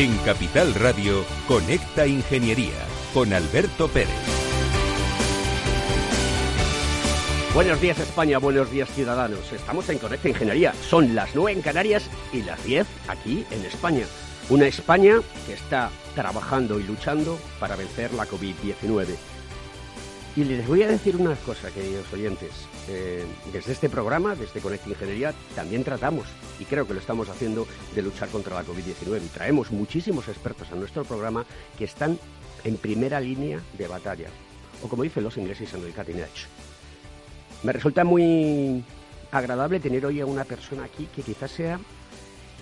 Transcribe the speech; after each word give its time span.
En 0.00 0.16
Capital 0.24 0.74
Radio, 0.76 1.26
Conecta 1.46 2.06
Ingeniería 2.06 2.72
con 3.12 3.34
Alberto 3.34 3.86
Pérez. 3.86 4.08
Buenos 7.52 7.78
días 7.82 7.98
España, 7.98 8.38
buenos 8.38 8.70
días 8.70 8.88
ciudadanos. 8.94 9.52
Estamos 9.52 9.86
en 9.90 9.98
Conecta 9.98 10.30
Ingeniería. 10.30 10.72
Son 10.88 11.14
las 11.14 11.34
9 11.34 11.52
en 11.52 11.60
Canarias 11.60 12.08
y 12.32 12.42
las 12.44 12.64
10 12.64 12.86
aquí 13.08 13.44
en 13.50 13.62
España. 13.66 14.06
Una 14.48 14.68
España 14.68 15.20
que 15.46 15.52
está 15.52 15.90
trabajando 16.14 16.80
y 16.80 16.84
luchando 16.84 17.38
para 17.58 17.76
vencer 17.76 18.14
la 18.14 18.26
COVID-19. 18.26 19.04
Y 20.34 20.44
les 20.44 20.66
voy 20.66 20.82
a 20.82 20.88
decir 20.88 21.14
una 21.16 21.34
cosa, 21.34 21.70
queridos 21.72 22.10
oyentes. 22.10 22.69
Eh, 22.92 23.24
desde 23.52 23.70
este 23.70 23.88
programa, 23.88 24.34
desde 24.34 24.60
Conecta 24.60 24.88
Ingeniería, 24.88 25.32
también 25.54 25.84
tratamos, 25.84 26.26
y 26.58 26.64
creo 26.64 26.88
que 26.88 26.94
lo 26.94 26.98
estamos 26.98 27.28
haciendo, 27.28 27.68
de 27.94 28.02
luchar 28.02 28.28
contra 28.30 28.56
la 28.56 28.64
COVID-19. 28.64 29.22
Y 29.24 29.28
traemos 29.28 29.70
muchísimos 29.70 30.26
expertos 30.26 30.72
a 30.72 30.74
nuestro 30.74 31.04
programa 31.04 31.46
que 31.78 31.84
están 31.84 32.18
en 32.64 32.76
primera 32.78 33.20
línea 33.20 33.60
de 33.78 33.86
batalla, 33.86 34.28
o 34.82 34.88
como 34.88 35.04
dicen 35.04 35.22
los 35.22 35.36
ingleses 35.36 35.72
en 35.72 35.84
el 35.84 35.92
cutting 35.92 36.18
edge. 36.18 36.48
Me 37.62 37.72
resulta 37.72 38.02
muy 38.02 38.84
agradable 39.30 39.78
tener 39.78 40.04
hoy 40.04 40.20
a 40.20 40.26
una 40.26 40.42
persona 40.42 40.82
aquí 40.82 41.08
que 41.14 41.22
quizás 41.22 41.52
sea 41.52 41.78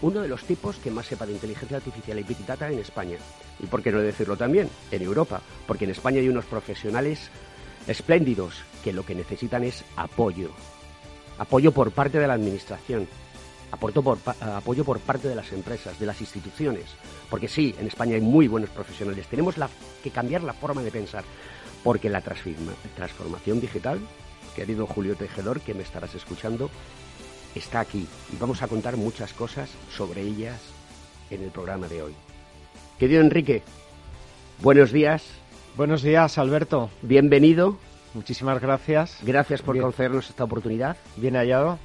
uno 0.02 0.20
de 0.20 0.28
los 0.28 0.44
tipos 0.44 0.76
que 0.76 0.90
más 0.90 1.06
sepa 1.06 1.24
de 1.24 1.32
inteligencia 1.32 1.78
artificial 1.78 2.18
y 2.18 2.22
big 2.22 2.44
data 2.44 2.70
en 2.70 2.80
España. 2.80 3.16
Y 3.60 3.66
por 3.66 3.82
qué 3.82 3.90
no 3.90 3.98
decirlo 4.00 4.36
también, 4.36 4.68
en 4.90 5.02
Europa, 5.02 5.40
porque 5.66 5.86
en 5.86 5.92
España 5.92 6.20
hay 6.20 6.28
unos 6.28 6.44
profesionales 6.44 7.30
espléndidos 7.86 8.54
que 8.82 8.92
lo 8.92 9.04
que 9.04 9.14
necesitan 9.14 9.64
es 9.64 9.84
apoyo. 9.96 10.50
Apoyo 11.38 11.72
por 11.72 11.92
parte 11.92 12.18
de 12.18 12.26
la 12.26 12.34
administración, 12.34 13.06
apoyo 13.70 14.02
por, 14.02 14.18
apoyo 14.40 14.84
por 14.84 14.98
parte 15.00 15.28
de 15.28 15.34
las 15.34 15.52
empresas, 15.52 15.98
de 15.98 16.06
las 16.06 16.20
instituciones. 16.20 16.84
Porque 17.30 17.48
sí, 17.48 17.74
en 17.78 17.86
España 17.86 18.16
hay 18.16 18.20
muy 18.20 18.48
buenos 18.48 18.70
profesionales. 18.70 19.26
Tenemos 19.28 19.54
que 20.02 20.10
cambiar 20.10 20.42
la 20.42 20.52
forma 20.52 20.82
de 20.82 20.90
pensar. 20.90 21.24
Porque 21.84 22.10
la 22.10 22.20
transformación 22.20 23.60
digital 23.60 24.00
querido 24.58 24.88
Julio 24.88 25.14
Tejedor, 25.14 25.60
que 25.60 25.72
me 25.72 25.84
estarás 25.84 26.16
escuchando, 26.16 26.68
está 27.54 27.78
aquí 27.78 28.08
y 28.32 28.36
vamos 28.38 28.60
a 28.60 28.66
contar 28.66 28.96
muchas 28.96 29.32
cosas 29.32 29.70
sobre 29.96 30.22
ellas 30.22 30.60
en 31.30 31.44
el 31.44 31.50
programa 31.50 31.86
de 31.86 32.02
hoy. 32.02 32.14
Querido 32.98 33.20
Enrique, 33.20 33.62
buenos 34.60 34.90
días. 34.90 35.22
Buenos 35.78 36.02
días, 36.02 36.38
Alberto. 36.38 36.90
Bienvenido. 37.02 37.78
Muchísimas 38.12 38.60
gracias. 38.60 39.20
Gracias 39.22 39.62
por 39.62 39.78
concedernos 39.78 40.28
esta 40.28 40.42
oportunidad. 40.42 40.96
Bien 41.14 41.36
hallado. 41.36 41.78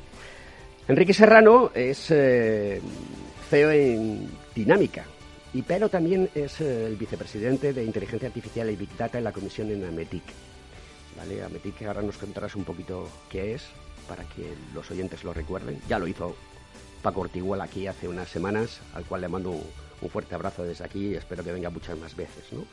Enrique 0.88 1.14
Serrano 1.14 1.70
es 1.76 2.10
eh, 2.10 2.82
CEO 3.52 3.70
en 3.70 4.32
Dinámica, 4.56 5.06
y 5.54 5.62
pero 5.62 5.90
también 5.90 6.28
es 6.34 6.60
eh, 6.60 6.88
el 6.88 6.96
vicepresidente 6.96 7.72
de 7.72 7.84
Inteligencia 7.84 8.30
Artificial 8.30 8.68
y 8.72 8.76
Big 8.76 8.98
Data 8.98 9.20
en 9.20 9.26
la 9.26 9.32
Comisión 9.32 9.70
en 9.70 9.86
Ametic. 9.86 10.24
¿vale? 11.16 11.44
A 11.44 11.50
que 11.50 11.86
ahora 11.86 12.02
nos 12.02 12.18
contarás 12.18 12.56
un 12.56 12.64
poquito 12.64 13.08
qué 13.30 13.54
es, 13.54 13.68
para 14.08 14.24
que 14.24 14.56
los 14.74 14.90
oyentes 14.90 15.24
lo 15.24 15.34
recuerden. 15.34 15.80
Ya 15.88 16.00
lo 16.00 16.08
hizo 16.08 16.36
Paco 17.04 17.22
Ortigual 17.22 17.62
aquí 17.62 17.86
hace 17.86 18.08
unas 18.08 18.28
semanas, 18.28 18.82
al 18.96 19.06
cual 19.06 19.22
le 19.22 19.28
mando 19.28 19.52
un, 19.52 20.10
fuerte 20.10 20.34
abrazo 20.34 20.64
desde 20.64 20.84
aquí 20.84 21.10
y 21.10 21.14
espero 21.14 21.44
que 21.44 21.52
venga 21.52 21.70
muchas 21.70 21.96
más 22.00 22.16
veces, 22.16 22.52
¿no? 22.52 22.66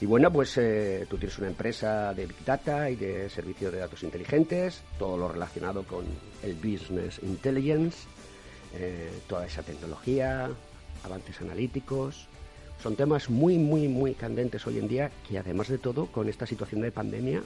Y 0.00 0.06
bueno, 0.06 0.32
pues 0.32 0.56
eh, 0.56 1.06
tú 1.10 1.18
tienes 1.18 1.36
una 1.38 1.48
empresa 1.48 2.14
de 2.14 2.24
Big 2.24 2.42
Data 2.44 2.88
y 2.88 2.96
de 2.96 3.28
servicio 3.28 3.70
de 3.70 3.80
datos 3.80 4.02
inteligentes, 4.02 4.82
todo 4.98 5.18
lo 5.18 5.28
relacionado 5.28 5.82
con 5.82 6.06
el 6.42 6.54
Business 6.54 7.20
Intelligence, 7.22 8.08
eh, 8.74 9.10
toda 9.28 9.44
esa 9.44 9.62
tecnología, 9.62 10.48
avances 11.04 11.38
analíticos. 11.42 12.28
Son 12.82 12.96
temas 12.96 13.28
muy, 13.28 13.58
muy, 13.58 13.88
muy 13.88 14.14
candentes 14.14 14.66
hoy 14.66 14.78
en 14.78 14.88
día 14.88 15.10
que 15.28 15.38
además 15.38 15.68
de 15.68 15.76
todo, 15.76 16.06
con 16.06 16.30
esta 16.30 16.46
situación 16.46 16.80
de 16.80 16.92
pandemia, 16.92 17.42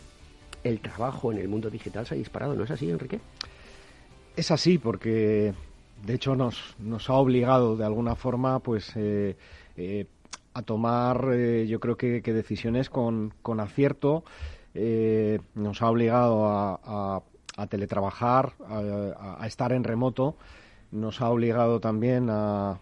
el 0.62 0.78
trabajo 0.78 1.32
en 1.32 1.38
el 1.38 1.48
mundo 1.48 1.70
digital 1.70 2.06
se 2.06 2.14
ha 2.14 2.18
disparado, 2.18 2.54
¿no 2.54 2.62
es 2.62 2.70
así, 2.70 2.88
Enrique? 2.88 3.20
Es 4.36 4.52
así, 4.52 4.78
porque 4.78 5.52
de 6.06 6.14
hecho 6.14 6.36
nos, 6.36 6.76
nos 6.78 7.10
ha 7.10 7.14
obligado 7.14 7.76
de 7.76 7.84
alguna 7.84 8.14
forma 8.14 8.60
pues 8.60 8.92
eh, 8.94 9.36
a 10.54 10.62
tomar 10.62 11.30
eh, 11.34 11.66
yo 11.66 11.80
creo 11.80 11.96
que, 11.96 12.20
decisiones 12.20 12.88
con, 12.88 13.34
con 13.42 13.60
acierto. 13.60 14.24
nos 15.54 15.82
ha 15.82 15.90
obligado 15.90 16.46
a, 16.46 17.22
a, 17.56 17.66
teletrabajar, 17.66 18.54
a, 18.68 19.46
estar 19.46 19.72
en 19.72 19.84
remoto. 19.84 20.36
Nos 20.90 21.20
ha 21.20 21.28
obligado 21.28 21.80
también 21.80 22.28
a, 22.30 22.78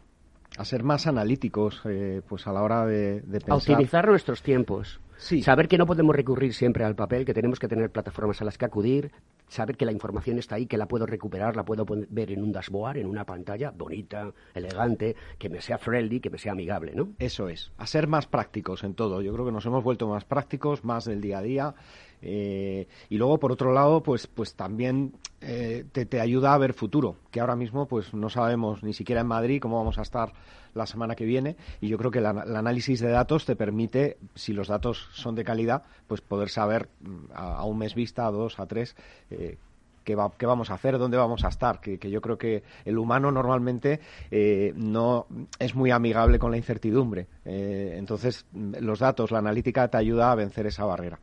a 0.56 0.64
ser 0.64 0.82
más 0.84 1.06
analíticos 1.06 1.82
pues 2.28 2.46
a 2.46 2.52
la 2.52 2.62
hora 2.62 2.86
de, 2.86 3.20
de 3.22 3.40
pensar. 3.40 3.74
A 3.74 3.76
utilizar 3.78 4.06
nuestros 4.06 4.42
tiempos. 4.42 5.00
Saber 5.22 5.68
que 5.68 5.78
no 5.78 5.86
podemos 5.86 6.16
recurrir 6.16 6.52
siempre 6.52 6.84
al 6.84 6.96
papel, 6.96 7.24
que 7.24 7.32
tenemos 7.32 7.60
que 7.60 7.68
tener 7.68 7.90
plataformas 7.90 8.42
a 8.42 8.44
las 8.44 8.58
que 8.58 8.64
acudir, 8.64 9.12
saber 9.46 9.76
que 9.76 9.84
la 9.84 9.92
información 9.92 10.38
está 10.38 10.56
ahí, 10.56 10.66
que 10.66 10.76
la 10.76 10.88
puedo 10.88 11.06
recuperar, 11.06 11.54
la 11.54 11.64
puedo 11.64 11.86
ver 11.86 12.32
en 12.32 12.42
un 12.42 12.50
dashboard, 12.50 12.98
en 12.98 13.06
una 13.06 13.24
pantalla 13.24 13.70
bonita, 13.70 14.32
elegante, 14.52 15.14
que 15.38 15.48
me 15.48 15.60
sea 15.60 15.78
friendly, 15.78 16.20
que 16.20 16.30
me 16.30 16.38
sea 16.38 16.52
amigable, 16.52 16.92
¿no? 16.94 17.10
Eso 17.20 17.48
es, 17.48 17.70
a 17.78 17.86
ser 17.86 18.08
más 18.08 18.26
prácticos 18.26 18.82
en 18.82 18.94
todo. 18.94 19.22
Yo 19.22 19.32
creo 19.32 19.46
que 19.46 19.52
nos 19.52 19.64
hemos 19.64 19.84
vuelto 19.84 20.08
más 20.08 20.24
prácticos, 20.24 20.84
más 20.84 21.04
del 21.04 21.20
día 21.20 21.38
a 21.38 21.42
día. 21.42 21.74
Eh, 22.22 22.86
y 23.08 23.18
luego, 23.18 23.38
por 23.38 23.52
otro 23.52 23.72
lado, 23.72 24.02
pues, 24.02 24.26
pues 24.26 24.54
también 24.54 25.12
eh, 25.40 25.84
te, 25.92 26.06
te 26.06 26.20
ayuda 26.20 26.54
a 26.54 26.58
ver 26.58 26.72
futuro, 26.72 27.16
que 27.30 27.40
ahora 27.40 27.56
mismo 27.56 27.86
pues 27.86 28.14
no 28.14 28.30
sabemos 28.30 28.82
ni 28.82 28.92
siquiera 28.92 29.20
en 29.20 29.26
Madrid 29.26 29.60
cómo 29.60 29.76
vamos 29.76 29.98
a 29.98 30.02
estar 30.02 30.32
la 30.74 30.86
semana 30.86 31.14
que 31.14 31.24
viene 31.24 31.56
y 31.80 31.88
yo 31.88 31.98
creo 31.98 32.10
que 32.10 32.18
el 32.18 32.26
análisis 32.26 33.00
de 33.00 33.10
datos 33.10 33.44
te 33.44 33.56
permite, 33.56 34.18
si 34.34 34.52
los 34.52 34.68
datos 34.68 35.08
son 35.12 35.34
de 35.34 35.44
calidad, 35.44 35.82
pues 36.06 36.20
poder 36.20 36.48
saber 36.48 36.88
mm, 37.00 37.32
a, 37.34 37.64
un 37.64 37.78
mes 37.78 37.94
vista, 37.94 38.26
a 38.26 38.30
dos, 38.30 38.58
a 38.58 38.66
tres, 38.66 38.96
eh, 39.30 39.58
qué, 40.04 40.14
vamos 40.14 40.70
a 40.70 40.74
hacer, 40.74 40.98
dónde 40.98 41.16
vamos 41.16 41.44
a 41.44 41.48
estar, 41.48 41.80
que, 41.80 41.98
yo 41.98 42.20
creo 42.20 42.38
que 42.38 42.62
el 42.84 42.98
humano 42.98 43.30
normalmente 43.30 44.00
eh, 44.30 44.72
no 44.76 45.26
es 45.58 45.74
muy 45.74 45.90
amigable 45.90 46.38
con 46.38 46.50
la 46.50 46.56
incertidumbre. 46.56 47.26
Eh, 47.44 47.94
entonces, 47.96 48.46
mm, 48.52 48.74
los 48.80 48.98
datos, 48.98 49.30
la 49.30 49.38
analítica 49.38 49.88
te 49.88 49.96
ayuda 49.96 50.32
a 50.32 50.34
vencer 50.34 50.66
esa 50.66 50.84
barrera. 50.84 51.18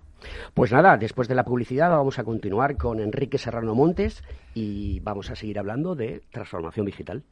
Pues 0.54 0.72
nada, 0.72 0.98
después 0.98 1.28
de 1.28 1.36
la 1.36 1.46
publicidad 1.46 1.90
vamos 1.90 2.20
a 2.20 2.24
continuar 2.24 2.78
con 2.78 3.00
Enrique 3.00 3.38
Serrano 3.38 3.76
Montes 3.76 4.24
y 4.54 5.00
vamos 5.02 5.30
a 5.30 5.36
seguir 5.36 5.60
hablando 5.60 5.96
de 5.96 6.22
transformación 6.32 6.86
digital. 6.86 7.24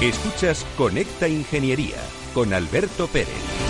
Escuchas 0.00 0.64
Conecta 0.78 1.28
Ingeniería 1.28 1.96
con 2.32 2.54
Alberto 2.54 3.06
Pérez. 3.06 3.69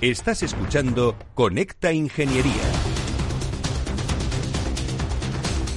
Estás 0.00 0.42
escuchando 0.42 1.14
Conecta 1.34 1.92
Ingeniería. 1.92 2.54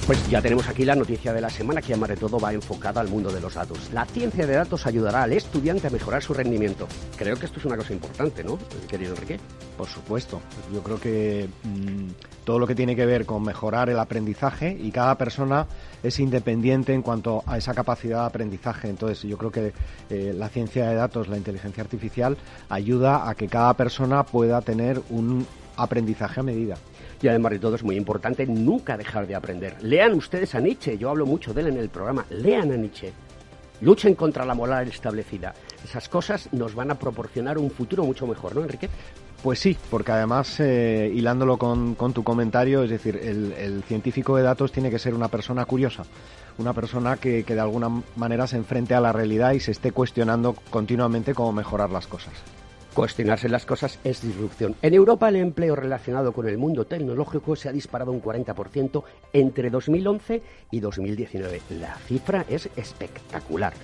Pues 0.06 0.30
ya 0.30 0.40
tenemos 0.40 0.66
aquí 0.66 0.86
la 0.86 0.94
noticia 0.94 1.34
de 1.34 1.42
la 1.42 1.50
semana 1.50 1.82
que 1.82 1.92
además 1.92 2.08
de 2.08 2.16
todo 2.16 2.40
va 2.40 2.54
enfocada 2.54 3.02
al 3.02 3.08
mundo 3.08 3.30
de 3.30 3.42
los 3.42 3.52
datos. 3.52 3.90
La 3.92 4.06
ciencia 4.06 4.46
de 4.46 4.54
datos 4.54 4.86
ayudará 4.86 5.24
al 5.24 5.34
estudiante 5.34 5.88
a 5.88 5.90
mejorar 5.90 6.22
su 6.22 6.32
rendimiento. 6.32 6.88
Creo 7.18 7.36
que 7.36 7.44
esto 7.44 7.58
es 7.58 7.66
una 7.66 7.76
cosa 7.76 7.92
importante, 7.92 8.42
¿no, 8.42 8.58
querido 8.88 9.12
Enrique? 9.12 9.38
Por 9.76 9.88
supuesto. 9.88 10.40
Yo 10.72 10.82
creo 10.82 10.98
que 10.98 11.46
mm, 11.62 12.08
todo 12.44 12.58
lo 12.58 12.66
que 12.66 12.74
tiene 12.74 12.94
que 12.94 13.06
ver 13.06 13.26
con 13.26 13.42
mejorar 13.42 13.88
el 13.88 13.98
aprendizaje 13.98 14.76
y 14.78 14.90
cada 14.90 15.16
persona 15.16 15.66
es 16.02 16.20
independiente 16.20 16.92
en 16.92 17.02
cuanto 17.02 17.42
a 17.46 17.56
esa 17.56 17.74
capacidad 17.74 18.20
de 18.20 18.26
aprendizaje. 18.26 18.88
Entonces, 18.88 19.22
yo 19.22 19.38
creo 19.38 19.50
que 19.50 19.72
eh, 20.10 20.34
la 20.36 20.48
ciencia 20.48 20.88
de 20.88 20.94
datos, 20.94 21.28
la 21.28 21.36
inteligencia 21.36 21.82
artificial, 21.82 22.36
ayuda 22.68 23.28
a 23.28 23.34
que 23.34 23.48
cada 23.48 23.74
persona 23.74 24.22
pueda 24.24 24.60
tener 24.60 25.00
un 25.10 25.46
aprendizaje 25.76 26.40
a 26.40 26.42
medida. 26.42 26.76
Y 27.20 27.28
además 27.28 27.52
de 27.52 27.58
todo 27.58 27.74
es 27.74 27.82
muy 27.82 27.96
importante 27.96 28.46
nunca 28.46 28.96
dejar 28.96 29.26
de 29.26 29.34
aprender. 29.34 29.76
Lean 29.82 30.12
ustedes 30.12 30.54
a 30.54 30.60
Nietzsche, 30.60 30.98
yo 30.98 31.08
hablo 31.08 31.24
mucho 31.24 31.54
de 31.54 31.62
él 31.62 31.68
en 31.68 31.78
el 31.78 31.88
programa, 31.88 32.26
lean 32.28 32.70
a 32.70 32.76
Nietzsche. 32.76 33.12
Luchen 33.80 34.14
contra 34.14 34.44
la 34.44 34.54
moral 34.54 34.88
establecida. 34.88 35.54
Esas 35.82 36.08
cosas 36.08 36.48
nos 36.52 36.74
van 36.74 36.90
a 36.90 36.98
proporcionar 36.98 37.58
un 37.58 37.70
futuro 37.70 38.04
mucho 38.04 38.26
mejor, 38.26 38.54
¿no, 38.54 38.62
Enrique? 38.62 38.88
Pues 39.44 39.58
sí, 39.58 39.76
porque 39.90 40.10
además, 40.10 40.58
eh, 40.58 41.12
hilándolo 41.14 41.58
con, 41.58 41.96
tu 42.14 42.24
comentario, 42.24 42.82
es 42.82 42.88
decir, 42.88 43.20
el, 43.22 43.82
científico 43.82 44.38
de 44.38 44.42
datos 44.42 44.72
tiene 44.72 44.88
que 44.88 44.98
ser 44.98 45.12
una 45.12 45.28
persona 45.28 45.66
curiosa, 45.66 46.04
una 46.56 46.72
persona 46.72 47.18
que, 47.18 47.44
que 47.44 47.54
de 47.54 47.60
alguna 47.60 47.90
manera 48.16 48.46
se 48.46 48.56
enfrente 48.56 48.94
a 48.94 49.02
la 49.02 49.12
realidad 49.12 49.52
y 49.52 49.60
se 49.60 49.72
esté 49.72 49.92
cuestionando 49.92 50.54
continuamente 50.70 51.34
cómo 51.34 51.52
mejorar 51.52 51.90
las 51.90 52.06
cosas. 52.06 52.32
Cuestionarse 52.94 53.50
las 53.50 53.66
cosas 53.66 53.98
es 54.02 54.22
disrupción. 54.22 54.76
En 54.80 54.94
Europa 54.94 55.28
el 55.28 55.36
empleo 55.36 55.76
relacionado 55.76 56.32
con 56.32 56.48
el 56.48 56.56
mundo 56.56 56.86
tecnológico 56.86 57.54
se 57.54 57.68
ha 57.68 57.72
disparado 57.72 58.12
un 58.12 58.22
40% 58.22 59.04
entre 59.34 59.68
2011 59.68 60.42
y 60.70 60.80
2019. 60.80 61.60
La 61.78 61.96
cifra 61.96 62.46
es 62.48 62.70
espectacular. 62.76 63.74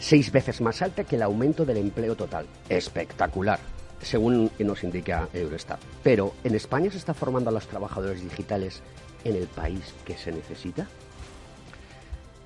Seis 0.00 0.32
veces 0.32 0.60
más 0.60 0.82
alta 0.82 1.04
que 1.04 1.14
el 1.14 1.22
aumento 1.22 1.64
del 1.64 1.76
empleo 1.76 2.16
total. 2.16 2.46
Espectacular, 2.68 3.60
según 4.00 4.50
nos 4.58 4.84
indica 4.84 5.28
Eurostat. 5.32 5.80
Pero, 6.02 6.34
¿en 6.44 6.54
España 6.54 6.90
se 6.90 6.98
está 6.98 7.14
formando 7.14 7.50
a 7.50 7.52
los 7.52 7.66
trabajadores 7.66 8.22
digitales 8.22 8.82
en 9.24 9.36
el 9.36 9.46
país 9.46 9.94
que 10.04 10.16
se 10.16 10.32
necesita? 10.32 10.86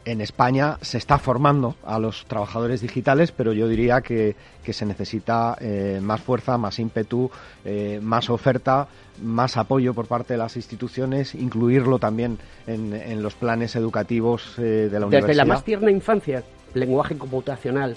en 0.09 0.23
España 0.23 0.79
se 0.81 0.97
está 0.97 1.19
formando 1.19 1.77
a 1.85 1.99
los 1.99 2.25
trabajadores 2.25 2.81
digitales, 2.81 3.31
pero 3.31 3.53
yo 3.53 3.69
diría 3.69 4.01
que, 4.01 4.35
se 4.69 4.85
necesita 4.85 5.57
eh, 5.61 5.99
más 6.03 6.21
fuerza, 6.21 6.59
más 6.59 6.79
ímpetu, 6.79 7.31
eh, 7.65 8.01
más 8.03 8.29
oferta, 8.29 8.87
más 9.23 9.57
apoyo 9.57 9.95
por 9.95 10.07
parte 10.07 10.35
de 10.35 10.39
las 10.39 10.57
instituciones, 10.57 11.35
incluirlo 11.35 11.99
también 11.99 12.39
en, 12.67 13.23
los 13.23 13.35
planes 13.35 13.77
educativos 13.77 14.59
eh, 14.59 14.89
de 14.91 15.01
la 15.01 15.07
universidad. 15.07 15.29
Desde 15.29 15.35
la 15.35 15.45
más 15.47 15.65
tierna 15.65 15.91
infancia, 15.91 16.43
lenguaje 16.75 17.17
computacional, 17.17 17.97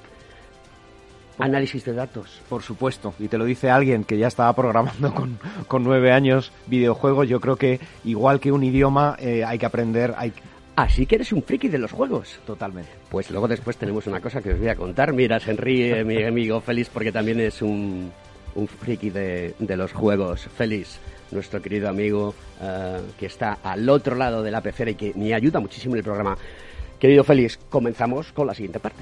análisis 1.41 1.83
de 1.85 1.93
datos. 1.93 2.41
Por 2.47 2.61
supuesto, 2.61 3.13
y 3.19 3.27
te 3.27 3.37
lo 3.37 3.45
dice 3.45 3.69
alguien 3.69 4.03
que 4.03 4.17
ya 4.17 4.27
estaba 4.27 4.53
programando 4.53 5.13
con, 5.15 5.39
con 5.67 5.83
nueve 5.83 6.11
años 6.11 6.51
videojuegos, 6.67 7.27
yo 7.27 7.39
creo 7.39 7.55
que 7.55 7.79
igual 8.03 8.39
que 8.39 8.51
un 8.51 8.63
idioma 8.63 9.17
hay 9.19 9.57
que 9.57 9.65
aprender, 9.65 10.13
hay, 10.17 10.33
Así 10.75 11.05
que 11.05 11.15
eres 11.15 11.31
un 11.33 11.43
friki 11.43 11.67
de 11.67 11.77
los 11.77 11.91
juegos. 11.91 12.39
Totalmente. 12.45 12.91
Pues 13.09 13.29
luego 13.29 13.47
después 13.47 13.77
tenemos 13.77 14.07
una 14.07 14.21
cosa 14.21 14.41
que 14.41 14.53
os 14.53 14.59
voy 14.59 14.69
a 14.69 14.75
contar. 14.75 15.13
Mira, 15.13 15.39
se 15.39 15.53
ríe 15.53 16.03
mi 16.03 16.23
amigo 16.23 16.61
Félix 16.61 16.89
porque 16.89 17.11
también 17.11 17.39
es 17.39 17.61
un, 17.61 18.11
un 18.55 18.67
friki 18.67 19.09
de, 19.09 19.53
los 19.59 19.91
juegos. 19.91 20.47
Félix, 20.55 20.99
nuestro 21.31 21.61
querido 21.61 21.89
amigo 21.89 22.33
eh, 22.61 22.99
que 23.19 23.25
está 23.25 23.59
al 23.63 23.87
otro 23.89 24.15
lado 24.15 24.41
de 24.41 24.51
la 24.51 24.61
pecera 24.61 24.91
y 24.91 24.95
que 24.95 25.13
me 25.15 25.33
ayuda 25.33 25.59
muchísimo 25.59 25.95
en 25.95 25.99
el 25.99 26.03
programa. 26.03 26.37
Querido 26.99 27.23
Félix, 27.23 27.59
comenzamos 27.69 28.31
con 28.31 28.47
la 28.47 28.53
siguiente 28.53 28.79
parte. 28.79 29.01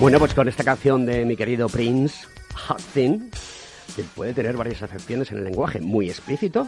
Bueno, 0.00 0.18
pues 0.18 0.34
con 0.34 0.48
esta 0.48 0.64
canción 0.64 1.04
de 1.06 1.24
mi 1.24 1.36
querido 1.36 1.68
Prince, 1.68 2.26
Hot 2.68 2.80
Thing, 2.94 3.30
que 3.94 4.02
puede 4.02 4.32
tener 4.32 4.56
varias 4.56 4.82
acepciones 4.82 5.30
en 5.30 5.38
el 5.38 5.44
lenguaje, 5.44 5.80
muy 5.80 6.08
explícito, 6.08 6.66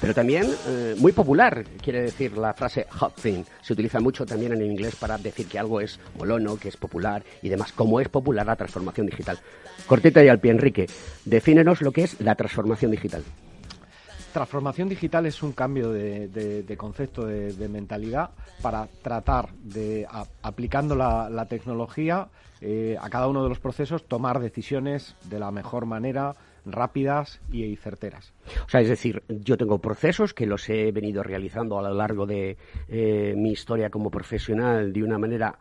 pero 0.00 0.14
también 0.14 0.46
eh, 0.66 0.94
muy 0.98 1.12
popular, 1.12 1.64
quiere 1.82 2.02
decir 2.02 2.36
la 2.36 2.54
frase 2.54 2.86
hot 2.90 3.14
thing. 3.14 3.44
Se 3.62 3.72
utiliza 3.72 4.00
mucho 4.00 4.24
también 4.24 4.52
en 4.52 4.62
inglés 4.62 4.96
para 4.96 5.18
decir 5.18 5.46
que 5.46 5.58
algo 5.58 5.80
es 5.80 5.98
molono, 6.16 6.56
que 6.56 6.68
es 6.68 6.76
popular 6.76 7.22
y 7.42 7.48
demás, 7.48 7.72
como 7.72 8.00
es 8.00 8.08
popular 8.08 8.46
la 8.46 8.56
transformación 8.56 9.06
digital. 9.06 9.38
Cortita 9.86 10.22
y 10.22 10.28
al 10.28 10.40
pie, 10.40 10.52
Enrique, 10.52 10.86
defínenos 11.24 11.82
lo 11.82 11.92
que 11.92 12.04
es 12.04 12.20
la 12.20 12.34
transformación 12.34 12.90
digital. 12.90 13.22
Transformación 14.32 14.88
digital 14.88 15.26
es 15.26 15.42
un 15.42 15.52
cambio 15.52 15.90
de, 15.90 16.74
concepto, 16.76 17.24
de, 17.26 17.68
mentalidad 17.68 18.30
para 18.60 18.86
tratar 19.02 19.52
de, 19.54 20.06
aplicando 20.42 20.94
la, 20.94 21.46
tecnología 21.48 22.28
eh, 22.60 22.96
a 23.00 23.08
cada 23.08 23.28
uno 23.28 23.42
de 23.42 23.48
los 23.48 23.58
procesos, 23.58 24.06
tomar 24.06 24.38
decisiones 24.40 25.14
de 25.24 25.38
la 25.38 25.50
mejor 25.50 25.86
manera, 25.86 26.34
rápidas 26.64 27.40
y 27.50 27.76
certeras. 27.76 28.32
O 28.66 28.68
sea, 28.68 28.80
es 28.80 28.88
decir, 28.88 29.22
yo 29.28 29.56
tengo 29.56 29.78
procesos 29.78 30.34
que 30.34 30.46
los 30.46 30.68
he 30.68 30.92
venido 30.92 31.22
realizando 31.22 31.78
a 31.78 31.82
lo 31.82 31.94
largo 31.94 32.26
de 32.26 32.56
eh, 32.88 33.34
mi 33.36 33.52
historia 33.52 33.90
como 33.90 34.10
profesional 34.10 34.92
de 34.92 35.02
una 35.02 35.18
manera 35.18 35.58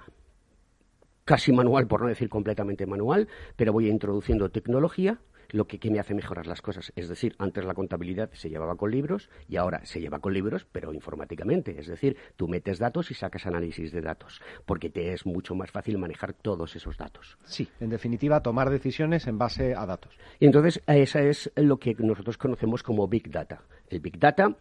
casi 1.26 1.52
manual, 1.52 1.88
por 1.88 2.02
no 2.02 2.08
decir 2.08 2.30
completamente 2.30 2.86
manual, 2.86 3.28
pero 3.56 3.74
voy 3.74 3.90
introduciendo 3.90 4.50
tecnología 4.50 5.20
lo 5.50 5.66
que, 5.66 5.80
me 5.90 6.00
hace 6.00 6.14
mejorar 6.14 6.48
las 6.48 6.62
cosas. 6.62 6.92
Es 6.96 7.08
decir, 7.10 7.36
antes 7.38 7.66
la 7.66 7.74
contabilidad 7.74 8.30
se 8.34 8.50
llevaba 8.50 8.76
con 8.76 8.92
libros 8.92 9.30
y 9.48 9.58
ahora 9.58 9.86
se 9.86 10.00
lleva 10.00 10.20
con 10.20 10.34
libros, 10.34 10.66
pero 10.72 10.94
informáticamente. 10.94 11.80
Es 11.80 11.88
decir, 11.88 12.18
tú 12.36 12.48
metes 12.48 12.80
datos 12.80 13.12
y 13.12 13.14
sacas 13.14 13.46
análisis 13.46 13.92
de 13.92 14.02
datos, 14.02 14.42
porque 14.66 14.90
te 14.90 15.14
es 15.14 15.26
mucho 15.26 15.56
más 15.56 15.72
fácil 15.72 15.98
manejar 15.98 16.34
todos 16.34 16.76
esos 16.76 16.98
datos. 16.98 17.38
Sí, 17.46 17.68
en 17.80 17.90
definitiva, 17.90 18.42
tomar 18.42 18.70
decisiones 18.70 19.28
en 19.28 19.38
base 19.38 19.76
a 19.76 19.86
datos. 19.86 20.18
Y 20.40 20.46
entonces, 20.46 20.82
esa 20.88 21.22
es 21.22 21.52
lo 21.56 21.78
que 21.78 21.96
nosotros 22.00 22.38
conocemos 22.38 22.84
como 22.84 23.08
Big 23.08 23.30
Data. 23.30 23.62
El 23.90 24.00
Big 24.00 24.20
Data 24.20 24.56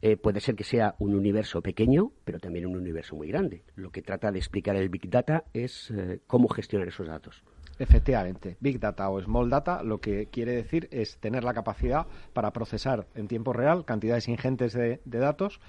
eh, 0.00 0.16
puede 0.16 0.40
ser 0.40 0.54
que 0.54 0.64
sea 0.64 0.94
un 0.98 1.14
universo 1.14 1.60
pequeño, 1.60 2.12
pero 2.24 2.38
también 2.38 2.66
un 2.66 2.76
universo 2.76 3.16
muy 3.16 3.28
grande. 3.28 3.64
Lo 3.74 3.90
que 3.90 4.02
trata 4.02 4.30
de 4.30 4.38
explicar 4.38 4.76
el 4.76 4.88
Big 4.88 5.10
Data 5.10 5.44
es 5.52 5.90
eh, 5.90 6.20
cómo 6.26 6.48
gestionar 6.48 6.88
esos 6.88 7.08
datos. 7.08 7.42
Efectivamente, 7.78 8.56
Big 8.60 8.80
Data 8.80 9.08
o 9.08 9.20
Small 9.20 9.48
Data 9.48 9.82
lo 9.82 10.00
que 10.00 10.26
quiere 10.26 10.52
decir 10.52 10.88
es 10.90 11.18
tener 11.18 11.44
la 11.44 11.54
capacidad 11.54 12.06
para 12.32 12.52
procesar 12.52 13.06
en 13.14 13.28
tiempo 13.28 13.52
real 13.52 13.84
cantidades 13.84 14.28
ingentes 14.28 14.72
de, 14.72 15.00
datos 15.04 15.60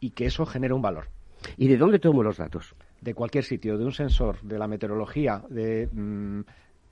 y 0.00 0.10
que 0.10 0.26
eso 0.26 0.46
genere 0.46 0.74
un 0.74 0.82
valor. 0.82 1.08
¿Y 1.56 1.68
de 1.68 1.76
dónde 1.76 1.98
tomo 1.98 2.22
los 2.22 2.38
datos? 2.38 2.74
De 3.00 3.14
cualquier 3.14 3.44
sitio, 3.44 3.78
de 3.78 3.84
un 3.84 3.92
sensor, 3.92 4.40
de 4.42 4.58
la 4.58 4.68
meteorología, 4.68 5.42
de... 5.48 5.88
Mm, 5.92 6.40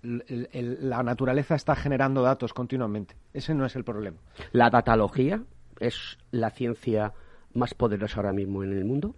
la 0.01 1.03
naturaleza 1.03 1.57
está 1.57 1.75
generando 1.75 2.23
datos 2.23 2.55
continuamente. 2.55 3.17
Ese 3.33 3.53
no 3.53 3.67
es 3.67 3.75
el 3.75 3.83
problema. 3.83 4.19
¿La 4.53 4.71
datalogía 4.71 5.43
es 5.81 6.19
la 6.31 6.51
ciencia 6.51 7.13
más 7.53 7.75
poderosa 7.75 8.21
ahora 8.21 8.33
mismo 8.33 8.63
en 8.63 8.73
el 8.73 8.85
mundo? 8.85 9.17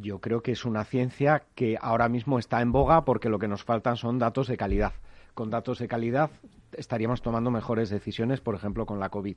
Yo 0.00 0.20
creo 0.20 0.42
que 0.42 0.52
es 0.52 0.64
una 0.64 0.84
ciencia 0.84 1.44
que 1.54 1.78
ahora 1.80 2.08
mismo 2.08 2.38
está 2.38 2.60
en 2.60 2.72
boga 2.72 3.04
porque 3.04 3.28
lo 3.28 3.38
que 3.38 3.48
nos 3.48 3.64
faltan 3.64 3.96
son 3.96 4.18
datos 4.18 4.48
de 4.48 4.56
calidad. 4.56 4.92
Con 5.34 5.50
datos 5.50 5.78
de 5.78 5.88
calidad 5.88 6.30
estaríamos 6.72 7.22
tomando 7.22 7.50
mejores 7.50 7.90
decisiones, 7.90 8.40
por 8.40 8.54
ejemplo, 8.54 8.86
con 8.86 9.00
la 9.00 9.08
COVID. 9.08 9.36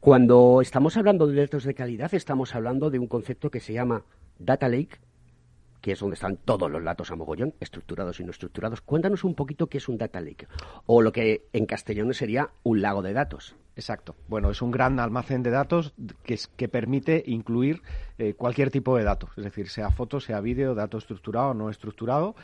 Cuando 0.00 0.60
estamos 0.60 0.96
hablando 0.96 1.26
de 1.26 1.40
datos 1.40 1.64
de 1.64 1.74
calidad, 1.74 2.14
estamos 2.14 2.54
hablando 2.54 2.90
de 2.90 2.98
un 2.98 3.06
concepto 3.06 3.50
que 3.50 3.60
se 3.60 3.72
llama 3.72 4.04
Data 4.38 4.68
Lake, 4.68 4.98
que 5.86 5.92
es 5.92 6.00
donde 6.00 6.14
están 6.14 6.36
todos 6.36 6.68
los 6.68 6.82
datos 6.82 7.12
a 7.12 7.14
mogollón, 7.14 7.54
estructurados 7.60 8.18
y 8.18 8.24
no 8.24 8.32
estructurados. 8.32 8.80
Cuéntanos 8.80 9.22
un 9.22 9.36
poquito 9.36 9.68
qué 9.68 9.78
es 9.78 9.88
un 9.88 9.98
data 9.98 10.20
lake, 10.20 10.48
o 10.84 11.00
lo 11.00 11.12
que 11.12 11.46
en 11.52 11.64
castellano 11.64 12.12
sería 12.12 12.50
un 12.64 12.82
lago 12.82 13.02
de 13.02 13.12
datos. 13.12 13.54
Exacto. 13.76 14.16
Bueno, 14.26 14.50
es 14.50 14.62
un 14.62 14.72
gran 14.72 14.98
almacén 14.98 15.44
de 15.44 15.50
datos 15.50 15.94
que, 16.24 16.40
que 16.56 16.68
permite 16.68 17.22
incluir 17.26 17.82
eh, 18.18 18.34
cualquier 18.34 18.72
tipo 18.72 18.96
de 18.96 19.04
datos, 19.04 19.30
es 19.36 19.44
decir, 19.44 19.68
sea 19.68 19.92
foto, 19.92 20.18
sea 20.18 20.40
vídeo, 20.40 20.74
dato 20.74 20.98
estructurado 20.98 21.50
o 21.50 21.54
no 21.54 21.70
estructurado, 21.70 22.34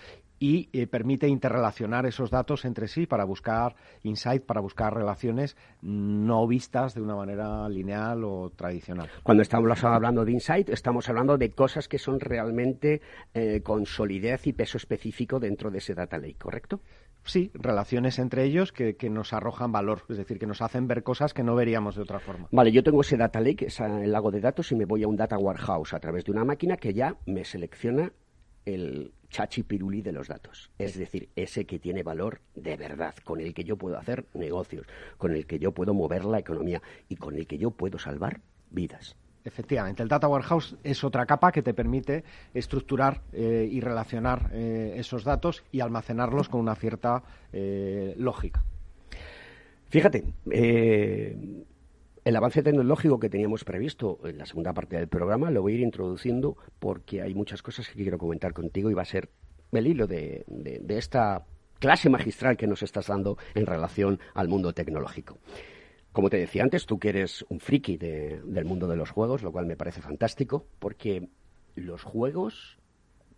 y 0.43 0.69
eh, 0.73 0.89
permite 0.89 1.29
interrelacionar 1.29 2.05
esos 2.05 2.29
datos 2.29 2.65
entre 2.65 2.89
sí 2.89 3.07
para 3.07 3.23
buscar 3.23 3.77
insight, 4.03 4.43
para 4.43 4.61
buscar 4.61 4.93
relaciones 4.93 5.57
no 5.83 6.49
vistas 6.49 6.97
de 6.97 7.01
una 7.01 7.15
manera 7.15 7.69
lineal 7.69 8.25
o 8.25 8.51
tradicional. 8.51 9.09
Cuando 9.23 9.45
estamos 9.45 9.85
hablando 9.85 10.25
de 10.25 10.33
insight, 10.33 10.69
estamos 10.71 11.09
hablando 11.09 11.39
de 11.39 11.53
cosas 11.53 11.87
que 11.87 11.97
son 11.97 12.19
realmente 12.19 13.03
eh, 13.35 13.61
con 13.63 13.87
solidez 13.87 14.49
y 14.49 14.53
peso 14.53 14.79
específico 14.79 15.39
dentro 15.39 15.71
de 15.71 15.79
ese 15.79 15.95
data 15.95 16.19
lake, 16.19 16.39
¿correcto? 16.41 16.81
Sí, 17.23 17.53
relaciones 17.55 18.19
entre 18.19 18.43
ellos 18.43 18.73
que, 18.73 18.97
que, 18.97 19.11
nos 19.11 19.33
arrojan 19.33 19.71
valor, 19.71 20.03
es 20.09 20.17
decir, 20.17 20.41
que 20.41 20.47
nos 20.49 20.61
hacen 20.61 20.89
ver 20.89 21.05
cosas 21.05 21.35
que 21.35 21.45
no 21.45 21.55
veríamos 21.55 21.95
de 21.95 22.03
otra 22.03 22.19
forma. 22.19 22.49
Vale, 22.51 22.73
yo 22.73 22.83
tengo 22.83 23.03
ese 23.03 23.17
data 23.17 23.39
lake, 23.39 23.69
el 23.79 24.11
lago 24.11 24.33
de 24.33 24.41
datos, 24.41 24.73
y 24.73 24.75
me 24.75 24.87
voy 24.87 25.05
a 25.05 25.07
un 25.07 25.15
data 25.15 25.39
warehouse 25.39 25.95
a 25.95 26.01
través 26.01 26.25
de 26.25 26.33
una 26.33 26.45
máquina 26.45 26.77
que 26.79 26.95
ya 26.95 27.15
me 27.27 27.45
selecciona 27.45 28.13
el 28.65 29.13
chachi 29.33 29.63
piruli 29.63 30.03
de 30.03 30.13
los 30.13 30.29
datos. 30.29 30.71
Es 30.79 30.97
decir, 30.97 31.31
ese 31.35 31.65
que 31.65 31.79
tiene 31.79 32.03
valor 32.03 32.41
de 32.55 32.77
verdad, 32.77 33.15
con 33.25 33.41
el 33.41 33.55
que 33.55 33.65
yo 33.65 33.77
puedo 33.77 33.99
hacer 33.99 34.27
negocios, 34.35 34.87
con 35.17 35.33
el 35.33 35.47
que 35.47 35.59
yo 35.59 35.73
puedo 35.73 35.95
mover 35.95 36.25
la 36.25 36.39
economía 36.39 36.81
y 37.09 37.17
con 37.17 37.35
el 37.35 37.47
que 37.47 37.59
yo 37.59 37.71
puedo 37.71 37.99
salvar 37.99 38.41
vidas. 38.71 39.17
Efectivamente, 39.45 40.03
el 40.05 40.09
Data 40.09 40.29
Warehouse 40.29 40.77
es 40.85 41.03
otra 41.03 41.27
capa 41.27 41.51
que 41.51 41.63
te 41.63 41.75
permite 41.75 42.23
estructurar 42.55 43.23
eh, 43.33 43.69
y 43.69 43.81
relacionar 43.81 44.51
eh, 44.53 44.95
esos 44.97 45.25
datos 45.25 45.65
y 45.73 45.81
almacenarlos 45.81 46.49
con 46.49 46.61
una 46.61 46.77
cierta 46.77 47.25
eh, 47.53 48.15
lógica. 48.19 48.63
Fíjate, 49.89 50.25
eh, 50.51 51.65
el 52.25 52.37
avance 52.37 52.63
tecnológico 52.63 53.19
que 53.19 53.29
teníamos 53.29 53.65
previsto 53.65 54.21
en 54.25 54.39
la 54.39 54.47
segunda 54.47 54.73
parte 54.73 54.97
del 54.97 55.09
programa 55.09 55.51
lo 55.51 55.63
voy 55.63 55.73
a 55.73 55.75
ir 55.77 55.81
introduciendo 55.81 56.57
porque 56.79 57.23
hay 57.23 57.35
muchas 57.35 57.63
cosas 57.63 57.89
que 57.89 57.95
quiero 57.95 58.19
comentar 58.19 58.53
contigo 58.53 58.91
y 58.91 58.95
va 58.95 59.03
a 59.03 59.07
ser 59.07 59.29
el 59.73 59.87
hilo 59.87 60.07
de, 60.07 60.45
esta 60.89 61.47
clase 61.79 62.11
magistral 62.11 62.57
que 62.57 62.67
nos 62.67 62.83
estás 62.83 63.09
dando 63.09 63.39
en 63.55 63.67
relación 63.67 64.21
al 64.35 64.49
mundo 64.49 64.73
tecnológico. 64.73 65.39
Como 66.13 66.29
te 66.29 66.37
decía 66.37 66.63
antes, 66.63 66.85
tú 66.85 66.99
que 66.99 67.09
eres 67.09 67.45
un 67.49 67.59
friki 67.59 67.97
de, 67.97 68.41
del 68.45 68.67
mundo 68.67 68.87
de 68.87 68.97
los 68.97 69.11
juegos, 69.11 69.43
lo 69.43 69.51
cual 69.51 69.67
me 69.67 69.77
parece 69.77 70.03
fantástico, 70.03 70.67
porque 70.79 71.29
los 71.75 72.03
juegos 72.03 72.79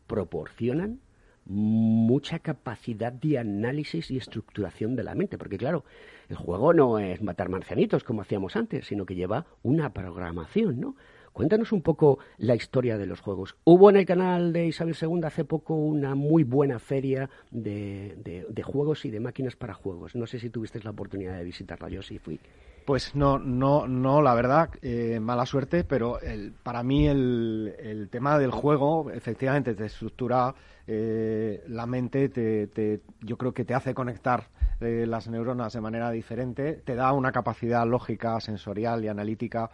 proporcionan 0.09 1.01
mucha 1.47 2.39
capacidad 2.39 3.13
de 3.13 3.39
análisis 3.39 4.11
y 4.11 4.17
estructuración 4.17 4.97
de 4.97 5.05
la 5.05 5.15
mente, 5.15 5.39
porque 5.39 5.59
claro, 5.59 5.85
el 6.29 6.37
juego 6.37 6.73
no 6.73 6.99
es 6.99 7.23
matar 7.23 7.49
marcianitos 7.49 8.05
como 8.05 8.23
hacíamos 8.23 8.57
antes, 8.57 8.87
sino 8.87 9.07
que 9.07 9.15
lleva 9.15 9.47
una 9.63 9.93
programación, 9.93 10.81
¿no? 10.81 10.97
Cuéntanos 11.33 11.73
un 11.73 11.83
poco 11.83 12.21
la 12.39 12.55
historia 12.55 12.97
de 12.97 13.07
los 13.07 13.21
juegos. 13.21 13.57
Hubo 13.65 13.91
en 13.91 13.97
el 13.97 14.07
canal 14.07 14.53
de 14.53 14.69
Isabel 14.69 14.95
II 15.01 15.21
hace 15.25 15.45
poco 15.45 15.75
una 15.75 16.15
muy 16.15 16.45
buena 16.45 16.79
feria 16.79 17.29
de, 17.51 18.15
de, 18.23 18.47
de 18.49 18.63
juegos 18.63 19.05
y 19.05 19.11
de 19.11 19.19
máquinas 19.19 19.57
para 19.57 19.75
juegos. 19.75 20.15
No 20.15 20.29
sé 20.29 20.39
si 20.39 20.49
tuviste 20.49 20.81
la 20.85 20.91
oportunidad 20.91 21.37
de 21.37 21.43
visitarla, 21.43 21.89
yo 21.89 22.03
sí 22.03 22.21
fui. 22.21 22.39
Pues 22.85 23.15
no, 23.15 23.39
no, 23.39 23.89
no, 23.89 24.21
la 24.21 24.35
verdad, 24.35 24.69
eh, 24.83 25.19
mala 25.19 25.47
suerte, 25.47 25.85
pero 25.85 26.21
el, 26.21 26.53
para 26.53 26.83
mí 26.83 27.09
el, 27.09 28.09
tema 28.11 28.39
del 28.39 28.51
juego 28.51 29.11
efectivamente 29.11 29.75
te 29.75 29.87
estructura 29.87 30.55
eh, 30.87 31.65
la 31.69 31.87
mente, 31.87 32.29
te, 32.29 32.67
te, 32.67 33.01
yo 33.21 33.39
creo 33.39 33.55
que 33.55 33.65
te 33.65 33.73
hace 33.73 33.95
conectar 33.95 34.49
eh, 34.81 35.07
las 35.09 35.29
neuronas 35.29 35.73
de 35.73 35.81
manera 35.81 36.11
diferente, 36.11 36.75
te 36.75 36.95
da 36.95 37.13
una 37.13 37.33
capacidad 37.33 37.87
lógica, 37.87 38.39
sensorial 38.41 39.03
y 39.03 39.09
analítica 39.09 39.71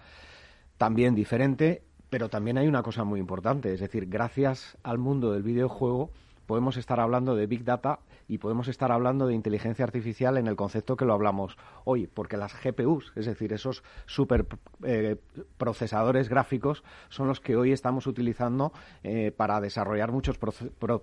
también 0.79 1.17
diferente, 1.17 1.83
pero 2.11 2.29
también 2.29 2.59
hay 2.59 2.69
una 2.69 2.85
cosa 2.85 3.03
muy 3.03 3.19
importante, 3.19 3.75
es 3.75 3.81
decir, 3.81 4.07
gracias 4.07 4.79
al 4.85 4.99
mundo 4.99 5.33
del 5.33 5.43
videojuego 5.43 6.11
podemos 6.51 6.77
estar 6.77 6.99
hablando 6.99 7.37
de 7.37 7.47
Big 7.47 7.65
Data 7.65 8.01
y 8.31 8.39
podemos 8.39 8.69
estar 8.69 8.93
hablando 8.93 9.27
de 9.27 9.35
inteligencia 9.35 9.85
artificial 9.85 10.39
en 10.39 10.47
el 10.47 10.55
concepto 10.55 10.95
que 10.95 11.05
lo 11.05 11.15
hablamos 11.15 11.59
hoy, 11.85 12.07
porque 12.07 12.37
las 12.37 12.55
GPUs, 12.63 13.13
es 13.17 13.27
decir, 13.27 13.53
esos 13.53 13.83
super 14.07 14.47
eh, 14.85 15.17
procesadores 15.59 16.29
gráficos, 16.29 16.85
son 17.09 17.27
los 17.27 17.41
que 17.41 17.57
hoy 17.57 17.73
estamos 17.73 18.07
utilizando 18.07 18.73
eh, 19.03 19.33
para 19.37 19.61
desarrollar 19.61 20.13
muchos 20.13 20.39
pro, 20.39 21.03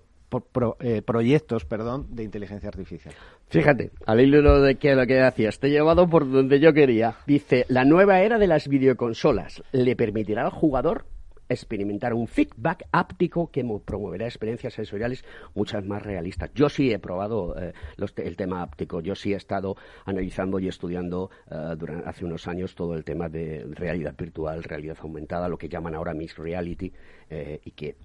eh, 0.79 1.01
proyectos 1.01 1.65
perdón, 1.65 2.07
de 2.11 2.23
inteligencia 2.23 2.69
artificial. 2.69 3.13
Fíjate, 3.49 3.91
al 4.05 4.21
hilo 4.21 4.61
de 4.61 4.95
lo 4.95 5.05
que 5.05 5.21
hacías, 5.21 5.59
te 5.59 5.67
he 5.67 5.71
llevado 5.71 6.07
por 6.07 6.31
donde 6.31 6.61
yo 6.61 6.71
quería. 6.71 7.15
Dice, 7.25 7.65
la 7.67 7.83
nueva 7.83 8.21
era 8.21 8.39
de 8.39 8.47
las 8.47 8.69
videoconsolas 8.69 9.63
le 9.73 9.97
permitirá 9.97 10.45
al 10.45 10.51
jugador 10.51 11.03
experimentar 11.49 12.13
un 12.13 12.27
feedback 12.27 12.87
áptico 12.91 13.51
que 13.51 13.63
promoverá 13.85 14.25
experiencias 14.25 14.73
sensoriales 14.73 15.23
muchas 15.53 15.85
más 15.85 16.03
realistas. 16.03 16.51
Yo 16.53 16.69
sí 16.69 16.91
he 16.91 16.99
probado 16.99 17.55
eh, 17.57 17.73
los, 17.95 18.13
el 18.17 18.35
tema 18.35 18.61
áptico, 18.61 19.01
yo 19.01 19.15
sí 19.15 19.33
he 19.33 19.37
estado 19.37 19.75
analizando 20.05 20.59
y 20.59 20.67
estudiando 20.67 21.29
uh, 21.49 21.75
durante, 21.75 22.07
hace 22.07 22.25
unos 22.25 22.47
años 22.47 22.75
todo 22.75 22.95
el 22.95 23.03
tema 23.03 23.29
de 23.29 23.65
realidad 23.71 24.15
virtual, 24.17 24.63
realidad 24.63 24.97
aumentada, 25.01 25.49
lo 25.49 25.57
que 25.57 25.69
llaman 25.69 25.95
ahora 25.95 26.13
mixed 26.13 26.37
reality, 26.37 26.91
eh, 27.29 27.59
y 27.63 27.71
que 27.71 27.95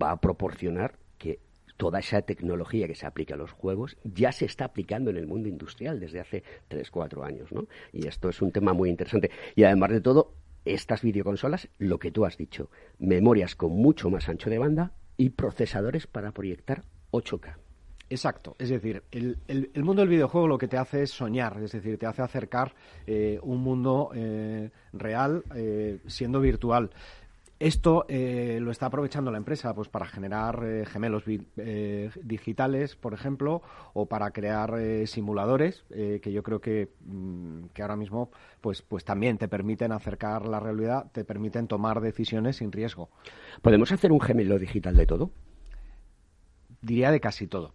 va 0.00 0.12
a 0.12 0.20
proporcionar 0.20 0.94
que 1.18 1.40
toda 1.76 1.98
esa 1.98 2.22
tecnología 2.22 2.86
que 2.86 2.94
se 2.94 3.06
aplica 3.06 3.34
a 3.34 3.36
los 3.36 3.52
juegos 3.52 3.96
ya 4.04 4.32
se 4.32 4.44
está 4.44 4.66
aplicando 4.66 5.10
en 5.10 5.16
el 5.16 5.26
mundo 5.26 5.48
industrial 5.48 5.98
desde 5.98 6.20
hace 6.20 6.44
3, 6.68 6.90
4 6.90 7.24
años, 7.24 7.52
¿no? 7.52 7.66
Y 7.92 8.06
esto 8.06 8.28
es 8.28 8.40
un 8.42 8.52
tema 8.52 8.72
muy 8.72 8.90
interesante. 8.90 9.30
Y 9.56 9.64
además 9.64 9.90
de 9.90 10.00
todo, 10.00 10.34
estas 10.64 11.02
videoconsolas, 11.02 11.68
lo 11.78 11.98
que 11.98 12.10
tú 12.10 12.24
has 12.24 12.36
dicho, 12.36 12.70
memorias 12.98 13.56
con 13.56 13.72
mucho 13.72 14.10
más 14.10 14.28
ancho 14.28 14.50
de 14.50 14.58
banda 14.58 14.92
y 15.16 15.30
procesadores 15.30 16.06
para 16.06 16.32
proyectar 16.32 16.84
8K. 17.10 17.56
Exacto, 18.12 18.56
es 18.58 18.68
decir, 18.68 19.02
el, 19.10 19.38
el, 19.48 19.70
el, 19.72 19.84
mundo 19.84 20.02
del 20.02 20.10
videojuego 20.10 20.46
lo 20.46 20.58
que 20.58 20.68
te 20.68 20.76
hace 20.76 21.04
es 21.04 21.10
soñar, 21.10 21.62
es 21.62 21.72
decir, 21.72 21.96
te 21.96 22.04
hace 22.04 22.20
acercar 22.20 22.74
eh, 23.06 23.38
un 23.42 23.62
mundo 23.62 24.10
eh, 24.14 24.70
real 24.92 25.42
eh, 25.54 25.98
siendo 26.06 26.38
virtual. 26.38 26.90
Esto 27.62 28.06
eh, 28.08 28.58
lo 28.60 28.72
está 28.72 28.86
aprovechando 28.86 29.30
la 29.30 29.38
empresa 29.38 29.72
pues 29.72 29.88
para 29.88 30.06
generar 30.06 30.64
eh, 30.64 30.84
gemelos 30.84 31.22
eh, 31.28 32.10
digitales, 32.20 32.96
por 32.96 33.14
ejemplo, 33.14 33.62
o 33.94 34.06
para 34.06 34.32
crear 34.32 34.80
eh, 34.80 35.06
simuladores 35.06 35.84
que 35.88 36.32
yo 36.32 36.42
creo 36.42 36.60
que, 36.60 36.88
mm, 37.04 37.66
que, 37.72 37.82
ahora 37.82 37.94
mismo 37.94 38.32
pues, 38.60 38.82
pues 38.82 39.04
también 39.04 39.38
te 39.38 39.46
permiten 39.46 39.92
acercar 39.92 40.48
la 40.48 40.58
realidad, 40.58 41.12
te 41.12 41.24
permiten 41.24 41.68
tomar 41.68 42.00
decisiones 42.00 42.56
sin 42.56 42.72
riesgo. 42.72 43.10
¿Podemos 43.62 43.92
hacer 43.92 44.10
un 44.10 44.20
gemelo 44.20 44.58
digital 44.58 44.96
de 44.96 45.06
todo? 45.06 45.30
Diría 46.80 47.12
de 47.12 47.20
casi 47.20 47.46
todo 47.46 47.74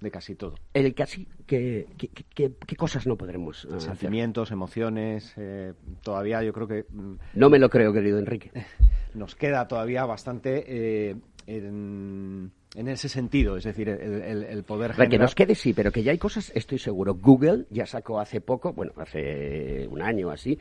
de 0.00 0.10
casi 0.10 0.34
todo. 0.36 0.54
El 0.74 0.94
casi, 0.94 1.26
¿qué, 1.46 1.86
qué, 1.96 2.08
qué, 2.08 2.52
qué 2.54 2.76
cosas 2.76 3.06
no 3.06 3.16
podremos 3.16 3.64
uh, 3.64 3.80
Sentimientos, 3.80 4.48
hacer? 4.48 4.54
emociones, 4.54 5.34
eh, 5.36 5.72
todavía 6.02 6.42
yo 6.42 6.52
creo 6.52 6.68
que... 6.68 6.86
Mm, 6.88 7.14
no 7.34 7.50
me 7.50 7.58
lo 7.58 7.68
creo, 7.68 7.92
querido 7.92 8.18
Enrique. 8.18 8.52
Nos 9.18 9.34
queda 9.34 9.66
todavía 9.68 10.04
bastante 10.04 10.64
eh, 10.66 11.16
en, 11.46 12.52
en, 12.74 12.88
ese 12.88 13.08
sentido, 13.08 13.56
es 13.56 13.64
decir, 13.64 13.88
el, 13.88 14.22
el, 14.22 14.44
el 14.44 14.62
poder 14.62 14.92
generar... 14.92 15.10
Que 15.10 15.18
nos 15.18 15.34
quede 15.34 15.54
sí, 15.54 15.72
pero 15.74 15.90
que 15.90 16.02
ya 16.02 16.12
hay 16.12 16.18
cosas, 16.18 16.52
estoy 16.54 16.78
seguro. 16.78 17.14
Google 17.14 17.66
ya 17.70 17.86
sacó 17.86 18.20
hace 18.20 18.40
poco, 18.40 18.72
bueno, 18.72 18.92
hace 18.96 19.86
un 19.88 20.00
año 20.00 20.30
así, 20.30 20.58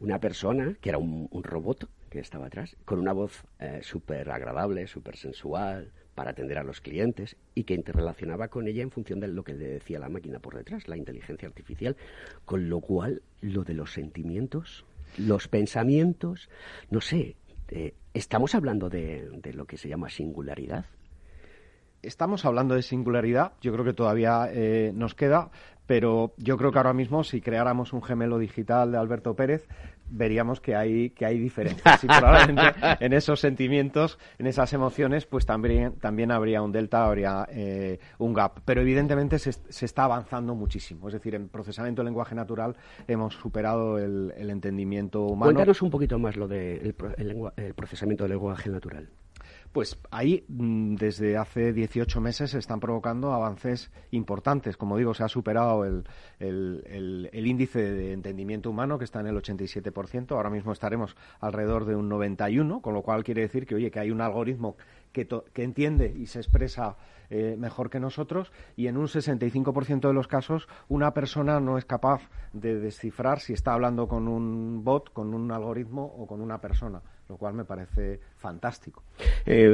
una 0.00 0.18
persona 0.20 0.76
que 0.80 0.90
era 0.90 0.98
un, 0.98 1.26
un 1.30 1.42
robot 1.42 1.88
que 2.10 2.20
estaba 2.20 2.46
atrás, 2.46 2.76
con 2.84 2.98
una 2.98 3.12
voz 3.12 3.44
eh, 3.58 3.80
súper 3.82 4.30
agradable, 4.30 4.86
súper 4.86 5.16
sensual, 5.16 5.90
para 6.16 6.30
atender 6.30 6.58
a 6.58 6.64
los 6.64 6.80
clientes 6.80 7.36
y 7.54 7.64
que 7.64 7.74
interrelacionaba 7.74 8.48
con 8.48 8.66
ella 8.66 8.82
en 8.82 8.90
función 8.90 9.20
de 9.20 9.28
lo 9.28 9.44
que 9.44 9.52
le 9.54 9.68
decía 9.68 9.98
la 9.98 10.08
máquina 10.08 10.40
por 10.40 10.56
detrás, 10.56 10.88
la 10.88 10.96
inteligencia 10.96 11.46
artificial, 11.46 11.96
con 12.44 12.68
lo 12.68 12.80
cual 12.80 13.22
lo 13.42 13.62
de 13.64 13.74
los 13.74 13.92
sentimientos, 13.92 14.84
los 15.18 15.46
pensamientos, 15.46 16.48
no 16.90 17.00
sé, 17.00 17.36
¿estamos 18.14 18.54
hablando 18.54 18.88
de, 18.88 19.28
de, 19.42 19.52
lo 19.52 19.66
que 19.66 19.76
se 19.76 19.88
llama 19.88 20.08
singularidad? 20.08 20.86
Estamos 22.02 22.44
hablando 22.44 22.74
de 22.74 22.82
singularidad, 22.82 23.52
yo 23.60 23.72
creo 23.72 23.84
que 23.84 23.92
todavía 23.92 24.48
eh, 24.52 24.92
nos 24.94 25.14
queda, 25.14 25.50
pero 25.86 26.34
yo 26.36 26.56
creo 26.56 26.70
que 26.70 26.78
ahora 26.78 26.92
mismo 26.92 27.24
si 27.24 27.40
creáramos 27.40 27.92
un 27.92 28.02
gemelo 28.02 28.38
digital 28.38 28.92
de 28.92 28.98
Alberto 28.98 29.34
Pérez, 29.34 29.66
veríamos 30.08 30.60
que 30.60 30.74
hay, 30.74 31.10
que 31.10 31.26
hay 31.26 31.38
diferencias. 31.38 32.04
Y 32.04 32.06
probablemente 32.06 32.62
en 33.00 33.12
esos 33.12 33.40
sentimientos, 33.40 34.18
en 34.38 34.46
esas 34.46 34.72
emociones, 34.72 35.26
pues 35.26 35.46
también, 35.46 35.94
también 35.94 36.30
habría 36.30 36.62
un 36.62 36.72
delta, 36.72 37.06
habría 37.06 37.46
eh, 37.50 37.98
un 38.18 38.32
gap. 38.34 38.60
Pero 38.64 38.80
evidentemente 38.80 39.38
se, 39.38 39.52
se, 39.52 39.84
está 39.84 40.04
avanzando 40.04 40.54
muchísimo. 40.54 41.08
Es 41.08 41.14
decir, 41.14 41.34
en 41.34 41.48
procesamiento 41.48 42.02
de 42.02 42.06
lenguaje 42.06 42.34
natural 42.34 42.76
hemos 43.06 43.34
superado 43.34 43.98
el, 43.98 44.32
el 44.36 44.50
entendimiento 44.50 45.22
humano. 45.22 45.52
Cuéntanos 45.52 45.82
un 45.82 45.90
poquito 45.90 46.18
más 46.18 46.36
lo 46.36 46.48
del 46.48 46.94
de 46.96 47.52
el 47.56 47.74
procesamiento 47.74 48.24
del 48.24 48.32
lenguaje 48.32 48.70
natural. 48.70 49.08
Pues 49.76 49.98
ahí, 50.10 50.42
mm, 50.48 50.94
desde 50.94 51.36
hace 51.36 51.74
18 51.74 52.18
meses, 52.22 52.52
se 52.52 52.58
están 52.58 52.80
provocando 52.80 53.34
avances 53.34 53.90
importantes. 54.10 54.78
Como 54.78 54.96
digo, 54.96 55.12
se 55.12 55.22
ha 55.22 55.28
superado 55.28 55.84
el, 55.84 57.28
índice 57.34 57.82
de 57.82 58.14
entendimiento 58.14 58.70
humano, 58.70 58.96
que 58.96 59.04
está 59.04 59.20
en 59.20 59.26
el 59.26 59.36
87%. 59.36 60.34
Ahora 60.34 60.48
mismo 60.48 60.72
estaremos 60.72 61.14
alrededor 61.40 61.84
de 61.84 61.94
un 61.94 62.08
91%, 62.08 62.80
con 62.80 62.94
lo 62.94 63.02
cual 63.02 63.22
quiere 63.22 63.42
decir 63.42 63.66
que, 63.66 63.74
oye, 63.74 63.90
que 63.90 64.00
hay 64.00 64.10
un 64.10 64.22
algoritmo 64.22 64.78
que, 65.12 65.28
que 65.28 65.62
entiende 65.62 66.10
y 66.10 66.24
se 66.24 66.38
expresa 66.38 66.96
eh, 67.28 67.56
mejor 67.58 67.90
que 67.90 68.00
nosotros 68.00 68.52
y 68.76 68.86
en 68.86 68.96
un 68.96 69.08
65% 69.08 70.08
de 70.08 70.14
los 70.14 70.26
casos 70.26 70.68
una 70.88 71.12
persona 71.12 71.60
no 71.60 71.76
es 71.76 71.84
capaz 71.84 72.22
de 72.54 72.78
descifrar 72.78 73.40
si 73.40 73.52
está 73.52 73.74
hablando 73.74 74.08
con 74.08 74.26
un 74.26 74.84
bot, 74.84 75.12
con 75.12 75.34
un 75.34 75.50
algoritmo 75.50 76.04
o 76.04 76.26
con 76.26 76.40
una 76.40 76.60
persona 76.60 77.02
lo 77.28 77.36
cual 77.36 77.54
me 77.54 77.64
parece 77.64 78.20
fantástico. 78.36 79.02
Eh, 79.44 79.64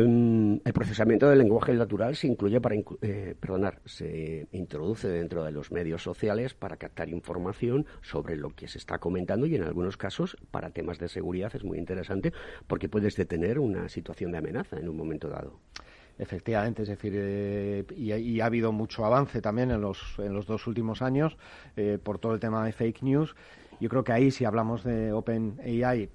el 0.65 0.73
procesamiento 0.73 1.29
del 1.29 1.39
lenguaje 1.39 1.73
natural 1.75 2.17
se 2.17 2.27
incluye 2.27 2.61
para, 2.61 2.77
eh, 2.77 3.35
perdonar, 3.39 3.81
se 3.85 4.47
introduce 4.53 5.09
dentro 5.09 5.45
de 5.45 5.53
los 5.53 5.71
medios 5.71 6.03
sociales 6.03 6.55
para 6.55 6.77
captar 6.77 7.09
información 7.09 7.87
sobre 8.01 8.37
lo 8.37 8.51
que 8.51 8.69
se 8.69 8.79
está 8.79 8.99
comentando 8.99 9.47
y 9.47 9.55
en 9.55 9.63
algunos 9.63 9.97
casos 9.97 10.37
para 10.51 10.71
temas 10.71 10.99
de 10.99 11.09
seguridad 11.09 11.55
es 11.55 11.65
muy 11.65 11.79
interesante 11.79 12.33
porque 12.67 12.89
puedes 12.89 13.17
detener 13.17 13.59
una 13.59 13.89
situación 13.89 14.33
de 14.33 14.39
amenaza 14.39 14.79
en 14.79 14.89
un 14.89 14.97
momento 14.97 15.29
dado. 15.29 15.61
Efectivamente, 16.19 16.83
es 16.83 16.89
decir, 16.89 17.15
eh, 17.17 17.85
y, 17.97 18.41
ha 18.41 18.47
habido 18.47 18.71
mucho 18.71 19.05
avance 19.05 19.41
también 19.41 19.71
en 19.71 19.81
los, 19.81 20.19
en 20.19 20.35
los 20.35 20.47
dos 20.47 20.67
últimos 20.67 21.01
años 21.03 21.37
por 22.03 22.19
todo 22.19 22.35
el 22.35 22.41
tema 22.41 22.65
de 22.65 22.73
fake 22.73 23.03
news. 23.03 23.35
Yo 23.81 23.89
creo 23.89 24.05
que 24.05 24.13
ahí, 24.13 24.31
si 24.31 24.45
hablamos 24.45 24.85
de 24.85 25.13
OpenAI, 25.13 26.09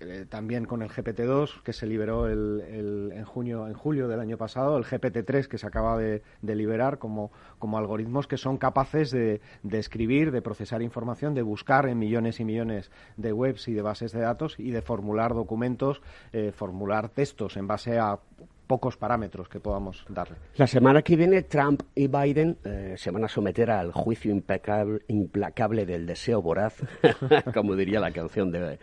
eh, 0.00 0.24
también 0.28 0.64
con 0.64 0.82
el 0.82 0.88
GPT-2 0.88 1.62
que 1.62 1.74
se 1.74 1.86
liberó 1.86 2.26
el, 2.26 3.12
en 3.14 3.24
junio, 3.24 3.66
en 3.66 3.74
julio 3.74 4.08
del 4.08 4.20
año 4.20 4.38
pasado, 4.38 4.78
el 4.78 4.84
GPT-3 4.84 5.46
que 5.46 5.58
se 5.58 5.66
acaba 5.66 5.98
de, 5.98 6.22
liberar 6.42 6.98
como, 6.98 7.30
como, 7.58 7.76
algoritmos 7.76 8.26
que 8.26 8.38
son 8.38 8.56
capaces 8.56 9.10
de, 9.10 9.42
de, 9.62 9.78
escribir, 9.78 10.32
de 10.32 10.40
procesar 10.40 10.80
información, 10.80 11.34
de 11.34 11.42
buscar 11.42 11.86
en 11.86 11.98
millones 11.98 12.40
y 12.40 12.44
millones 12.44 12.90
de 13.18 13.32
webs 13.32 13.68
y 13.68 13.74
de 13.74 13.82
bases 13.82 14.12
de 14.12 14.20
datos 14.20 14.58
y 14.58 14.70
de 14.70 14.80
formular 14.80 15.34
documentos, 15.34 16.00
eh, 16.32 16.50
formular 16.52 17.10
textos 17.10 17.58
en 17.58 17.66
base 17.66 17.98
a 17.98 18.20
pocos 18.70 18.96
parámetros 18.96 19.48
que 19.48 19.58
podamos 19.58 20.04
darle. 20.08 20.36
La 20.54 20.68
semana 20.68 21.02
que 21.02 21.16
viene 21.16 21.42
Trump 21.42 21.82
y 21.92 22.06
Biden 22.06 22.56
eh, 22.62 22.94
se 22.96 23.10
van 23.10 23.24
a 23.24 23.28
someter 23.28 23.68
al 23.68 23.90
juicio 23.90 24.30
impecable, 24.30 25.00
implacable 25.08 25.84
del 25.84 26.06
deseo 26.06 26.40
voraz, 26.40 26.80
como 27.52 27.74
diría 27.74 27.98
la 27.98 28.12
canción 28.12 28.52
de, 28.52 28.78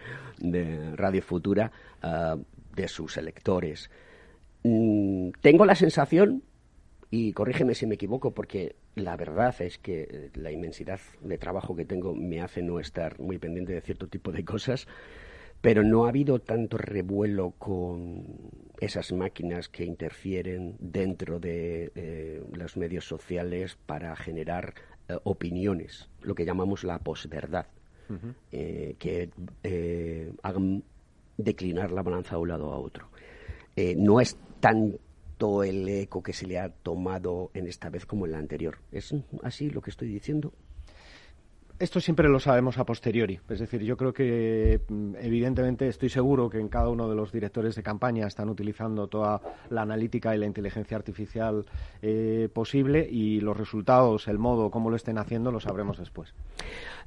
Radio 0.98 1.22
Futura, 1.22 1.72
eh, 2.04 2.36
de 2.76 2.88
sus 2.90 3.16
electores. 3.16 3.90
Mm, 4.64 5.30
tengo 5.40 5.66
la 5.66 5.76
sensación, 5.76 6.44
y 7.10 7.32
corrígeme 7.32 7.74
si 7.74 7.88
me 7.88 7.96
equivoco, 7.96 8.32
porque 8.32 8.76
la 8.96 9.16
verdad 9.16 9.56
es 9.62 9.78
que 9.78 10.02
eh, 10.02 10.32
la 10.34 10.52
inmensidad 10.52 11.00
de 11.22 11.38
trabajo 11.38 11.78
que 11.78 11.86
tengo 11.86 12.14
me 12.14 12.42
hace 12.42 12.62
no 12.62 12.82
estar 12.82 13.22
muy 13.22 13.38
pendiente 13.38 13.72
de 13.72 13.80
cierto 13.80 14.08
tipo 14.08 14.34
de 14.34 14.44
cosas, 14.44 14.86
pero 15.62 15.84
no 15.84 16.06
ha 16.06 16.10
habido 16.10 16.40
tanto 16.40 16.78
revuelo 16.78 17.52
con 17.58 18.52
esas 18.80 19.12
máquinas 19.12 19.70
que 19.70 19.86
interfieren 19.86 20.76
dentro 20.80 21.40
de 21.40 21.92
eh, 21.96 22.44
los 22.54 22.78
medios 22.78 23.06
sociales 23.06 23.78
para 23.86 24.16
generar 24.16 24.76
eh, 25.08 25.18
opiniones, 25.24 26.10
lo 26.22 26.36
que 26.36 26.46
llamamos 26.46 26.84
la 26.84 27.00
posverdad, 27.00 27.66
eh, 28.52 28.96
que 29.00 29.30
hagan 30.44 30.84
declinar 31.38 31.92
la 31.92 32.04
balanza 32.04 32.36
de 32.36 32.42
un 32.42 32.48
lado 32.48 32.72
a 32.72 32.78
otro. 32.78 33.10
no 33.98 34.22
es 34.22 34.38
tanto 34.60 35.64
el 35.64 35.88
eco 35.90 36.24
que 36.24 36.34
se 36.34 36.48
le 36.48 36.58
ha 36.60 36.70
tomado 36.70 37.52
en 37.54 37.68
esta 37.68 37.90
vez 37.90 38.06
como 38.06 38.26
en 38.26 38.32
la 38.32 38.40
anterior. 38.40 38.78
¿Es 38.92 39.14
así 39.44 39.70
lo 39.70 39.82
que 39.82 39.90
estoy 39.90 40.08
diciendo? 40.08 40.54
Esto 41.80 42.00
siempre 42.00 42.28
lo 42.28 42.40
sabemos 42.40 42.80
a 42.80 42.86
posteriori. 42.86 43.40
Es 43.50 43.60
decir, 43.60 43.84
yo 43.84 43.98
creo 43.98 44.12
que 44.12 44.82
mm, 44.88 45.16
evidentemente 45.22 45.88
estoy 45.88 46.10
seguro 46.10 46.50
que 46.50 46.60
en 46.60 46.70
cada 46.70 46.90
uno 46.90 47.08
de 47.08 47.16
los 47.16 47.32
directores 47.32 47.76
de 47.76 47.84
campaña 47.84 48.26
están 48.26 48.50
utilizando 48.50 49.08
toda 49.08 49.42
la 49.70 49.84
analítica 49.84 50.36
y 50.36 50.40
la 50.40 50.48
inteligencia 50.48 50.98
artificial 50.98 51.68
eh, 52.02 52.50
posible 52.52 53.08
y 53.08 53.42
los 53.42 53.56
resultados, 53.56 54.28
el 54.28 54.40
modo, 54.40 54.72
cómo 54.72 54.90
lo 54.90 54.96
estén 54.96 55.20
haciendo, 55.20 55.52
lo 55.52 55.60
sabremos 55.60 56.00
después. 56.00 56.34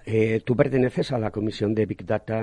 Eh, 0.07 0.41
tú 0.45 0.55
perteneces 0.55 1.11
a 1.11 1.19
la 1.19 1.33
Comisión 1.33 1.75
de 1.75 1.87
Big 1.87 2.07
Data 2.07 2.41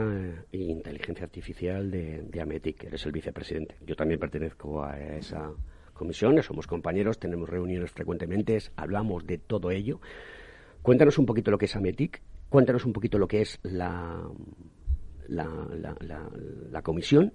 e 0.51 0.57
Inteligencia 0.57 1.23
Artificial 1.23 1.89
de, 1.89 2.23
de 2.23 2.41
Ametic, 2.41 2.83
eres 2.83 3.05
el 3.05 3.13
vicepresidente. 3.13 3.75
Yo 3.85 3.95
también 3.95 4.19
pertenezco 4.19 4.83
a 4.83 4.99
esa 4.99 5.51
comisión, 5.93 6.41
somos 6.43 6.67
compañeros, 6.67 7.19
tenemos 7.19 7.49
reuniones 7.49 7.91
frecuentemente, 7.91 8.57
hablamos 8.75 9.25
de 9.25 9.37
todo 9.37 9.71
ello. 9.71 10.01
Cuéntanos 10.87 11.17
un 11.17 11.25
poquito 11.25 11.51
lo 11.51 11.57
que 11.57 11.65
es 11.65 11.75
Ametic, 11.75 12.21
cuéntanos 12.47 12.85
un 12.85 12.93
poquito 12.93 13.19
lo 13.19 13.27
que 13.27 13.41
es 13.41 13.59
la, 13.61 14.23
la, 15.27 16.81
comisión 16.81 17.33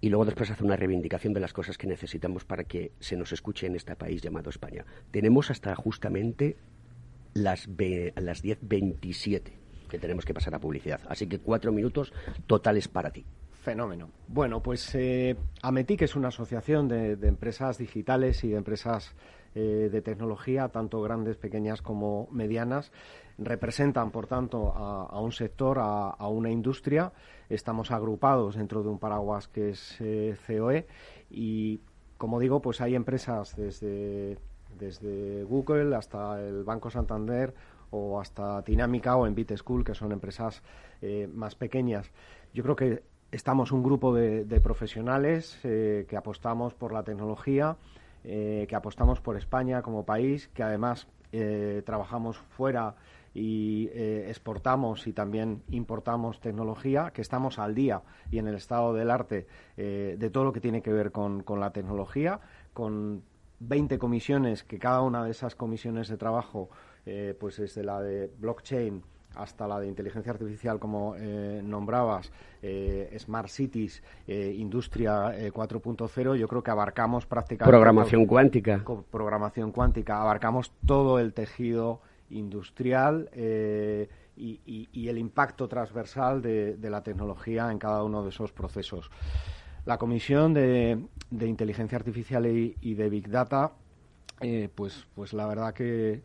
y 0.00 0.08
luego 0.08 0.24
después 0.24 0.50
hacer 0.50 0.66
una 0.66 0.74
reivindicación 0.74 1.32
de 1.34 1.38
las 1.38 1.52
cosas 1.52 1.78
que 1.78 1.86
necesitamos 1.86 2.44
para 2.44 2.64
que 2.64 2.90
se 2.98 3.16
nos 3.16 3.32
escuche 3.32 3.68
en 3.68 3.76
este 3.76 3.94
país 3.94 4.22
llamado 4.22 4.50
España. 4.50 4.84
Tenemos 5.12 5.52
hasta 5.52 5.72
justamente 5.76 6.56
las, 7.32 7.68
las 7.68 8.42
10.27 8.42 9.52
que 9.88 9.98
tenemos 10.00 10.24
que 10.24 10.34
pasar 10.34 10.56
a 10.56 10.58
publicidad. 10.58 11.00
Así 11.08 11.28
que 11.28 11.38
cuatro 11.38 11.70
minutos 11.70 12.12
totales 12.48 12.88
para 12.88 13.12
ti. 13.12 13.24
Fenómeno. 13.52 14.10
Bueno, 14.26 14.60
pues 14.60 14.92
eh, 14.96 15.36
Ametic 15.62 16.02
es 16.02 16.16
una 16.16 16.26
asociación 16.26 16.88
de 16.88 17.12
empresas 17.22 17.78
digitales 17.78 18.42
y 18.42 18.48
de 18.48 18.56
empresas 18.56 19.14
eh, 19.56 19.88
de 19.88 20.02
tecnología, 20.02 20.68
tanto 20.68 21.00
grandes, 21.00 21.36
pequeñas 21.36 21.80
como 21.80 22.26
medianas, 22.32 22.90
representan, 23.38 24.10
por 24.10 24.26
tanto, 24.26 24.72
a, 24.74 25.20
un 25.20 25.30
sector, 25.30 25.78
a, 25.80 26.26
una 26.26 26.50
industria. 26.50 27.12
Estamos 27.48 27.92
agrupados 27.92 28.56
dentro 28.56 28.82
de 28.82 28.88
un 28.88 28.98
paraguas 28.98 29.46
que 29.46 29.70
es 29.70 29.96
eh, 30.00 30.36
COE 30.44 30.88
y, 31.30 31.80
como 32.18 32.40
digo, 32.40 32.60
pues 32.60 32.80
hay 32.80 32.96
empresas 32.96 33.54
desde, 33.54 34.38
desde 34.76 35.44
Google 35.44 35.94
hasta 35.94 36.40
el 36.40 36.64
Banco 36.64 36.90
Santander 36.90 37.54
o 37.90 38.20
hasta 38.20 38.60
Dinámica 38.62 39.14
o 39.14 39.24
en 39.24 39.36
School, 39.56 39.84
que 39.84 39.94
son 39.94 40.10
empresas 40.10 40.64
eh, 41.00 41.28
más 41.32 41.54
pequeñas. 41.54 42.10
Yo 42.52 42.64
creo 42.64 42.74
que 42.74 43.04
estamos 43.30 43.70
un 43.70 43.84
grupo 43.84 44.12
de, 44.12 44.44
profesionales 44.60 45.60
que 45.62 46.16
apostamos 46.16 46.74
por 46.74 46.92
la 46.92 47.04
tecnología, 47.04 47.76
eh, 48.26 48.64
que 48.68 48.74
apostamos 48.74 49.20
por 49.20 49.36
España 49.36 49.82
como 49.82 50.06
país, 50.06 50.48
que 50.48 50.62
además 50.62 51.06
eh, 51.32 51.82
trabajamos 51.84 52.38
fuera 52.38 52.94
y 53.34 53.90
eh, 53.92 54.26
exportamos 54.28 55.06
y 55.06 55.12
también 55.12 55.62
importamos 55.70 56.40
tecnología, 56.40 57.10
que 57.10 57.20
estamos 57.20 57.58
al 57.58 57.74
día 57.74 58.02
y 58.30 58.38
en 58.38 58.48
el 58.48 58.54
estado 58.54 58.94
del 58.94 59.10
arte 59.10 59.46
de 59.76 60.30
todo 60.32 60.44
lo 60.44 60.52
que 60.52 60.60
tiene 60.60 60.80
que 60.80 60.92
ver 60.92 61.12
con, 61.12 61.42
con 61.42 61.60
la 61.60 61.70
tecnología, 61.72 62.40
con 62.72 63.24
20 63.60 63.98
comisiones, 63.98 64.64
que 64.64 64.78
cada 64.78 65.02
una 65.02 65.22
de 65.22 65.30
esas 65.30 65.54
comisiones 65.54 66.08
de 66.08 66.16
trabajo, 66.16 66.70
pues 67.38 67.58
desde 67.58 67.82
la 67.82 68.00
de 68.00 68.30
blockchain, 68.38 69.02
hasta 69.36 69.66
la 69.66 69.80
de 69.80 69.88
inteligencia 69.88 70.32
artificial, 70.32 70.78
como 70.78 71.14
eh, 71.16 71.60
nombrabas, 71.64 72.32
eh, 72.62 73.14
Smart 73.18 73.48
Cities, 73.48 74.02
eh, 74.26 74.54
Industria 74.56 75.50
4.0, 75.52 76.36
yo 76.36 76.48
creo 76.48 76.62
que 76.62 76.70
abarcamos 76.70 77.26
prácticamente... 77.26 77.70
Programación 77.70 78.26
cuántica. 78.26 78.82
programación 79.10 79.72
cuántica, 79.72 80.20
abarcamos 80.20 80.72
todo 80.86 81.18
el 81.18 81.32
tejido 81.32 82.00
industrial 82.30 83.28
y, 84.36 85.08
el 85.08 85.18
impacto 85.18 85.68
transversal 85.68 86.42
de, 86.42 86.76
la 86.80 87.02
tecnología 87.02 87.70
en 87.70 87.78
cada 87.78 88.02
uno 88.02 88.22
de 88.22 88.30
esos 88.30 88.52
procesos. 88.52 89.10
La 89.84 89.98
Comisión 89.98 90.54
de, 90.54 90.98
Inteligencia 91.30 91.98
Artificial 91.98 92.46
y 92.46 92.94
de 92.94 93.08
Big 93.08 93.28
Data 93.28 93.72
eh, 94.44 94.68
pues, 94.74 95.06
pues 95.14 95.32
la 95.32 95.46
verdad 95.46 95.72
que, 95.72 96.20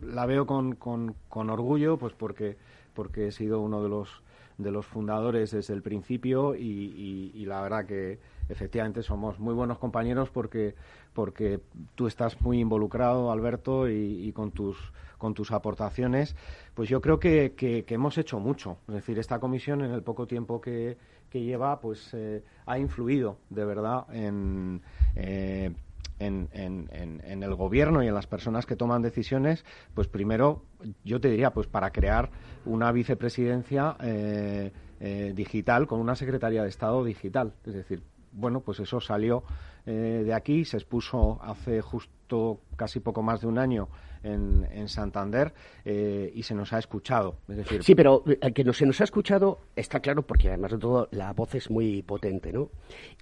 la 0.00 0.26
veo 0.26 0.46
con, 0.46 0.76
con, 0.76 1.50
orgullo, 1.50 1.98
pues 1.98 2.14
porque, 2.14 2.56
porque 2.94 3.26
he 3.26 3.32
sido 3.32 3.60
uno 3.60 3.82
de 3.82 3.88
los 3.88 4.22
de 4.58 4.70
los 4.70 4.86
fundadores 4.86 5.50
desde 5.50 5.74
el 5.74 5.82
principio 5.82 6.54
y, 6.54 7.44
la 7.44 7.60
verdad 7.60 7.86
que 7.86 8.20
efectivamente 8.48 9.02
somos 9.02 9.40
muy 9.40 9.52
buenos 9.52 9.78
compañeros 9.78 10.30
porque 10.30 10.76
porque 11.12 11.58
tú 11.96 12.06
estás 12.06 12.40
muy 12.40 12.60
involucrado 12.60 13.32
Alberto 13.32 13.88
y, 13.88 14.30
con 14.32 14.52
tus 14.52 14.76
con 15.18 15.34
tus 15.34 15.50
aportaciones. 15.50 16.36
Pues 16.74 16.88
yo 16.88 17.00
creo 17.00 17.18
que, 17.18 17.54
que, 17.56 17.84
hemos 17.88 18.16
hecho 18.18 18.38
mucho. 18.38 18.78
Es 18.86 18.94
decir 18.94 19.18
esta 19.18 19.40
comisión 19.40 19.82
en 19.82 19.90
el 19.90 20.04
poco 20.04 20.28
tiempo 20.28 20.60
que, 20.60 20.96
que 21.28 21.42
lleva 21.42 21.80
pues 21.80 22.14
eh, 22.14 22.44
ha 22.66 22.78
influido 22.78 23.38
de 23.50 23.64
verdad 23.64 24.06
en 24.14 24.82
eh, 25.16 25.74
en, 26.18 26.48
en, 26.52 27.42
el 27.42 27.54
gobierno 27.54 28.02
y 28.02 28.08
en 28.08 28.14
las 28.14 28.26
personas 28.26 28.66
que 28.66 28.76
toman 28.76 29.02
decisiones, 29.02 29.64
pues 29.94 30.08
primero 30.08 30.64
yo 31.04 31.20
te 31.20 31.30
diría, 31.30 31.50
pues 31.52 31.66
para 31.66 31.90
crear 31.90 32.30
una 32.64 32.92
vicepresidencia 32.92 33.96
eh, 34.00 34.72
eh, 35.00 35.32
digital 35.34 35.86
con 35.86 36.00
una 36.00 36.16
secretaría 36.16 36.62
de 36.62 36.68
Estado 36.68 37.04
digital. 37.04 37.54
Es 37.64 37.74
decir, 37.74 38.02
bueno, 38.34 38.60
pues 38.60 38.80
eso 38.80 39.00
salió 39.00 39.44
eh, 39.86 40.22
de 40.24 40.34
aquí, 40.34 40.64
se 40.64 40.76
expuso 40.76 41.38
hace 41.42 41.80
justo 41.80 42.60
casi 42.76 43.00
poco 43.00 43.22
más 43.22 43.40
de 43.40 43.46
un 43.46 43.58
año 43.58 43.88
en, 44.22 44.88
Santander 44.88 45.52
eh, 45.84 46.32
y 46.34 46.42
se 46.42 46.54
nos 46.54 46.72
ha 46.72 46.78
escuchado. 46.78 47.36
Es 47.48 47.56
decir, 47.58 47.84
sí, 47.84 47.94
pero 47.94 48.24
eh, 48.26 48.52
que 48.52 48.64
no, 48.64 48.72
se 48.72 48.86
nos 48.86 49.00
ha 49.00 49.04
escuchado 49.04 49.60
está 49.76 50.00
claro 50.00 50.22
porque 50.22 50.48
además 50.48 50.72
de 50.72 50.78
todo 50.78 51.08
la 51.10 51.32
voz 51.32 51.54
es 51.54 51.70
muy 51.70 52.02
potente, 52.02 52.52
¿no? 52.52 52.70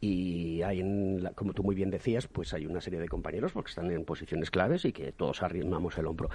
Y 0.00 0.62
hay, 0.62 0.82
como 1.34 1.52
tú 1.52 1.62
muy 1.62 1.74
bien 1.74 1.90
decías, 1.90 2.28
pues 2.28 2.54
hay 2.54 2.66
una 2.66 2.80
serie 2.80 3.00
de 3.00 3.08
compañeros 3.08 3.52
porque 3.52 3.70
están 3.70 3.90
en 3.90 4.04
posiciones 4.04 4.50
claves 4.50 4.84
y 4.84 4.92
que 4.92 5.12
todos 5.12 5.42
arrimamos 5.42 5.98
el 5.98 6.06
hombro. 6.06 6.30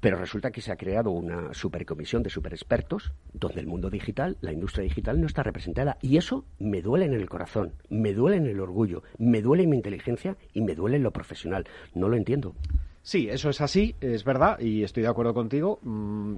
Pero 0.00 0.16
resulta 0.16 0.50
que 0.50 0.62
se 0.62 0.72
ha 0.72 0.76
creado 0.76 1.10
una 1.10 1.52
supercomisión 1.52 2.22
de 2.22 2.30
superexpertos 2.30 3.12
donde 3.32 3.60
el 3.60 3.66
mundo 3.66 3.90
digital, 3.90 4.38
la 4.40 4.52
industria 4.52 4.84
digital 4.84 5.20
no 5.20 5.26
está 5.26 5.42
representada. 5.42 5.98
Y 6.00 6.16
eso 6.16 6.44
me 6.58 6.82
duele 6.82 7.04
en 7.04 7.14
el 7.14 7.28
corazón, 7.28 7.74
me 7.88 8.14
duele 8.14 8.38
en 8.38 8.46
el 8.46 8.60
orgullo, 8.60 9.02
me 9.18 9.42
duele 9.42 9.64
en 9.64 9.70
mi 9.70 9.76
inteligencia 9.76 10.36
y 10.54 10.62
me 10.62 10.74
duele 10.74 10.96
en 10.96 11.02
lo 11.02 11.12
profesional. 11.12 11.66
No 11.94 12.08
lo 12.08 12.16
entiendo. 12.16 12.54
Sí, 13.02 13.28
eso 13.30 13.48
es 13.48 13.60
así, 13.60 13.96
es 14.00 14.24
verdad, 14.24 14.58
y 14.60 14.84
estoy 14.84 15.02
de 15.02 15.08
acuerdo 15.08 15.32
contigo. 15.32 15.78
Mm, 15.82 16.36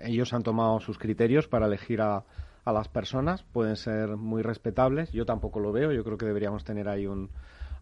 ellos 0.00 0.32
han 0.32 0.42
tomado 0.42 0.80
sus 0.80 0.98
criterios 0.98 1.46
para 1.46 1.66
elegir 1.66 2.00
a, 2.00 2.24
las 2.66 2.88
personas, 2.88 3.42
pueden 3.42 3.74
ser 3.74 4.16
muy 4.16 4.42
respetables. 4.42 5.10
Yo 5.10 5.26
tampoco 5.26 5.58
lo 5.58 5.72
veo, 5.72 5.90
yo 5.90 6.04
creo 6.04 6.16
que 6.16 6.26
deberíamos 6.26 6.62
tener 6.62 6.88
ahí 6.88 7.04
un, 7.04 7.28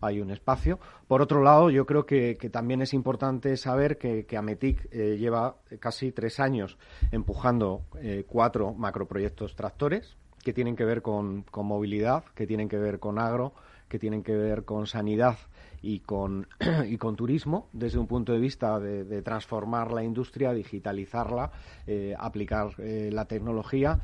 hay 0.01 0.21
un 0.21 0.31
espacio. 0.31 0.79
Por 1.07 1.23
otro 1.23 1.43
lado, 1.43 1.71
yo 1.71 1.87
creo 1.87 2.07
que, 2.07 2.35
también 2.51 2.83
es 2.83 2.95
importante 2.95 3.57
saber 3.57 3.99
que, 3.99 4.27
Ametic 4.37 4.89
eh, 4.93 5.17
lleva 5.19 5.57
casi 5.81 6.13
tres 6.13 6.41
años 6.41 6.79
empujando 7.11 7.83
eh, 8.01 8.25
cuatro 8.27 8.75
macroproyectos 8.75 9.57
tractores 9.57 10.17
que 10.43 10.53
tienen 10.53 10.77
que 10.77 10.85
ver 10.85 11.03
con, 11.03 11.45
movilidad, 11.53 12.25
que 12.35 12.47
tienen 12.47 12.69
que 12.69 12.79
ver 12.79 12.99
con 12.99 13.19
agro, 13.19 13.53
que 13.89 13.99
tienen 13.99 14.23
que 14.23 14.37
ver 14.37 14.65
con 14.65 14.87
sanidad 14.87 15.37
y 15.83 16.01
con, 16.01 16.47
y 16.89 16.97
con 16.97 17.17
turismo 17.17 17.69
desde 17.73 17.99
un 17.99 18.07
punto 18.07 18.33
de 18.33 18.39
vista 18.39 18.79
de, 18.79 19.23
transformar 19.23 19.93
la 19.93 20.05
industria, 20.05 20.53
digitalizarla, 20.53 21.51
eh, 21.87 22.15
aplicar 22.19 22.79
la 22.79 23.25
tecnología. 23.25 24.01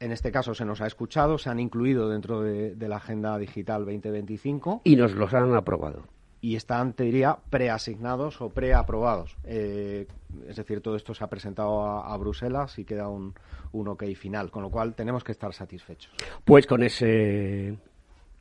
En 0.00 0.12
este 0.12 0.30
caso 0.30 0.54
se 0.54 0.64
nos 0.64 0.80
ha 0.80 0.86
escuchado, 0.86 1.38
se 1.38 1.50
han 1.50 1.58
incluido 1.58 2.08
dentro 2.08 2.40
de, 2.42 2.76
la 2.88 2.96
Agenda 2.96 3.36
Digital 3.38 3.84
2025. 3.84 4.82
Y 4.84 4.96
nos 4.96 5.14
los 5.14 5.34
han 5.34 5.54
aprobado. 5.54 6.04
Y 6.40 6.54
están, 6.54 6.92
te 6.92 7.02
diría, 7.02 7.38
preasignados 7.50 8.40
o 8.40 8.50
preaprobados. 8.50 9.36
Eh, 9.42 10.06
es 10.48 10.56
decir, 10.56 10.80
todo 10.80 10.94
esto 10.94 11.14
se 11.14 11.24
ha 11.24 11.26
presentado 11.26 11.82
a, 11.82 12.14
a 12.14 12.16
Bruselas 12.16 12.78
y 12.78 12.84
queda 12.84 13.08
un, 13.08 13.34
un 13.72 13.88
ok 13.88 14.04
final, 14.14 14.52
con 14.52 14.62
lo 14.62 14.70
cual 14.70 14.94
tenemos 14.94 15.24
que 15.24 15.32
estar 15.32 15.52
satisfechos. 15.52 16.12
Pues 16.44 16.66
con 16.68 16.84
ese 16.84 17.76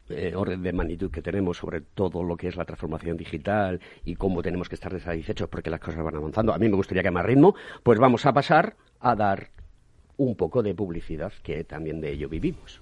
eh, 0.09 0.33
orden 0.35 0.63
de 0.63 0.71
magnitud 0.71 1.11
que 1.11 1.21
tenemos 1.21 1.57
sobre 1.57 1.81
todo 1.81 2.23
lo 2.23 2.37
que 2.37 2.47
es 2.47 2.55
la 2.55 2.63
transformación 2.63 3.17
digital 3.17 3.81
y 4.05 4.15
cómo 4.15 4.41
tenemos 4.41 4.69
que 4.69 4.75
estar 4.75 4.97
satisfechos 5.01 5.49
porque 5.49 5.69
las 5.69 5.81
cosas 5.81 6.01
van 6.01 6.15
avanzando. 6.15 6.53
A 6.53 6.57
mí 6.57 6.69
me 6.69 6.77
gustaría 6.77 7.03
que 7.03 7.11
más 7.11 7.25
ritmo, 7.25 7.55
pues 7.83 7.99
vamos 7.99 8.25
a 8.25 8.31
pasar 8.31 8.77
a 9.01 9.15
dar 9.15 9.49
un 10.17 10.35
poco 10.35 10.63
de 10.63 10.73
publicidad, 10.73 11.31
que 11.43 11.63
también 11.63 12.01
de 12.01 12.11
ello 12.11 12.29
vivimos. 12.29 12.81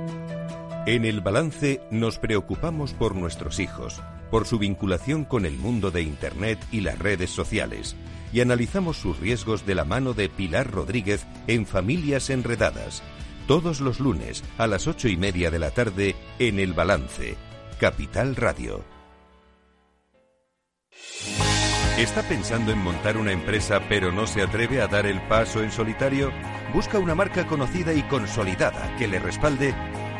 En 0.87 1.05
el 1.05 1.21
balance 1.21 1.79
nos 1.91 2.17
preocupamos 2.17 2.93
por 2.93 3.15
nuestros 3.15 3.59
hijos, 3.59 4.01
por 4.31 4.47
su 4.47 4.57
vinculación 4.57 5.25
con 5.25 5.45
el 5.45 5.55
mundo 5.55 5.91
de 5.91 6.01
Internet 6.01 6.57
y 6.71 6.81
las 6.81 6.97
redes 6.97 7.29
sociales, 7.29 7.95
y 8.33 8.41
analizamos 8.41 8.97
sus 8.97 9.19
riesgos 9.19 9.67
de 9.67 9.75
la 9.75 9.85
mano 9.85 10.13
de 10.13 10.27
Pilar 10.27 10.71
Rodríguez 10.71 11.27
en 11.45 11.67
Familias 11.67 12.31
Enredadas, 12.31 13.03
todos 13.47 13.79
los 13.79 13.99
lunes 13.99 14.43
a 14.57 14.65
las 14.65 14.87
ocho 14.87 15.07
y 15.07 15.17
media 15.17 15.51
de 15.51 15.59
la 15.59 15.69
tarde 15.69 16.15
en 16.39 16.57
el 16.57 16.73
balance, 16.73 17.35
Capital 17.79 18.35
Radio. 18.35 18.83
¿Está 21.99 22.23
pensando 22.23 22.71
en 22.71 22.79
montar 22.79 23.17
una 23.17 23.31
empresa 23.31 23.81
pero 23.87 24.11
no 24.11 24.25
se 24.25 24.41
atreve 24.41 24.81
a 24.81 24.87
dar 24.87 25.05
el 25.05 25.21
paso 25.27 25.61
en 25.61 25.71
solitario? 25.71 26.31
Busca 26.73 26.97
una 26.97 27.13
marca 27.13 27.45
conocida 27.45 27.93
y 27.93 28.01
consolidada 28.03 28.95
que 28.97 29.07
le 29.07 29.19
respalde 29.19 29.75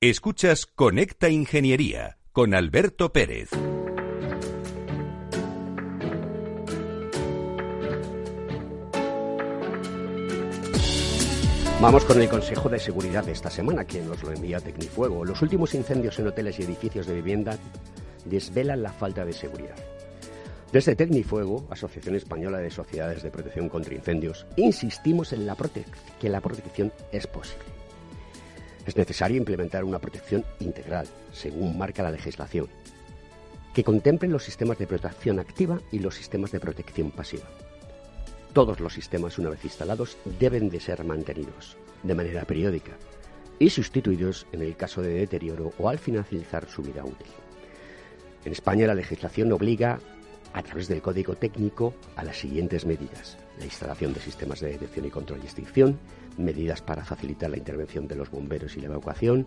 Escuchas 0.00 0.66
Conecta 0.66 1.28
Ingeniería 1.28 2.18
con 2.30 2.54
Alberto 2.54 3.12
Pérez. 3.12 3.50
Vamos 11.80 12.04
con 12.04 12.22
el 12.22 12.28
Consejo 12.28 12.68
de 12.68 12.78
Seguridad 12.78 13.24
de 13.24 13.32
esta 13.32 13.50
semana, 13.50 13.84
quien 13.84 14.08
nos 14.08 14.22
lo 14.22 14.30
envía 14.30 14.60
Tecnifuego. 14.60 15.24
Los 15.24 15.42
últimos 15.42 15.74
incendios 15.74 16.16
en 16.20 16.28
hoteles 16.28 16.60
y 16.60 16.62
edificios 16.62 17.08
de 17.08 17.14
vivienda 17.14 17.58
desvelan 18.24 18.84
la 18.84 18.92
falta 18.92 19.24
de 19.24 19.32
seguridad. 19.32 19.74
Desde 20.70 20.94
Tecnifuego, 20.94 21.66
Asociación 21.70 22.14
Española 22.14 22.58
de 22.58 22.70
Sociedades 22.70 23.24
de 23.24 23.32
Protección 23.32 23.68
contra 23.68 23.94
Incendios, 23.94 24.46
insistimos 24.56 25.32
en 25.32 25.44
la 25.44 25.56
que 26.20 26.28
la 26.28 26.40
protección 26.40 26.92
es 27.10 27.26
posible 27.26 27.77
es 28.88 28.96
necesario 28.96 29.36
implementar 29.36 29.84
una 29.84 29.98
protección 29.98 30.46
integral, 30.60 31.06
según 31.30 31.76
marca 31.76 32.02
la 32.02 32.10
legislación, 32.10 32.68
que 33.74 33.84
contemple 33.84 34.30
los 34.30 34.42
sistemas 34.42 34.78
de 34.78 34.86
protección 34.86 35.38
activa 35.38 35.78
y 35.92 35.98
los 35.98 36.14
sistemas 36.14 36.52
de 36.52 36.60
protección 36.60 37.10
pasiva. 37.10 37.44
Todos 38.54 38.80
los 38.80 38.94
sistemas, 38.94 39.38
una 39.38 39.50
vez 39.50 39.62
instalados, 39.62 40.16
deben 40.40 40.70
de 40.70 40.80
ser 40.80 41.04
mantenidos 41.04 41.76
de 42.02 42.14
manera 42.14 42.46
periódica 42.46 42.92
y 43.58 43.68
sustituidos 43.68 44.46
en 44.52 44.62
el 44.62 44.74
caso 44.74 45.02
de 45.02 45.12
deterioro 45.12 45.74
o 45.78 45.90
al 45.90 45.98
finalizar 45.98 46.66
su 46.66 46.80
vida 46.80 47.04
útil. 47.04 47.28
En 48.46 48.52
España 48.52 48.86
la 48.86 48.94
legislación 48.94 49.52
obliga 49.52 49.98
a 50.54 50.62
través 50.62 50.88
del 50.88 51.02
código 51.02 51.34
técnico 51.34 51.92
a 52.16 52.24
las 52.24 52.38
siguientes 52.38 52.86
medidas. 52.86 53.36
La 53.58 53.66
instalación 53.66 54.14
de 54.14 54.20
sistemas 54.20 54.60
de 54.60 54.70
detección 54.70 55.04
y 55.04 55.10
control 55.10 55.40
y 55.42 55.44
extinción, 55.44 55.98
medidas 56.38 56.82
para 56.82 57.04
facilitar 57.04 57.50
la 57.50 57.58
intervención 57.58 58.08
de 58.08 58.16
los 58.16 58.30
bomberos 58.30 58.76
y 58.76 58.80
la 58.80 58.86
evacuación, 58.88 59.46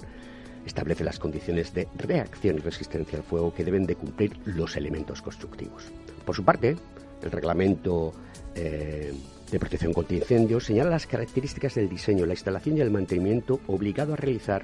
establece 0.65 1.04
las 1.04 1.19
condiciones 1.19 1.73
de 1.73 1.88
reacción 1.95 2.58
y 2.58 2.60
resistencia 2.60 3.17
al 3.17 3.23
fuego 3.23 3.54
que 3.54 3.63
deben 3.63 3.86
de 3.86 3.95
cumplir 3.95 4.38
los 4.45 4.75
elementos 4.75 5.21
constructivos. 5.21 5.91
Por 6.25 6.36
su 6.36 6.43
parte, 6.43 6.75
el 7.21 7.32
reglamento 7.32 8.13
eh, 8.56 9.13
de 9.51 9.60
protección 9.60 9.93
contra 9.93 10.17
incendios 10.17 10.65
señala 10.65 10.91
las 10.91 11.08
características 11.08 11.75
del 11.75 11.89
diseño, 11.89 12.25
la 12.25 12.34
instalación 12.34 12.77
y 12.77 12.82
el 12.82 12.91
mantenimiento 12.91 13.60
obligado 13.67 14.13
a 14.13 14.15
realizar 14.15 14.63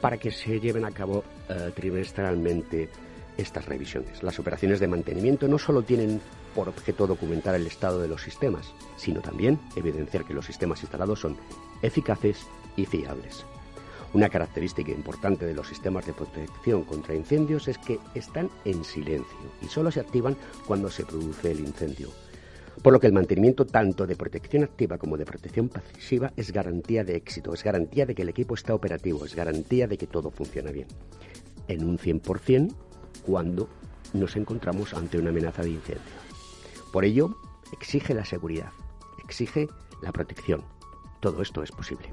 para 0.00 0.16
que 0.16 0.30
se 0.30 0.60
lleven 0.60 0.84
a 0.84 0.90
cabo 0.90 1.24
eh, 1.48 1.72
trimestralmente 1.74 2.88
estas 3.36 3.66
revisiones. 3.66 4.22
Las 4.22 4.38
operaciones 4.38 4.80
de 4.80 4.88
mantenimiento 4.88 5.48
no 5.48 5.58
solo 5.58 5.82
tienen 5.82 6.20
por 6.54 6.68
objeto 6.68 7.06
documentar 7.06 7.54
el 7.54 7.66
estado 7.66 8.00
de 8.00 8.08
los 8.08 8.22
sistemas, 8.22 8.72
sino 8.96 9.20
también 9.20 9.58
evidenciar 9.76 10.24
que 10.24 10.34
los 10.34 10.46
sistemas 10.46 10.82
instalados 10.82 11.20
son 11.20 11.36
eficaces 11.82 12.46
y 12.76 12.86
fiables. 12.86 13.44
Una 14.12 14.28
característica 14.28 14.90
importante 14.90 15.46
de 15.46 15.54
los 15.54 15.68
sistemas 15.68 16.04
de 16.04 16.12
protección 16.12 16.82
contra 16.84 17.14
incendios 17.14 17.68
es 17.68 17.78
que 17.78 18.00
están 18.14 18.50
en 18.64 18.84
silencio 18.84 19.38
y 19.62 19.66
solo 19.66 19.92
se 19.92 20.00
activan 20.00 20.36
cuando 20.66 20.90
se 20.90 21.04
produce 21.04 21.52
el 21.52 21.60
incendio. 21.60 22.08
Por 22.82 22.92
lo 22.92 22.98
que 22.98 23.06
el 23.06 23.12
mantenimiento 23.12 23.66
tanto 23.66 24.06
de 24.06 24.16
protección 24.16 24.64
activa 24.64 24.98
como 24.98 25.16
de 25.16 25.26
protección 25.26 25.68
pasiva 25.68 26.32
es 26.36 26.50
garantía 26.50 27.04
de 27.04 27.14
éxito, 27.14 27.52
es 27.52 27.62
garantía 27.62 28.06
de 28.06 28.14
que 28.14 28.22
el 28.22 28.30
equipo 28.30 28.54
está 28.54 28.74
operativo, 28.74 29.24
es 29.24 29.34
garantía 29.34 29.86
de 29.86 29.98
que 29.98 30.06
todo 30.06 30.30
funciona 30.30 30.72
bien. 30.72 30.88
En 31.68 31.84
un 31.84 31.98
100% 31.98 32.74
cuando 33.22 33.68
nos 34.12 34.36
encontramos 34.36 34.94
ante 34.94 35.18
una 35.18 35.30
amenaza 35.30 35.62
de 35.62 35.70
incendio. 35.70 36.14
Por 36.92 37.04
ello, 37.04 37.36
exige 37.72 38.14
la 38.14 38.24
seguridad, 38.24 38.72
exige 39.22 39.68
la 40.02 40.12
protección. 40.12 40.62
Todo 41.20 41.42
esto 41.42 41.62
es 41.62 41.70
posible. 41.70 42.12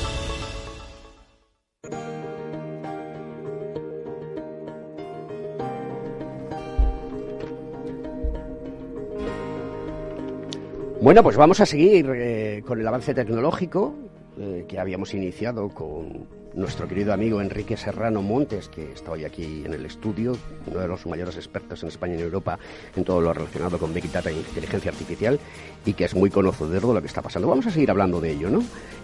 Bueno, 11.01 11.23
pues 11.23 11.35
vamos 11.35 11.59
a 11.59 11.65
seguir 11.65 12.11
eh, 12.13 12.61
con 12.63 12.79
el 12.79 12.87
avance 12.87 13.15
tecnológico 13.15 13.95
eh, 14.37 14.65
que 14.67 14.79
habíamos 14.79 15.15
iniciado 15.15 15.67
con 15.69 16.27
nuestro 16.53 16.87
querido 16.87 17.11
amigo 17.11 17.41
Enrique 17.41 17.75
Serrano 17.75 18.21
Montes, 18.21 18.69
que 18.69 18.91
está 18.91 19.09
hoy 19.09 19.25
aquí 19.25 19.63
en 19.65 19.73
el 19.73 19.83
estudio, 19.83 20.37
uno 20.67 20.79
de 20.79 20.87
los 20.87 21.07
mayores 21.07 21.37
expertos 21.37 21.81
en 21.81 21.89
España 21.89 22.13
y 22.13 22.17
en 22.17 22.25
Europa 22.25 22.59
en 22.95 23.03
todo 23.03 23.19
lo 23.19 23.33
relacionado 23.33 23.79
con 23.79 23.95
Big 23.95 24.11
Data 24.11 24.29
e 24.29 24.33
inteligencia 24.33 24.91
artificial 24.91 25.39
y 25.87 25.93
que 25.93 26.05
es 26.05 26.13
muy 26.13 26.29
conocedor 26.29 26.85
de 26.85 26.93
lo 26.93 27.01
que 27.01 27.07
está 27.07 27.23
pasando. 27.23 27.47
Vamos 27.47 27.65
a 27.65 27.71
seguir 27.71 27.89
hablando 27.89 28.21
de 28.21 28.33
ello, 28.33 28.51
¿no? 28.51 28.61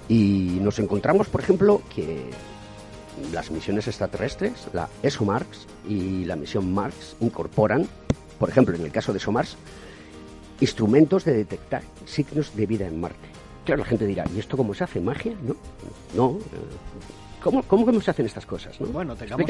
Y 0.07 0.59
nos 0.61 0.77
encontramos, 0.77 1.29
por 1.29 1.41
ejemplo, 1.41 1.81
que 1.95 2.29
las 3.33 3.49
misiones 3.49 3.87
extraterrestres, 3.87 4.67
la 4.71 4.87
ESOMARS 5.01 5.65
y 5.89 6.25
la 6.25 6.35
misión 6.35 6.71
Mars, 6.71 7.15
incorporan, 7.21 7.87
por 8.37 8.49
ejemplo, 8.49 8.75
en 8.75 8.83
el 8.83 8.91
caso 8.91 9.13
de 9.13 9.17
ESOMARS, 9.17 9.57
instrumentos 10.59 11.25
de 11.25 11.33
detectar 11.33 11.83
signos 12.05 12.55
de 12.55 12.65
vida 12.65 12.87
en 12.87 12.99
Marte. 12.99 13.27
Claro, 13.65 13.81
la 13.81 13.85
gente 13.85 14.05
dirá, 14.05 14.23
¿y 14.33 14.39
esto 14.39 14.55
cómo 14.55 14.73
se 14.73 14.85
hace? 14.85 15.01
¿Magia? 15.01 15.33
No, 15.43 15.55
no. 16.15 16.37
Eh, 16.39 16.43
¿Cómo, 17.41 17.63
cómo, 17.63 18.01
se 18.01 18.11
hacen 18.11 18.25
estas 18.25 18.45
cosas? 18.45 18.79
¿no? 18.81 18.87
Bueno, 18.87 19.15
tengamos, 19.15 19.45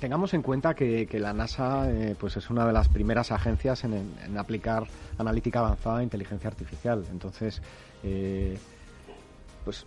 tengamos 0.00 0.34
en 0.34 0.42
cuenta 0.42 0.74
que, 0.74 1.06
la 1.12 1.32
NASA 1.32 1.90
eh, 1.90 2.16
pues 2.18 2.36
es 2.36 2.50
una 2.50 2.66
de 2.66 2.72
las 2.72 2.88
primeras 2.88 3.30
agencias 3.30 3.84
en, 3.84 4.36
aplicar 4.36 4.84
analítica 5.16 5.60
avanzada 5.60 6.00
e 6.00 6.04
inteligencia 6.04 6.48
artificial. 6.48 7.04
Entonces, 7.10 7.62
eh, 8.02 8.58
pues 9.64 9.86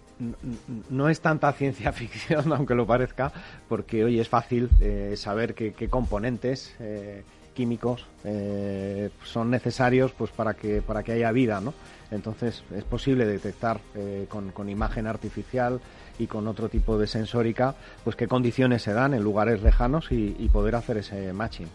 no 0.89 1.09
es 1.09 1.19
tanta 1.19 1.51
ciencia 1.53 1.91
ficción, 1.91 2.53
aunque 2.53 2.75
lo 2.75 2.87
parezca, 2.87 3.31
porque 3.67 4.03
hoy 4.03 4.19
es 4.19 4.29
fácil 4.29 4.69
saber 5.15 5.53
qué, 5.53 5.89
componentes 5.89 6.75
químicos 7.53 8.05
eh, 8.23 9.09
son 9.23 9.49
necesarios 9.49 10.11
pues 10.17 10.31
para 10.31 10.53
que 10.53 10.81
para 10.81 11.03
que 11.03 11.13
haya 11.13 11.31
vida 11.31 11.59
no 11.61 11.73
entonces 12.11 12.63
es 12.75 12.83
posible 12.83 13.25
detectar 13.25 13.79
eh, 13.95 14.27
con, 14.29 14.69
imagen 14.69 15.07
artificial 15.07 15.79
y 16.19 16.27
con 16.27 16.47
otro 16.47 16.69
tipo 16.69 16.97
de 16.97 17.07
sensórica 17.07 17.75
pues 18.03 18.15
qué 18.15 18.27
condiciones 18.27 18.81
se 18.81 18.93
dan 18.93 19.13
en 19.13 19.23
lugares 19.23 19.61
lejanos 19.63 20.11
y, 20.11 20.49
poder 20.51 20.75
hacer 20.75 20.97
ese 20.97 21.31
matching. 21.31 21.67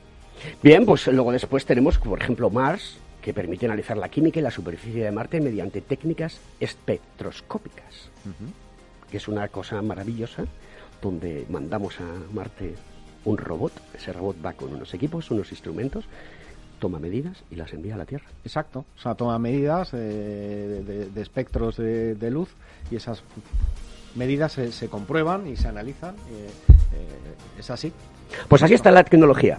Bien 0.62 0.84
pues 0.84 1.06
luego 1.06 1.32
después 1.32 1.64
tenemos 1.64 1.98
por 1.98 2.20
ejemplo 2.20 2.50
Mars 2.50 2.98
que 3.22 3.32
permite 3.32 3.66
analizar 3.66 3.96
la 3.96 4.08
química 4.08 4.38
y 4.38 4.42
la 4.42 4.50
superficie 4.50 5.04
de 5.04 5.10
Marte 5.10 5.40
mediante 5.40 5.80
técnicas 5.80 6.38
espectroscópicas 6.60 8.10
que 9.10 9.16
es 9.16 9.28
una 9.28 9.48
cosa 9.48 9.80
maravillosa 9.82 10.44
donde 11.00 11.46
mandamos 11.48 11.98
a 12.00 12.34
Marte 12.34 12.74
un 13.26 13.36
robot. 13.36 13.72
Ese 13.94 14.12
robot 14.12 14.36
va 14.44 14.54
con 14.54 14.72
unos 14.72 14.94
equipos, 14.94 15.30
unos 15.30 15.50
instrumentos, 15.50 16.04
toma 16.78 16.98
medidas 16.98 17.42
y 17.50 17.56
las 17.56 17.72
envía 17.72 17.94
a 17.94 17.98
la 17.98 18.06
Tierra. 18.06 18.26
Exacto, 18.44 18.86
o 18.96 19.00
sea, 19.00 19.14
toma 19.14 19.38
medidas 19.38 19.90
eh, 19.92 21.08
de, 21.12 21.20
espectros 21.20 21.76
de, 21.76 22.30
luz 22.30 22.48
y 22.90 22.96
esas 22.96 23.22
medidas 24.14 24.52
se, 24.52 24.88
comprueban 24.88 25.46
y 25.46 25.56
se 25.56 25.68
analizan. 25.68 26.14
Eh, 26.14 26.48
eh, 26.70 27.58
es 27.58 27.70
así. 27.70 27.92
Pues 28.48 28.62
así 28.62 28.74
está 28.74 28.90
la 28.90 29.04
tecnología. 29.04 29.58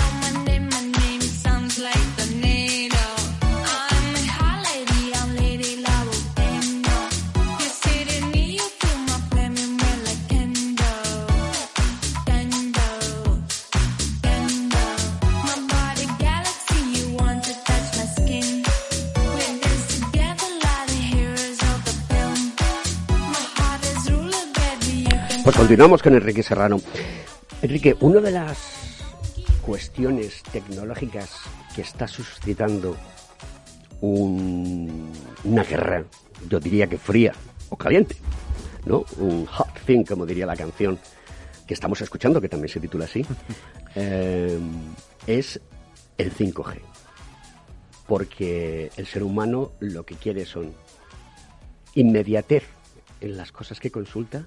Pues 25.43 25.55
continuamos 25.55 26.03
con 26.03 26.13
Enrique 26.13 26.43
Serrano. 26.43 26.79
Enrique, 27.63 27.95
una 27.99 28.19
de 28.19 28.29
las 28.29 29.01
cuestiones 29.65 30.43
tecnológicas 30.43 31.31
que 31.75 31.81
está 31.81 32.07
suscitando 32.07 32.95
una 34.01 35.63
guerra, 35.63 36.03
yo 36.47 36.59
diría 36.59 36.85
que 36.85 36.99
fría 36.99 37.33
o 37.69 37.75
caliente, 37.75 38.17
¿no? 38.85 39.03
Un 39.17 39.47
hot 39.47 39.79
thing, 39.83 40.03
como 40.03 40.27
diría 40.27 40.45
la 40.45 40.55
canción 40.55 40.99
que 41.65 41.73
estamos 41.73 41.99
escuchando, 42.01 42.39
que 42.39 42.49
también 42.49 42.69
se 42.69 42.79
titula 42.79 43.05
así, 43.05 43.25
eh, 43.95 44.59
es 45.25 45.59
el 46.19 46.31
5G. 46.35 46.77
Porque 48.07 48.91
el 48.95 49.07
ser 49.07 49.23
humano 49.23 49.71
lo 49.79 50.05
que 50.05 50.15
quiere 50.15 50.45
son 50.45 50.71
inmediatez 51.95 52.63
en 53.21 53.37
las 53.37 53.51
cosas 53.51 53.79
que 53.79 53.89
consulta 53.89 54.45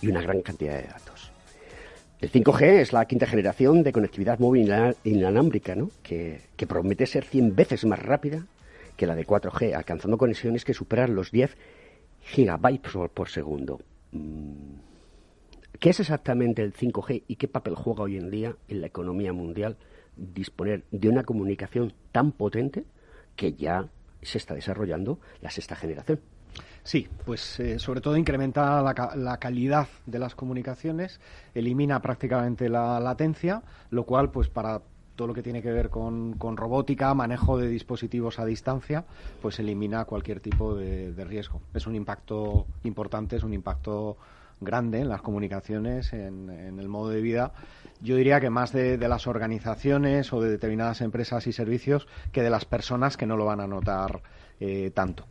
y 0.00 0.08
una 0.08 0.22
gran 0.22 0.42
cantidad 0.42 0.76
de 0.76 0.88
datos. 0.88 1.32
El 2.20 2.30
5G 2.30 2.80
es 2.80 2.92
la 2.92 3.06
quinta 3.06 3.26
generación 3.26 3.82
de 3.82 3.92
conectividad 3.92 4.38
móvil 4.38 4.70
inalámbrica, 5.04 5.74
¿no? 5.74 5.90
que, 6.02 6.42
promete 6.68 7.06
ser 7.06 7.24
100 7.24 7.56
veces 7.56 7.86
más 7.86 7.98
rápida 7.98 8.46
que 8.98 9.06
la 9.06 9.14
de 9.14 9.26
4G, 9.26 9.74
alcanzando 9.74 10.18
conexiones 10.18 10.66
que 10.66 10.74
superan 10.74 11.14
los 11.14 11.30
10 11.30 11.56
gigabytes 12.20 12.92
por, 13.14 13.28
segundo. 13.30 13.80
Mm. 14.12 14.74
¿Qué 15.78 15.90
es 15.90 16.00
exactamente 16.00 16.62
el 16.62 16.74
5G 16.74 17.22
y 17.26 17.36
qué 17.36 17.48
papel 17.48 17.74
juega 17.74 18.02
hoy 18.02 18.18
en 18.18 18.30
día 18.30 18.54
en 18.68 18.82
la 18.82 18.88
economía 18.88 19.32
mundial 19.32 19.78
disponer 20.14 20.84
de 20.90 21.08
una 21.08 21.22
comunicación 21.22 21.94
tan 22.12 22.32
potente 22.32 22.84
que 23.34 23.54
ya 23.54 23.88
se 24.20 24.36
está 24.36 24.52
desarrollando 24.54 25.20
la 25.40 25.50
sexta 25.50 25.74
generación? 25.74 26.20
Sí, 26.82 27.08
pues 27.24 27.60
eh, 27.60 27.78
sobre 27.78 28.00
todo 28.00 28.16
incrementa 28.16 28.82
la, 28.82 29.36
calidad 29.38 29.88
de 30.06 30.18
las 30.18 30.34
comunicaciones, 30.34 31.20
elimina 31.54 32.00
prácticamente 32.00 32.68
la 32.68 32.98
latencia, 33.00 33.62
lo 33.90 34.04
cual, 34.04 34.30
pues 34.30 34.48
para 34.48 34.80
todo 35.14 35.28
lo 35.28 35.34
que 35.34 35.42
tiene 35.42 35.60
que 35.60 35.70
ver 35.70 35.90
con, 35.90 36.36
robótica, 36.38 37.12
manejo 37.12 37.58
de 37.58 37.68
dispositivos 37.68 38.38
a 38.38 38.46
distancia, 38.46 39.04
pues 39.42 39.58
elimina 39.58 40.06
cualquier 40.06 40.40
tipo 40.40 40.74
de, 40.74 41.12
riesgo. 41.26 41.60
Es 41.74 41.86
un 41.86 41.94
impacto 41.94 42.66
importante, 42.84 43.36
es 43.36 43.42
un 43.42 43.52
impacto 43.52 44.16
grande 44.62 45.00
en 45.00 45.08
las 45.10 45.20
comunicaciones, 45.20 46.14
en, 46.14 46.48
el 46.50 46.88
modo 46.88 47.10
de 47.10 47.20
vida. 47.20 47.52
Yo 48.00 48.16
diría 48.16 48.40
que 48.40 48.48
más 48.48 48.72
de, 48.72 48.96
las 48.96 49.26
organizaciones 49.26 50.32
o 50.32 50.40
de 50.40 50.50
determinadas 50.50 51.02
empresas 51.02 51.46
y 51.46 51.52
servicios 51.52 52.08
que 52.32 52.42
de 52.42 52.48
las 52.48 52.64
personas 52.64 53.18
que 53.18 53.26
no 53.26 53.36
lo 53.36 53.44
van 53.44 53.60
a 53.60 53.66
notar 53.66 54.22
eh, 54.58 54.90
tanto. 54.94 55.26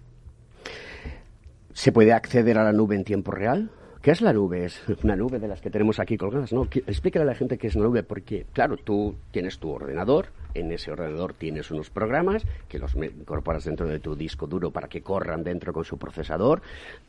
¿Se 1.80 1.94
puede 1.94 2.12
acceder 2.12 2.58
a 2.58 2.65
la 2.65 2.74
nube 2.74 2.98
en 2.98 3.06
tiempo 3.06 3.32
real? 3.32 3.70
¿Qué 4.02 4.12
es 4.12 4.20
la 4.20 4.34
nube? 4.34 4.65
Es 4.65 4.82
una 5.02 5.15
nube 5.15 5.39
de 5.39 5.48
las 5.48 5.62
que 5.62 5.70
tenemos 5.70 5.98
aquí 6.02 6.18
colgadas, 6.18 6.52
¿no? 6.52 6.63
Explícale 6.63 7.24
a 7.24 7.26
la 7.26 7.36
gente 7.36 7.58
qué 7.58 7.68
es 7.68 7.76
la 7.76 7.84
nube, 7.84 8.04
porque, 8.04 8.46
claro, 8.52 8.76
tú 8.76 9.15
tienes 9.32 9.60
tu 9.60 9.70
ordenador, 9.70 10.26
en 10.56 10.74
ese 10.74 10.92
ordenador 10.92 11.34
tienes 11.36 11.72
unos 11.72 11.89
programas 11.89 12.46
que 12.68 12.80
los 12.80 12.96
incorporas 12.96 13.63
dentro 13.63 13.88
de 13.88 14.02
tu 14.02 14.18
disco 14.18 14.46
duro 14.46 14.72
para 14.72 14.89
que 14.89 15.02
corran 15.02 15.46
dentro 15.46 15.72
con 15.72 15.86
su 15.86 15.98
procesador, 15.98 16.62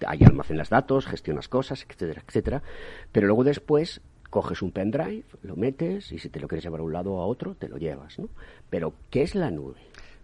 ahí 0.07 0.21
almacenas 0.23 0.69
datos, 0.69 1.05
gestionas 1.05 1.49
cosas, 1.49 1.85
etcétera, 1.91 2.23
etcétera. 2.25 2.63
Pero 3.11 3.27
luego 3.27 3.43
después 3.43 4.01
coges 4.31 4.63
un 4.63 4.71
pendrive, 4.71 5.25
lo 5.43 5.57
metes 5.57 6.13
y 6.13 6.21
si 6.21 6.29
te 6.29 6.39
lo 6.39 6.47
quieres 6.47 6.63
llevar 6.63 6.79
a 6.79 6.85
un 6.85 6.93
lado 6.93 7.15
o 7.15 7.23
a 7.23 7.27
otro, 7.27 7.57
te 7.57 7.69
lo 7.69 7.77
llevas, 7.77 8.21
¿no? 8.21 8.29
Pero, 8.71 8.95
¿qué 9.11 9.23
es 9.23 9.35
la 9.35 9.51
nube? 9.51 9.81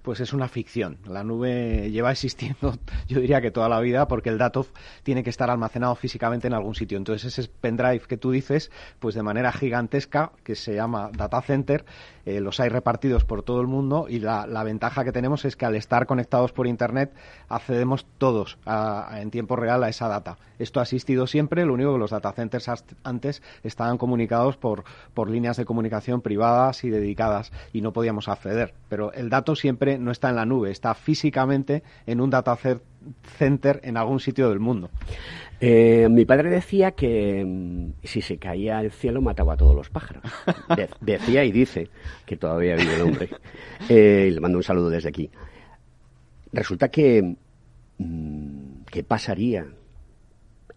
Pues 0.07 0.21
es 0.21 0.33
una 0.33 0.47
ficción. 0.47 0.99
La 1.09 1.25
nube 1.25 1.91
lleva 1.91 2.13
existiendo, 2.13 2.79
yo 3.09 3.19
diría 3.19 3.41
que 3.41 3.51
toda 3.51 3.69
la 3.69 3.81
vida, 3.81 4.07
porque 4.07 4.29
el 4.29 4.39
dato 4.39 4.65
tiene 5.03 5.25
que 5.25 5.31
estar 5.31 5.51
almacenado 5.51 5.97
físicamente 5.97 6.47
en 6.47 6.55
algún 6.55 6.77
sitio. 6.77 6.97
Entonces 6.97 7.37
ese 7.37 7.51
pendrive 7.51 8.03
que 8.07 8.17
tú 8.17 8.31
dices, 8.31 8.71
pues 9.01 9.17
de 9.17 9.25
manera 9.25 9.51
gigantesca, 9.51 10.31
que 10.45 10.55
se 10.55 10.77
llama 10.77 11.11
data 11.13 11.43
center, 11.43 11.85
eh, 12.27 12.41
los 12.41 12.59
hay 12.61 12.69
repartidos 12.69 13.25
por 13.25 13.43
todo 13.45 13.61
el 13.61 13.69
mundo 13.69 14.07
y 14.09 14.19
la, 14.19 14.47
ventaja 14.65 15.05
que 15.05 15.13
tenemos 15.13 15.45
es 15.45 15.55
que 15.55 15.65
al 15.65 15.77
estar 15.77 16.07
conectados 16.07 16.53
por 16.53 16.67
Internet 16.67 17.13
accedemos 17.49 18.05
todos 18.19 18.59
en 19.15 19.31
tiempo 19.31 19.55
real 19.55 19.85
a 19.85 19.89
esa 19.89 20.09
data. 20.09 20.37
Esto 20.59 20.81
ha 20.81 20.83
existido 20.83 21.29
siempre, 21.29 21.65
lo 21.65 21.75
único 21.75 21.93
que 21.93 21.99
los 22.01 22.11
data 22.11 22.33
centers 22.33 22.69
antes 23.05 23.43
estaban 23.63 23.97
comunicados 23.97 24.57
por, 24.57 24.85
por 25.15 25.31
líneas 25.31 25.57
de 25.57 25.65
comunicación 25.65 26.21
privadas 26.21 26.83
y 26.83 26.91
dedicadas 26.91 27.53
y 27.73 27.81
no 27.81 27.93
podíamos 27.93 28.29
acceder. 28.29 28.75
Pero 28.89 29.13
el 29.13 29.31
dato 29.31 29.55
siempre 29.55 29.99
no 29.99 30.11
está 30.11 30.31
en 30.31 30.37
la 30.37 30.47
nube, 30.47 30.73
está 30.73 30.95
físicamente 30.95 31.85
en 32.07 32.21
un 32.21 32.31
data 32.31 32.59
center 33.39 33.81
en 33.85 33.97
algún 33.97 34.21
sitio 34.21 34.49
del 34.49 34.61
mundo. 34.61 34.91
Eh, 35.61 36.09
mi 36.11 36.25
padre 36.27 36.51
decía 36.51 36.93
que 36.93 37.43
mm, 37.45 37.93
si 38.05 38.21
se 38.21 38.39
caía 38.39 38.81
el 38.81 38.91
cielo 38.91 39.23
mataba 39.23 39.55
a 39.55 39.57
todos 39.57 39.75
los 39.75 39.89
pájaros. 39.89 40.23
decía 41.01 41.45
y 41.45 41.53
dice 41.53 41.89
que 42.27 42.37
todavía 42.37 42.77
vive 42.77 42.95
el 42.95 43.03
hombre. 43.03 43.31
Eh, 43.89 44.31
le 44.33 44.41
mando 44.41 44.59
un 44.59 44.65
saludo 44.65 44.91
desde 44.91 45.09
aquí. 45.09 45.31
Resulta 46.53 46.89
que, 46.89 47.37
mm, 47.99 48.85
¿qué 48.91 49.05
pasaría 49.05 49.67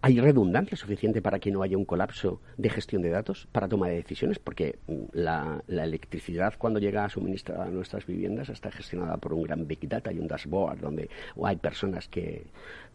¿Hay 0.01 0.17
redundancia 0.21 0.77
suficiente 0.77 1.21
para 1.21 1.39
que 1.39 1.51
no 1.51 1.61
haya 1.61 1.77
un 1.77 1.83
colapso 1.83 2.39
de 2.55 2.69
gestión 2.69 3.01
de 3.01 3.09
datos 3.09 3.49
para 3.51 3.67
toma 3.67 3.89
de 3.89 3.95
decisiones? 3.95 4.39
Porque 4.39 4.79
mm, 4.87 5.03
la, 5.11 5.61
electricidad 5.67 6.53
cuando 6.57 6.79
llega 6.79 7.03
a 7.03 7.09
suministrar 7.09 7.61
a 7.61 7.69
nuestras 7.69 8.05
viviendas 8.05 8.47
está 8.47 8.71
gestionada 8.71 9.17
por 9.17 9.33
un 9.33 9.43
gran 9.43 9.67
Big 9.67 9.89
Data 9.89 10.13
y 10.13 10.19
un 10.19 10.27
dashboard 10.27 10.79
donde 10.79 11.09
hay 11.43 11.57
personas 11.57 12.07
que, 12.07 12.45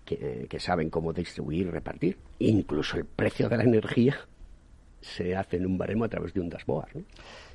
que, 0.06 0.46
que 0.48 0.60
saben 0.60 0.88
cómo 0.88 1.12
distribuir 1.12 1.66
y 1.66 1.70
repartir. 1.70 2.16
Incluso 2.38 2.96
el 2.96 3.04
precio 3.04 3.50
de 3.50 3.58
la 3.58 3.64
energía 3.64 4.16
se 5.02 5.36
hace 5.36 5.58
en 5.58 5.66
un 5.66 5.76
baremo 5.76 6.04
a 6.04 6.08
través 6.08 6.32
de 6.32 6.40
un 6.40 6.48
dashboard. 6.48 6.88
¿no? 6.94 7.02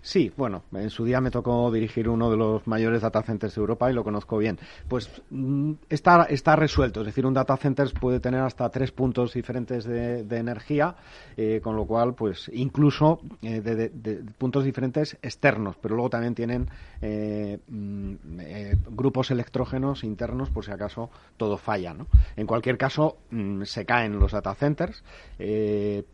Sí, 0.02 0.32
bueno, 0.38 0.64
en 0.74 0.90
su 0.90 1.04
día 1.04 1.20
me 1.20 1.32
tocó 1.32 1.72
dirigir 1.72 2.08
uno 2.08 2.32
de 2.32 2.38
los 2.38 2.66
mayores 2.68 3.02
data 3.02 3.22
centers 3.22 3.56
de 3.56 3.60
Europa 3.60 3.90
y 3.90 3.94
lo 3.94 4.04
conozco 4.04 4.38
bien. 4.38 4.58
Pues 4.88 5.10
mm, 5.30 5.74
está, 5.90 6.24
está 6.24 6.56
resuelto, 6.56 7.02
es 7.02 7.08
decir, 7.08 7.26
un 7.26 7.34
data 7.34 7.58
center 7.58 7.92
puede 8.00 8.20
tener 8.20 8.42
hasta 8.42 8.70
tres 8.70 8.92
puntos 8.92 9.34
diferentes 9.34 9.84
de, 9.84 10.20
energía, 10.30 10.96
eh, 11.36 11.60
con 11.62 11.76
lo 11.76 11.86
cual, 11.86 12.14
pues 12.14 12.50
incluso 12.54 13.20
eh, 13.42 13.62
de, 13.62 14.24
puntos 14.38 14.64
diferentes 14.64 15.18
externos, 15.22 15.76
pero 15.82 15.96
luego 15.96 16.10
también 16.10 16.36
tienen 16.36 16.70
eh, 17.02 17.60
mm, 17.68 18.14
grupos 18.92 19.32
electrógenos 19.32 20.04
internos 20.04 20.50
por 20.50 20.64
si 20.64 20.72
acaso 20.72 21.10
todo 21.36 21.58
falla. 21.58 21.94
¿no? 21.94 22.08
En 22.38 22.48
cualquier 22.48 22.78
caso, 22.78 23.18
mm, 23.32 23.64
se 23.64 23.86
caen 23.86 24.18
los 24.20 24.32
data 24.32 24.56
centers, 24.56 25.04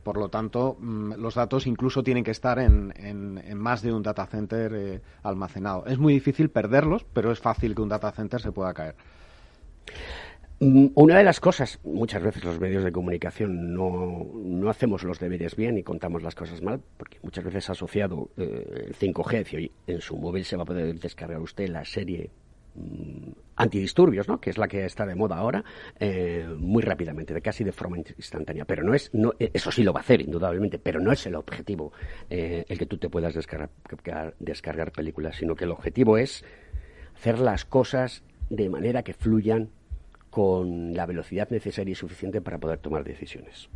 por 0.04 0.18
lo 0.18 0.30
tanto, 0.30 0.78
los 0.82 1.36
datos 1.36 1.68
incluso 1.68 2.04
tienen 2.04 2.24
que 2.24 2.32
estar 2.32 2.60
en, 2.60 2.94
en 2.98 3.58
más 3.58 3.75
de 3.82 3.94
un 3.94 4.04
data 4.04 4.26
center 4.26 4.74
eh, 4.74 5.02
almacenado. 5.24 5.86
Es 5.86 5.98
muy 5.98 6.14
difícil 6.14 6.50
perderlos, 6.50 7.06
pero 7.14 7.32
es 7.32 7.40
fácil 7.40 7.76
que 7.76 7.82
un 7.82 7.90
data 7.90 8.12
center 8.12 8.42
se 8.42 8.52
pueda 8.52 8.74
caer. 8.74 8.96
Mm, 10.60 10.88
una 10.96 11.18
de 11.18 11.24
las 11.24 11.40
cosas, 11.40 11.80
muchas 11.84 12.24
veces 12.24 12.44
los 12.44 12.60
medios 12.60 12.84
de 12.84 12.92
comunicación 12.92 13.74
no, 13.74 14.26
no 14.36 14.70
hacemos 14.70 15.04
los 15.04 15.20
deberes 15.20 15.56
bien 15.56 15.78
y 15.78 15.84
contamos 15.84 16.24
las 16.24 16.34
cosas 16.34 16.62
mal, 16.62 16.82
porque 16.98 17.20
muchas 17.24 17.44
veces 17.44 17.70
asociado 17.70 18.30
eh, 18.38 18.88
el 18.88 18.96
5G, 18.96 19.72
en 19.88 20.02
su 20.02 20.18
móvil 20.18 20.46
se 20.46 20.56
va 20.56 20.64
a 20.64 20.66
poder 20.66 20.98
descargar 21.00 21.42
usted 21.42 21.68
la 21.68 21.84
serie 21.84 22.30
antidisturbios, 23.56 24.28
¿no? 24.28 24.40
que 24.40 24.50
es 24.50 24.58
la 24.58 24.68
que 24.68 24.86
está 24.86 25.06
de 25.06 25.16
moda 25.16 25.38
ahora, 25.38 25.64
eh, 26.00 26.48
muy 26.58 26.84
rápidamente, 26.84 27.34
de 27.34 27.42
casi 27.42 27.64
de 27.64 27.72
forma 27.72 27.98
instantánea. 27.98 28.66
Pero 28.66 28.84
no 28.84 28.94
es, 28.94 29.14
no, 29.14 29.34
eh, 29.40 29.52
eso 29.54 29.72
sí 29.72 29.84
lo 29.84 29.94
va 29.94 30.02
a 30.02 30.04
hacer, 30.04 30.22
indudablemente, 30.22 30.80
pero 30.80 31.00
no 31.00 31.12
es 31.12 31.26
el 31.26 31.36
objetivo 31.36 31.94
eh, 32.30 32.66
el 32.68 32.78
que 32.78 32.86
tú 32.86 32.98
te 32.98 33.10
puedas 33.10 33.34
descargar, 33.34 33.70
descargar 34.40 34.92
películas, 34.92 35.38
sino 35.38 35.56
que 35.56 35.66
el 35.66 35.72
objetivo 35.72 36.18
es 36.18 36.44
hacer 37.16 37.40
las 37.40 37.66
cosas 37.66 38.24
de 38.50 38.70
manera 38.70 39.04
que 39.04 39.14
fluyan 39.14 39.70
con 40.30 40.94
la 40.94 41.06
velocidad 41.06 41.50
necesaria 41.50 41.94
y 41.94 41.96
suficiente 41.96 42.42
para 42.42 42.58
poder 42.58 42.80
tomar 42.80 43.04
decisiones. 43.04 43.70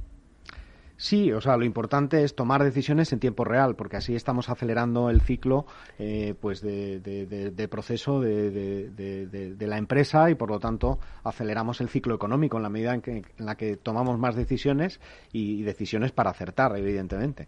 Sí, 1.00 1.32
o 1.32 1.39
sea, 1.39 1.56
lo 1.56 1.64
importante 1.64 2.26
es 2.26 2.36
tomar 2.36 2.62
decisiones 2.62 3.14
en 3.14 3.22
tiempo 3.22 3.45
real, 3.45 3.78
porque 3.78 3.95
así 3.95 4.18
estamos 4.18 4.50
acelerando 4.50 5.10
el 5.10 5.22
ciclo 5.22 5.66
eh, 5.97 6.36
pues 6.41 6.60
de, 6.60 7.68
proceso 7.72 8.20
de, 8.20 9.56
la 9.62 9.78
empresa 9.78 10.30
y, 10.30 10.36
por 10.36 10.50
lo 10.50 10.60
tanto, 10.60 11.00
aceleramos 11.24 11.80
el 11.80 11.88
ciclo 11.88 12.16
económico 12.16 12.58
en 12.58 12.64
la 12.64 12.70
medida 12.70 12.93
en, 12.93 13.02
que, 13.02 13.12
en 13.38 13.45
la 13.45 13.56
que 13.56 13.78
tomamos 13.78 14.20
más 14.20 14.36
decisiones 14.36 15.00
y, 15.32 15.64
decisiones 15.64 16.12
para 16.12 16.32
acertar, 16.32 16.78
evidentemente. 16.78 17.47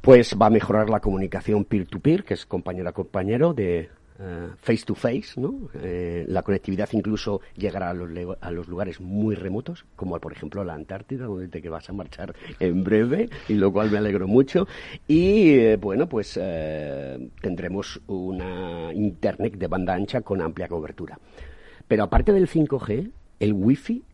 Pues 0.00 0.36
va 0.36 0.46
a 0.46 0.50
mejorar 0.50 0.90
la 0.90 0.98
comunicación 0.98 1.64
peer-to-peer, 1.64 2.24
que 2.24 2.34
es 2.34 2.46
compañero 2.46 2.88
a 2.88 2.92
compañero 2.92 3.54
de 3.54 3.90
eh, 4.18 4.48
face 4.60 4.84
to 4.84 4.94
face, 4.94 5.40
¿no? 5.40 5.68
Eh, 5.74 6.24
la 6.28 6.42
conectividad 6.42 6.88
incluso 6.92 7.40
llegará 7.56 7.90
a 7.90 7.94
los, 7.94 8.10
a 8.40 8.50
los, 8.50 8.68
lugares 8.68 9.00
muy 9.00 9.34
remotos, 9.34 9.84
como 9.96 10.18
por 10.20 10.32
ejemplo 10.32 10.64
la 10.64 10.74
Antártida, 10.74 11.26
donde 11.26 11.48
te 11.48 11.68
vas 11.68 11.88
a 11.88 11.92
marchar 11.92 12.34
en 12.60 12.84
breve, 12.84 13.28
y 13.48 13.54
lo 13.54 13.72
cual 13.72 13.90
me 13.90 13.98
alegro 13.98 14.28
mucho. 14.28 14.66
Y 15.08 15.50
eh, 15.54 15.76
bueno, 15.76 16.08
pues 16.08 16.34
tendremos 17.40 18.00
una 18.06 18.92
internet 18.92 19.56
de 19.56 19.66
banda 19.66 19.94
ancha 19.94 20.20
con 20.20 20.40
amplia 20.40 20.68
cobertura. 20.68 21.18
Pero 21.88 22.04
aparte 22.04 22.32
del 22.32 22.48
5G, 22.48 23.10
el 23.40 23.52
Wi-Fi 23.52 24.04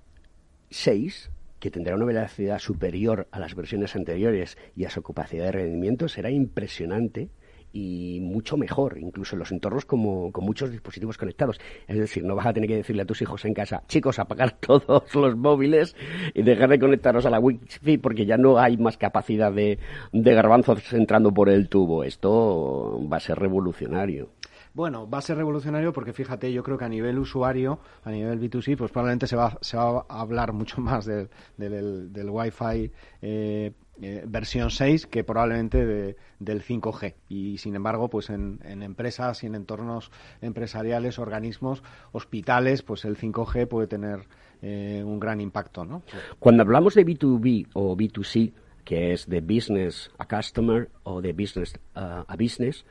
6 0.71 1.31
que 1.59 1.71
tendrá 1.71 1.95
una 1.97 2.05
velocidad 2.05 2.59
superior 2.59 3.27
a 3.31 3.41
las 3.41 3.55
versiones 3.55 3.97
anteriores 3.97 4.57
y 4.77 4.85
a 4.85 4.91
su 4.91 5.03
capacidad 5.03 5.47
de 5.47 5.53
rendimiento, 5.53 6.09
será 6.09 6.31
impresionante 6.31 7.31
y 7.73 8.21
mucho 8.21 8.57
mejor, 8.57 8.99
incluso 8.99 9.35
en 9.35 9.41
los 9.41 9.53
entornos 9.53 9.85
como, 9.85 10.33
con 10.33 10.45
muchos 10.45 10.71
dispositivos 10.71 11.19
conectados. 11.19 11.61
Es 11.87 11.99
decir, 11.99 12.25
no 12.25 12.35
vas 12.35 12.47
a 12.47 12.53
tener 12.53 12.69
que 12.69 12.77
decirle 12.77 13.03
a 13.03 13.07
tus 13.07 13.23
hijos 13.23 13.45
en 13.45 13.55
casa, 13.55 13.83
chicos, 13.87 14.19
apagar 14.19 14.53
todos 14.61 15.15
los 15.15 15.37
móviles 15.37 15.95
y 16.35 16.43
dejar 16.43 16.71
de 16.71 16.79
conectarnos 16.79 17.27
a 17.27 17.31
la 17.31 17.41
Wi-Fi 17.41 17.99
porque 17.99 18.27
ya 18.27 18.37
no 18.37 18.59
hay 18.59 18.77
más 18.77 18.97
capacidad 18.97 19.53
de, 19.53 19.79
de 20.13 20.35
garbanzos 20.35 20.93
entrando 20.93 21.33
por 21.33 21.49
el 21.49 21.69
tubo. 21.69 22.05
Esto 22.05 23.01
va 23.11 23.19
a 23.19 23.21
ser 23.21 23.39
revolucionario. 23.39 24.31
Bueno, 24.75 25.11
va 25.11 25.19
a 25.19 25.23
ser 25.23 25.37
revolucionario 25.37 25.93
porque 25.93 26.13
fíjate, 26.13 26.53
yo 26.53 26.63
creo 26.63 26.79
que 26.79 26.85
a 26.85 26.89
nivel 26.89 27.19
usuario, 27.19 27.81
a 28.05 28.11
nivel 28.11 28.39
B2C, 28.39 28.77
pues 28.77 28.93
probablemente 28.93 29.27
se 29.27 29.35
va, 29.35 29.59
se 29.61 29.77
va 29.77 30.07
a 30.09 30.21
hablar 30.21 30.53
mucho 30.53 30.81
más 30.81 31.05
del, 31.05 31.29
del, 31.57 32.13
del 32.13 32.31
Wi-Fi 32.31 32.93
eh, 33.23 33.73
eh, 34.01 34.25
versión 34.27 34.71
6 34.71 35.07
que 35.07 35.25
probablemente 35.25 36.17
del 36.39 36.63
5G. 36.63 37.15
Y 37.29 37.59
sin 37.59 37.75
embargo, 37.75 38.09
pues 38.09 38.31
en, 38.31 38.61
empresas 38.65 39.43
y 39.43 39.47
en 39.47 39.55
entornos 39.55 40.11
empresariales, 40.41 41.19
organismos, 41.19 41.83
hospitales, 42.13 42.83
pues 42.83 43.05
el 43.05 43.17
5G 43.17 43.67
puede 43.67 43.87
tener 43.87 44.27
eh, 44.63 45.03
un 45.05 45.19
gran 45.19 45.41
impacto. 45.41 45.85
¿no? 45.85 46.03
Cuando 46.39 46.63
hablamos 46.63 46.95
de 46.95 47.05
B2B 47.05 47.69
o 47.75 47.97
B2C, 47.97 48.53
que 48.85 49.13
es 49.13 49.29
de 49.29 49.41
business 49.41 50.11
a 50.19 50.27
customer 50.27 50.89
o 51.03 51.21
de 51.21 51.33
business 51.33 51.79
a 51.95 52.37
business, 52.39 52.85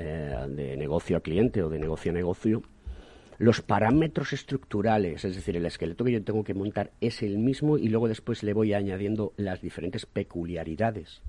eh, 0.00 0.46
de 0.50 0.76
negocio 0.76 1.16
a 1.16 1.20
cliente 1.20 1.60
o 1.60 1.68
de 1.68 1.80
negocio 1.80 2.12
a 2.12 2.14
negocio, 2.14 2.62
los 3.38 3.62
parámetros 3.62 4.32
estructurales, 4.32 5.24
es 5.24 5.36
decir, 5.36 5.56
el 5.56 5.64
esqueleto 5.64 6.04
que 6.04 6.12
yo 6.12 6.24
tengo 6.24 6.42
que 6.42 6.54
montar 6.54 6.90
es 7.00 7.22
el 7.22 7.38
mismo 7.38 7.78
y 7.78 7.88
luego 7.88 8.08
después 8.08 8.42
le 8.42 8.52
voy 8.52 8.74
añadiendo 8.74 9.32
las 9.36 9.62
diferentes 9.62 10.06
peculiaridades 10.06 11.22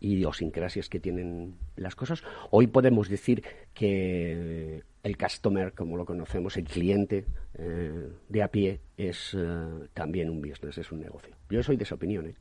y 0.00 0.14
idiosincrasias 0.14 0.88
que 0.88 0.98
tienen 0.98 1.54
las 1.76 1.94
cosas. 1.94 2.22
Hoy 2.50 2.66
podemos 2.66 3.08
decir 3.08 3.42
que 3.74 4.82
el 5.02 5.18
customer, 5.18 5.72
como 5.72 5.96
lo 5.96 6.06
conocemos, 6.06 6.56
el 6.56 6.64
cliente 6.64 7.26
eh, 7.54 8.08
de 8.28 8.42
a 8.42 8.48
pie, 8.48 8.80
es 8.96 9.36
eh, 9.38 9.88
también 9.92 10.30
un 10.30 10.40
business, 10.40 10.78
es 10.78 10.90
un 10.90 11.00
negocio. 11.00 11.36
Yo 11.50 11.62
soy 11.62 11.76
de 11.76 11.84
esa 11.84 11.94
opinión. 11.96 12.26
¿eh? 12.26 12.34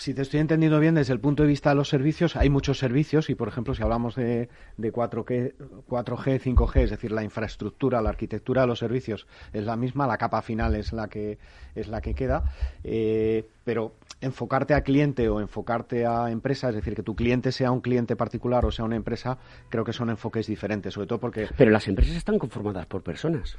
Si 0.00 0.14
te 0.14 0.22
estoy 0.22 0.40
entendiendo 0.40 0.80
bien, 0.80 0.94
desde 0.94 1.12
el 1.12 1.20
punto 1.20 1.42
de 1.42 1.48
vista 1.48 1.68
de 1.68 1.76
los 1.76 1.90
servicios, 1.90 2.34
hay 2.34 2.48
muchos 2.48 2.78
servicios 2.78 3.28
y, 3.28 3.34
por 3.34 3.48
ejemplo, 3.48 3.74
si 3.74 3.82
hablamos 3.82 4.14
de, 4.16 4.48
de 4.78 4.92
4G, 4.92 5.54
4G, 5.86 6.40
5G, 6.40 6.80
es 6.80 6.90
decir, 6.90 7.12
la 7.12 7.22
infraestructura, 7.22 8.00
la 8.00 8.08
arquitectura 8.08 8.62
de 8.62 8.66
los 8.66 8.78
servicios 8.78 9.26
es 9.52 9.64
la 9.64 9.76
misma, 9.76 10.06
la 10.06 10.16
capa 10.16 10.40
final 10.40 10.74
es 10.74 10.94
la 10.94 11.08
que, 11.08 11.38
es 11.74 11.88
la 11.88 12.00
que 12.00 12.14
queda, 12.14 12.44
eh, 12.82 13.46
pero 13.62 13.92
enfocarte 14.22 14.72
a 14.72 14.80
cliente 14.80 15.28
o 15.28 15.38
enfocarte 15.38 16.06
a 16.06 16.30
empresa, 16.30 16.70
es 16.70 16.76
decir, 16.76 16.94
que 16.94 17.02
tu 17.02 17.14
cliente 17.14 17.52
sea 17.52 17.70
un 17.70 17.82
cliente 17.82 18.16
particular 18.16 18.64
o 18.64 18.70
sea 18.70 18.86
una 18.86 18.96
empresa, 18.96 19.36
creo 19.68 19.84
que 19.84 19.92
son 19.92 20.08
enfoques 20.08 20.46
diferentes, 20.46 20.94
sobre 20.94 21.08
todo 21.08 21.20
porque... 21.20 21.46
Pero 21.58 21.70
las 21.70 21.86
empresas 21.88 22.16
están 22.16 22.38
conformadas 22.38 22.86
por 22.86 23.02
personas 23.02 23.58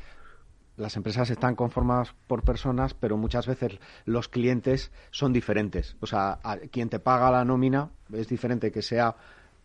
las 0.82 0.98
empresas 0.98 1.30
están 1.30 1.56
conformadas 1.56 2.14
por 2.28 2.44
personas, 2.44 2.94
pero 2.94 3.16
muchas 3.16 3.48
veces 3.48 3.80
los 4.06 4.28
clientes 4.28 4.92
son 5.12 5.32
diferentes. 5.32 5.96
O 6.02 6.08
sea, 6.08 6.40
quien 6.72 6.90
te 6.90 7.00
paga 7.00 7.32
la 7.32 7.46
nómina 7.46 7.90
es 8.14 8.28
diferente 8.28 8.72
que 8.72 8.82
sea 8.82 9.16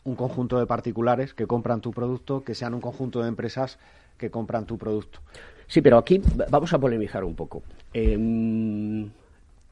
un 0.05 0.15
conjunto 0.15 0.59
de 0.59 0.67
particulares 0.67 1.35
que 1.35 1.47
compran 1.47 1.81
tu 1.81 1.91
producto, 1.91 2.45
que 2.45 2.55
sean 2.55 2.75
un 2.75 2.81
conjunto 2.81 3.23
de 3.23 3.29
empresas 3.29 3.79
que 4.17 4.31
compran 4.31 4.67
tu 4.67 4.79
producto. 4.79 5.21
Sí, 5.67 5.81
pero 5.81 5.99
aquí 5.99 6.21
vamos 6.49 6.73
a 6.73 6.79
polemizar 6.79 7.25
un 7.25 7.35
poco. 7.35 7.63
Em, 7.93 9.11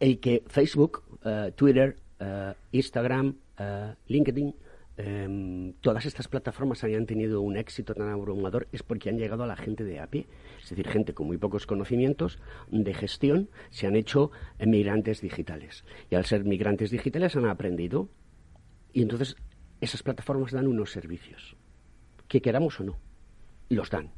el 0.01 0.19
que 0.19 0.43
Facebook, 0.49 1.03
eh, 1.25 1.53
Twitter, 1.55 1.97
eh, 2.19 2.55
Instagram, 2.73 3.35
eh, 3.59 3.95
LinkedIn 4.09 4.55
Em, 4.97 5.73
todas 5.81 6.07
estas 6.07 6.29
plataformas 6.29 6.85
hayan 6.85 7.07
tenido 7.07 7.41
un 7.41 7.57
éxito 7.57 7.95
tan 7.95 8.09
abrumador 8.11 8.69
es 8.71 8.85
porque 8.85 9.09
han 9.09 9.19
llegado 9.19 9.43
a 9.43 9.47
la 9.47 9.57
gente 9.57 9.83
de 9.83 9.99
a 9.99 10.07
pie. 10.07 10.27
Es 10.63 10.71
decir, 10.71 10.87
gente 10.89 11.15
con 11.15 11.27
muy 11.27 11.37
pocos 11.37 11.67
conocimientos 11.67 12.39
de 12.69 12.95
gestión 12.95 13.51
se 13.71 13.89
han 13.89 13.97
hecho 13.97 14.31
migrantes 14.65 15.21
digitales. 15.21 15.85
Y 16.11 16.15
al 16.15 16.27
ser 16.27 16.45
migrantes 16.45 16.91
digitales 16.91 17.35
han 17.35 17.47
aprendido. 17.47 18.09
Y 18.93 19.03
entonces 19.03 19.37
esas 19.81 20.05
plataformas 20.05 20.53
dan 20.53 20.69
unos 20.69 20.93
servicios, 20.93 21.57
que 22.29 22.41
queramos 22.41 22.79
o 22.79 22.85
no, 22.85 22.99
los 23.69 23.91
dan. 23.91 24.13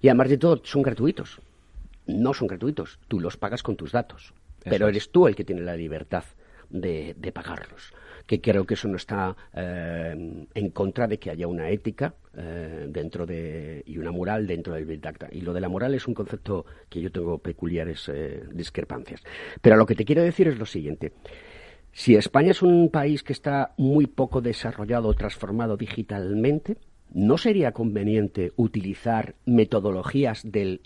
Y 0.00 0.08
además 0.08 0.28
de 0.28 0.38
todo, 0.38 0.60
son 0.64 0.82
gratuitos. 0.82 1.40
No 2.06 2.32
son 2.32 2.46
gratuitos, 2.46 3.00
tú 3.08 3.20
los 3.20 3.36
pagas 3.36 3.62
con 3.62 3.76
tus 3.76 3.92
datos. 3.92 4.34
pero 4.64 4.86
eres 4.86 5.10
tú 5.10 5.26
el 5.26 5.34
que 5.34 5.44
tiene 5.44 5.62
la 5.62 5.76
libertad 5.76 6.24
de, 6.70 7.14
de 7.18 7.32
pagarlos 7.32 7.92
que 8.26 8.40
creo 8.40 8.64
que 8.64 8.74
eso 8.74 8.88
no 8.88 8.96
está 8.96 9.36
eh, 9.54 10.46
en 10.54 10.70
contra 10.70 11.06
de 11.06 11.18
que 11.18 11.30
haya 11.30 11.46
una 11.46 11.70
ética 11.70 12.14
eh, 12.36 12.86
dentro 12.88 13.26
de 13.26 13.82
y 13.86 13.98
una 13.98 14.12
moral 14.12 14.46
dentro 14.46 14.74
del 14.74 14.84
Big 14.84 15.00
Data. 15.00 15.28
Y 15.30 15.40
lo 15.40 15.52
de 15.52 15.60
la 15.60 15.68
moral 15.68 15.94
es 15.94 16.06
un 16.06 16.14
concepto 16.14 16.64
que 16.88 17.00
yo 17.00 17.10
tengo 17.10 17.38
peculiares 17.38 18.08
eh, 18.08 18.42
discrepancias. 18.52 19.22
Pero 19.60 19.76
lo 19.76 19.86
que 19.86 19.94
te 19.94 20.04
quiero 20.04 20.22
decir 20.22 20.48
es 20.48 20.58
lo 20.58 20.66
siguiente. 20.66 21.12
Si 21.92 22.14
España 22.14 22.52
es 22.52 22.62
un 22.62 22.90
país 22.90 23.22
que 23.22 23.32
está 23.32 23.74
muy 23.76 24.06
poco 24.06 24.40
desarrollado 24.40 25.08
o 25.08 25.14
transformado 25.14 25.76
digitalmente, 25.76 26.78
¿no 27.12 27.36
sería 27.36 27.72
conveniente 27.72 28.52
utilizar 28.56 29.34
metodologías 29.44 30.50
del 30.50 30.80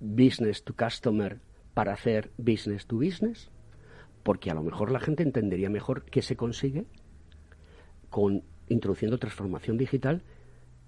business 0.00 0.64
to 0.64 0.74
customer 0.74 1.38
para 1.72 1.92
hacer 1.92 2.32
business 2.36 2.86
to 2.86 2.96
business? 2.96 3.50
Porque 4.22 4.50
a 4.50 4.54
lo 4.54 4.62
mejor 4.62 4.90
la 4.90 5.00
gente 5.00 5.22
entendería 5.22 5.70
mejor 5.70 6.04
qué 6.04 6.22
se 6.22 6.36
consigue 6.36 6.86
con 8.10 8.42
introduciendo 8.68 9.18
transformación 9.18 9.78
digital 9.78 10.22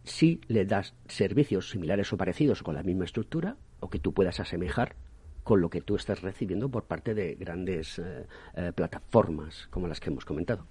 si 0.05 0.41
le 0.49 0.65
das 0.65 0.95
servicios 1.09 1.71
similares 1.71 2.13
o 2.13 2.17
parecidos 2.17 2.63
con 2.63 2.75
la 2.75 2.83
misma 2.83 3.05
estructura 3.05 3.57
o 3.81 3.91
que 3.91 3.99
tú 3.99 4.13
puedas 4.13 4.41
asemejar 4.41 4.97
con 5.45 5.61
lo 5.61 5.71
que 5.71 5.81
tú 5.81 5.97
estás 5.97 6.23
recibiendo 6.23 6.71
por 6.71 6.85
parte 6.85 7.15
de 7.15 7.35
grandes 7.35 7.99
eh, 7.99 8.27
eh, 8.55 8.73
plataformas 8.75 9.69
como 9.71 9.89
las 9.89 10.01
que 10.01 10.11
hemos 10.11 10.25
comentado. 10.25 10.67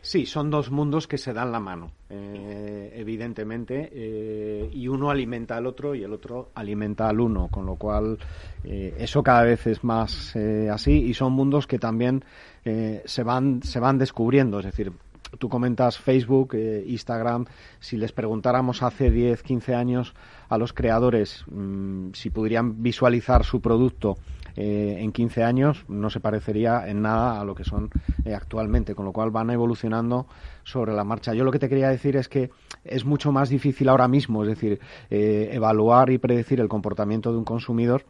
Sí, 0.00 0.26
son 0.26 0.50
dos 0.50 0.70
mundos 0.70 1.06
que 1.06 1.18
se 1.18 1.32
dan 1.32 1.52
la 1.52 1.60
mano, 1.60 1.90
eh, 2.08 2.92
evidentemente, 2.94 3.90
eh, 3.92 4.70
y 4.72 4.88
uno 4.88 5.10
alimenta 5.10 5.56
al 5.56 5.66
otro 5.66 5.94
y 5.94 6.02
el 6.04 6.12
otro 6.12 6.50
alimenta 6.54 7.08
al 7.08 7.20
uno, 7.20 7.48
con 7.48 7.66
lo 7.66 7.74
cual 7.74 8.18
eh, 8.64 8.94
eso 8.98 9.22
cada 9.22 9.42
vez 9.42 9.66
es 9.66 9.82
más 9.84 10.36
así 10.72 10.92
y 10.92 11.14
son 11.14 11.32
mundos 11.32 11.66
que 11.66 11.78
también 11.78 12.24
se 12.64 13.22
van 13.22 13.62
se 13.62 13.80
van 13.80 13.96
descubriendo, 13.96 14.58
es 14.58 14.66
decir, 14.66 14.92
tú 15.36 15.48
comentas 15.48 15.98
Facebook, 15.98 16.54
eh, 16.54 16.84
Instagram, 16.86 17.44
si 17.80 17.96
les 17.96 18.12
preguntáramos 18.12 18.82
hace 18.82 19.10
10, 19.10 19.42
15 19.42 19.74
años 19.74 20.14
a 20.48 20.56
los 20.56 20.72
creadores 20.72 21.44
mm, 21.50 22.10
si 22.14 22.30
podrían 22.30 22.82
visualizar 22.82 23.44
su 23.44 23.60
producto 23.60 24.16
eh, 24.60 24.96
en 24.98 25.12
15 25.12 25.44
años 25.44 25.84
no 25.86 26.10
se 26.10 26.18
parecería 26.18 26.88
en 26.88 27.00
nada 27.00 27.40
a 27.40 27.44
lo 27.44 27.54
que 27.54 27.62
son 27.62 27.90
eh, 28.24 28.34
actualmente, 28.34 28.96
con 28.96 29.04
lo 29.04 29.12
cual 29.12 29.30
van 29.30 29.50
evolucionando 29.50 30.26
sobre 30.64 30.92
la 30.94 31.04
marcha. 31.04 31.32
Yo 31.32 31.44
lo 31.44 31.52
que 31.52 31.60
te 31.60 31.68
quería 31.68 31.90
decir 31.90 32.16
es 32.16 32.28
que 32.28 32.50
es 32.82 33.04
mucho 33.04 33.30
más 33.30 33.50
difícil 33.50 33.88
ahora 33.88 34.08
mismo, 34.08 34.42
es 34.42 34.48
decir, 34.48 34.80
eh, 35.10 35.50
evaluar 35.52 36.10
y 36.10 36.18
predecir 36.18 36.58
el 36.58 36.66
comportamiento 36.66 37.30
de 37.30 37.38
un 37.38 37.44
consumidor 37.44 38.04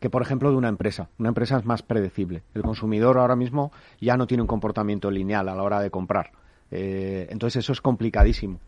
que, 0.00 0.08
por 0.08 0.22
ejemplo, 0.22 0.50
de 0.50 0.56
una 0.56 0.70
empresa. 0.70 1.10
Una 1.18 1.28
empresa 1.28 1.58
es 1.58 1.66
más 1.66 1.82
predecible. 1.82 2.44
El 2.54 2.62
consumidor 2.62 3.18
ahora 3.18 3.36
mismo 3.36 3.70
ya 4.00 4.16
no 4.16 4.26
tiene 4.26 4.40
un 4.40 4.48
comportamiento 4.48 5.10
lineal 5.10 5.50
a 5.50 5.54
la 5.54 5.62
hora 5.62 5.80
de 5.80 5.90
comprar. 5.90 6.30
Entonces 6.70 7.64
eso 7.64 7.72
es 7.72 7.80
complicadísimo. 7.80 8.60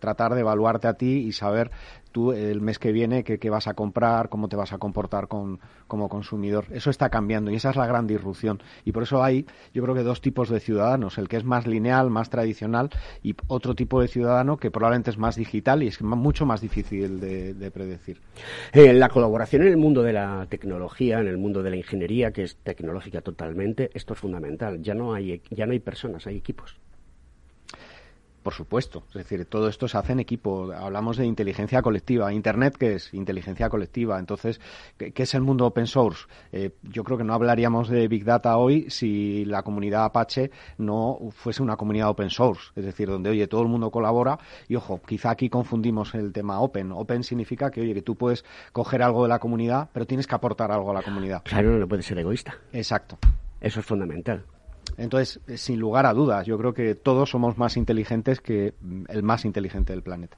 tratar 0.00 0.34
de 0.34 0.40
evaluarte 0.40 0.88
a 0.88 0.94
ti 0.94 1.26
y 1.26 1.32
saber 1.32 1.70
tú 2.12 2.32
el 2.32 2.60
mes 2.60 2.78
que 2.78 2.92
viene 2.92 3.24
qué, 3.24 3.50
vas 3.50 3.66
a 3.66 3.74
comprar, 3.74 4.28
cómo 4.28 4.48
te 4.48 4.56
vas 4.56 4.72
a 4.72 4.78
comportar 4.78 5.28
con, 5.28 5.60
como 5.86 6.08
consumidor. 6.08 6.66
Eso 6.70 6.90
está 6.90 7.08
cambiando 7.08 7.50
y 7.50 7.56
esa 7.56 7.70
es 7.70 7.76
la 7.76 7.86
gran 7.86 8.06
disrupción. 8.06 8.60
Y 8.84 8.92
por 8.92 9.04
eso 9.04 9.22
hay, 9.22 9.46
yo 9.72 9.82
creo 9.82 9.94
que 9.94 10.02
dos 10.02 10.20
tipos 10.20 10.48
de 10.48 10.60
ciudadanos, 10.60 11.18
el 11.18 11.28
que 11.28 11.36
es 11.36 11.44
más 11.44 11.66
lineal, 11.66 12.10
más 12.10 12.30
tradicional 12.30 12.90
y 13.22 13.34
otro 13.48 13.74
tipo 13.74 14.00
de 14.00 14.08
ciudadano 14.08 14.56
que 14.56 14.70
probablemente 14.70 15.10
es 15.10 15.18
más 15.18 15.36
digital 15.36 15.82
y 15.82 15.88
es 15.88 16.00
mucho 16.02 16.46
más 16.46 16.60
difícil 16.60 17.20
de, 17.20 17.70
predecir. 17.70 18.20
Eh, 18.72 18.92
la 18.92 19.08
colaboración 19.08 19.62
en 19.62 19.68
el 19.68 19.76
mundo 19.76 20.02
de 20.02 20.12
la 20.12 20.46
tecnología, 20.48 21.20
en 21.20 21.28
el 21.28 21.38
mundo 21.38 21.62
de 21.62 21.70
la 21.70 21.76
ingeniería, 21.76 22.32
que 22.32 22.42
es 22.42 22.56
tecnológica 22.56 23.20
totalmente, 23.20 23.90
esto 23.94 24.14
es 24.14 24.20
fundamental. 24.20 24.82
Ya 24.82 24.94
no 24.94 25.14
hay, 25.14 25.40
ya 25.50 25.66
no 25.66 25.72
hay 25.72 25.78
personas, 25.78 26.26
hay 26.26 26.36
equipos. 26.36 26.76
Por 28.42 28.54
supuesto, 28.54 29.04
es 29.08 29.14
decir, 29.14 29.44
todo 29.44 29.68
esto 29.68 29.86
se 29.86 29.98
hace 29.98 30.12
en 30.12 30.20
equipo. 30.20 30.72
Hablamos 30.72 31.18
de 31.18 31.26
inteligencia 31.26 31.82
colectiva. 31.82 32.32
Internet, 32.32 32.76
¿qué 32.78 32.94
es? 32.94 33.12
Inteligencia 33.12 33.68
colectiva. 33.68 34.18
Entonces, 34.18 34.60
¿qué, 34.96 35.12
es 35.14 35.34
el 35.34 35.42
mundo 35.42 35.66
open 35.66 35.86
source? 35.86 36.26
Eh, 36.52 36.70
yo 36.82 37.04
creo 37.04 37.18
que 37.18 37.24
no 37.24 37.34
hablaríamos 37.34 37.88
de 37.88 38.08
Big 38.08 38.24
Data 38.24 38.56
hoy 38.56 38.88
si 38.88 39.44
la 39.44 39.62
comunidad 39.62 40.04
Apache 40.04 40.50
no 40.78 41.18
fuese 41.32 41.62
una 41.62 41.76
comunidad 41.76 42.08
open 42.08 42.30
source. 42.30 42.70
Es 42.76 42.84
decir, 42.84 43.08
donde, 43.08 43.28
oye, 43.28 43.46
todo 43.46 43.60
el 43.60 43.68
mundo 43.68 43.90
colabora 43.90 44.38
y, 44.68 44.76
ojo, 44.76 45.00
quizá 45.06 45.30
aquí 45.30 45.50
confundimos 45.50 46.14
el 46.14 46.32
tema 46.32 46.60
open. 46.60 46.92
Open 46.92 47.22
significa 47.22 47.70
que, 47.70 47.82
oye, 47.82 47.92
que 47.92 48.02
tú 48.02 48.16
puedes 48.16 48.44
coger 48.72 49.02
algo 49.02 49.24
de 49.24 49.28
la 49.28 49.38
comunidad, 49.38 49.90
pero 49.92 50.06
tienes 50.06 50.26
que 50.26 50.34
aportar 50.34 50.72
algo 50.72 50.90
a 50.90 50.94
la 50.94 51.02
comunidad. 51.02 51.42
Claro, 51.44 51.78
no 51.78 51.86
puedes 51.86 52.06
ser 52.06 52.18
egoísta. 52.18 52.54
Exacto. 52.72 53.18
Eso 53.60 53.80
es 53.80 53.86
fundamental. 53.86 54.44
Entonces, 54.96 55.40
eh, 55.48 55.56
sin 55.56 55.80
lugar 55.80 56.06
a 56.06 56.12
dudas, 56.12 56.46
yo 56.46 56.58
creo 56.58 56.74
que 56.74 56.94
todos 56.94 57.30
somos 57.30 57.56
más 57.58 57.76
inteligentes 57.76 58.40
que 58.40 58.74
mm, 58.80 59.04
el 59.08 59.22
más 59.22 59.44
inteligente 59.44 59.92
del 59.92 60.02
planeta. 60.02 60.36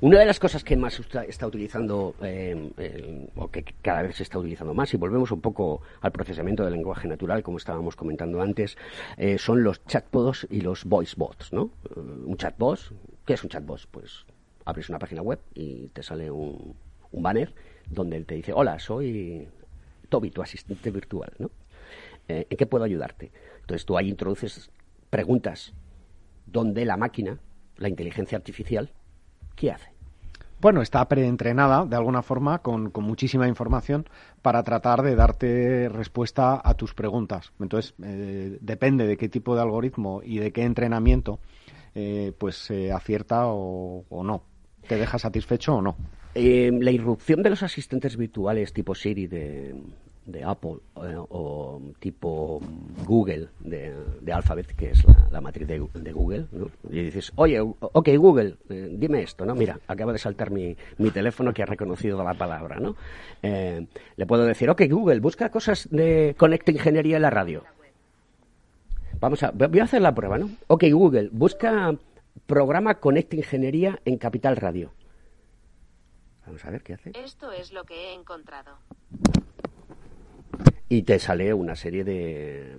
Una 0.00 0.20
de 0.20 0.26
las 0.26 0.38
cosas 0.38 0.62
que 0.62 0.76
más 0.76 1.00
está 1.26 1.46
utilizando, 1.46 2.14
eh, 2.22 3.28
o 3.34 3.50
que 3.50 3.64
cada 3.82 4.02
vez 4.02 4.16
se 4.16 4.22
está 4.22 4.38
utilizando 4.38 4.74
más, 4.74 4.92
y 4.94 4.96
volvemos 4.96 5.32
un 5.32 5.40
poco 5.40 5.80
al 6.02 6.12
procesamiento 6.12 6.62
del 6.62 6.74
lenguaje 6.74 7.08
natural, 7.08 7.42
como 7.42 7.56
estábamos 7.56 7.96
comentando 7.96 8.40
antes, 8.42 8.76
eh, 9.16 9.38
son 9.38 9.64
los 9.64 9.84
chatbots 9.86 10.46
y 10.50 10.60
los 10.60 10.84
voice 10.84 11.14
bots, 11.16 11.52
¿no? 11.52 11.70
un 11.96 12.36
chatbot, 12.36 12.78
¿qué 13.24 13.32
es 13.32 13.42
un 13.42 13.50
chatbot? 13.50 13.88
Pues 13.90 14.24
abres 14.66 14.88
una 14.88 15.00
página 15.00 15.22
web 15.22 15.40
y 15.54 15.88
te 15.88 16.02
sale 16.02 16.30
un, 16.30 16.76
un 17.10 17.22
banner 17.22 17.52
donde 17.90 18.18
él 18.18 18.26
te 18.26 18.36
dice, 18.36 18.52
hola, 18.52 18.78
soy 18.78 19.48
Toby, 20.08 20.30
tu 20.30 20.42
asistente 20.42 20.90
virtual, 20.92 21.32
¿no? 21.38 21.50
¿En 22.28 22.56
qué 22.56 22.66
puedo 22.66 22.84
ayudarte? 22.84 23.30
Entonces 23.66 23.84
tú 23.84 23.98
ahí 23.98 24.08
introduces 24.08 24.70
preguntas 25.10 25.74
donde 26.46 26.84
la 26.84 26.96
máquina, 26.96 27.40
la 27.78 27.88
inteligencia 27.88 28.38
artificial, 28.38 28.92
¿qué 29.56 29.72
hace? 29.72 29.90
Bueno, 30.60 30.82
está 30.82 31.06
preentrenada 31.08 31.84
de 31.84 31.96
alguna 31.96 32.22
forma 32.22 32.60
con, 32.60 32.92
muchísima 32.94 33.48
información 33.48 34.06
para 34.40 34.62
tratar 34.62 35.02
de 35.02 35.16
darte 35.16 35.88
respuesta 35.88 36.60
a 36.62 36.74
tus 36.74 36.94
preguntas. 36.94 37.52
Entonces, 37.58 37.94
eh, 38.04 38.56
depende 38.60 39.04
de 39.08 39.16
qué 39.16 39.28
tipo 39.28 39.56
de 39.56 39.62
algoritmo 39.62 40.22
y 40.22 40.38
de 40.38 40.52
qué 40.52 40.62
entrenamiento, 40.62 41.40
eh, 41.96 42.32
pues 42.38 42.54
se 42.54 42.92
acierta 42.92 43.46
o, 43.48 44.04
no. 44.22 44.44
¿Te 44.86 44.96
deja 44.96 45.18
satisfecho 45.18 45.74
o 45.74 45.82
no? 45.82 45.96
Eh, 46.36 46.70
la 46.72 46.92
irrupción 46.92 47.42
de 47.42 47.50
los 47.50 47.64
asistentes 47.64 48.16
virtuales 48.16 48.72
tipo 48.72 48.94
Siri 48.94 49.26
de, 49.26 49.74
de 50.26 50.44
Apple 50.44 50.78
eh, 50.96 51.16
o 51.16 51.80
tipo 52.00 52.60
Google 53.04 53.48
de, 53.60 53.94
de, 54.20 54.32
Alphabet, 54.32 54.74
que 54.74 54.90
es 54.90 55.02
la, 55.30 55.40
matriz 55.40 55.68
de, 55.68 55.78
Google, 56.12 56.46
y 56.90 57.02
dices, 57.02 57.32
oye, 57.36 57.60
ok, 57.60 58.08
Google, 58.16 58.56
eh, 58.68 58.88
dime 58.92 59.22
esto, 59.22 59.46
¿no? 59.46 59.54
Mira, 59.54 59.78
acaba 59.86 60.12
de 60.12 60.18
saltar 60.18 60.50
mi, 60.50 60.76
mi 60.98 61.10
teléfono 61.10 61.54
que 61.54 61.62
ha 61.62 61.66
reconocido 61.66 62.22
la 62.22 62.34
palabra, 62.34 62.78
¿no? 62.80 62.96
Eh, 63.42 63.86
le 64.16 64.26
puedo 64.26 64.44
decir, 64.44 64.68
ok, 64.68 64.82
Google, 64.90 65.20
busca 65.20 65.50
cosas 65.50 65.88
de 65.90 66.34
Conecta 66.36 66.72
Ingeniería 66.72 67.16
en 67.16 67.22
la 67.22 67.30
radio. 67.30 67.64
Vamos 69.20 69.42
a, 69.42 69.52
voy 69.52 69.80
a 69.80 69.84
hacer 69.84 70.02
la 70.02 70.14
prueba, 70.14 70.38
¿no? 70.38 70.50
Ok, 70.66 70.84
Google, 70.90 71.30
busca 71.32 71.94
programa 72.46 72.96
Conecta 72.96 73.36
Ingeniería 73.36 74.00
en 74.04 74.18
Capital 74.18 74.56
Radio. 74.56 74.92
Vamos 76.44 76.64
a 76.64 76.70
ver 76.70 76.82
qué 76.82 76.94
hace. 76.94 77.12
Esto 77.14 77.50
es 77.50 77.72
lo 77.72 77.84
que 77.84 77.94
he 77.94 78.14
encontrado 78.14 78.78
y 80.88 81.02
te 81.02 81.18
sale 81.18 81.52
una 81.52 81.74
serie 81.74 82.04
de, 82.04 82.76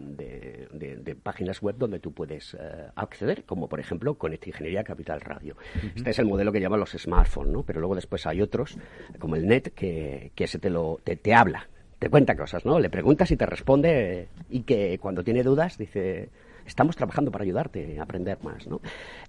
de, 0.71 1.15
páginas 1.15 1.61
web 1.61 1.75
donde 1.77 1.99
tú 1.99 2.13
puedes 2.13 2.53
eh, 2.53 2.57
acceder, 2.95 3.43
como 3.43 3.67
por 3.67 3.81
ejemplo 3.81 4.15
Conecta 4.17 4.47
Ingeniería 4.47 4.83
Capital 4.83 5.19
Radio. 5.19 5.57
Este 5.93 6.11
es 6.11 6.19
el 6.19 6.25
modelo 6.25 6.53
que 6.53 6.61
llaman 6.61 6.79
los 6.79 6.91
smartphones, 6.91 7.51
¿no? 7.51 7.63
Pero 7.63 7.81
luego 7.81 7.95
después 7.95 8.25
hay 8.25 8.41
otros, 8.41 8.77
como 9.19 9.35
el 9.35 9.45
NET, 9.45 9.73
que, 9.73 10.31
que 10.35 10.45
ese 10.45 10.57
te, 10.57 10.69
lo, 10.69 11.01
te, 11.03 11.17
te 11.17 11.33
habla, 11.33 11.67
te 11.99 12.09
cuenta 12.09 12.37
cosas, 12.37 12.65
¿no? 12.65 12.79
Le 12.79 12.89
preguntas 12.89 13.29
y 13.31 13.35
te 13.35 13.45
responde 13.45 14.29
y 14.49 14.61
que 14.61 14.97
cuando 14.99 15.23
tiene 15.23 15.43
dudas 15.43 15.77
dice 15.77 16.29
estamos 16.65 16.95
trabajando 16.95 17.31
para 17.31 17.43
ayudarte 17.43 17.97
a 17.99 18.03
aprender 18.03 18.37
más. 18.43 18.67
¿no? 18.67 18.81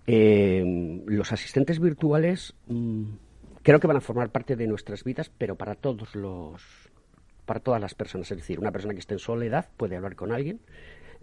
Eh, 0.07 1.03
los 1.07 1.33
asistentes 1.33 1.81
virtuales 1.81 2.55
mm, 2.67 3.05
creo 3.63 3.81
que 3.81 3.87
van 3.87 3.97
a 3.97 4.01
formar 4.01 4.31
parte 4.31 4.57
de 4.57 4.67
nuestras 4.67 5.05
vidas, 5.05 5.31
pero 5.39 5.55
para 5.55 5.75
todos 5.77 6.15
los 6.15 6.91
para 7.49 7.61
todas 7.61 7.81
las 7.81 7.95
personas. 7.95 8.31
Es 8.31 8.37
decir, 8.37 8.61
una 8.61 8.71
persona 8.71 8.93
que 8.93 9.01
esté 9.01 9.15
en 9.15 9.19
soledad 9.19 9.67
puede 9.77 9.97
hablar 9.97 10.15
con 10.15 10.31
alguien, 10.31 10.61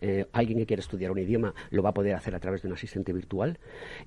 eh, 0.01 0.25
alguien 0.33 0.57
que 0.59 0.65
quiere 0.65 0.81
estudiar 0.81 1.11
un 1.11 1.19
idioma 1.19 1.53
lo 1.69 1.81
va 1.81 1.91
a 1.91 1.93
poder 1.93 2.15
hacer 2.15 2.35
a 2.35 2.39
través 2.39 2.61
de 2.63 2.67
un 2.67 2.73
asistente 2.73 3.13
virtual 3.13 3.59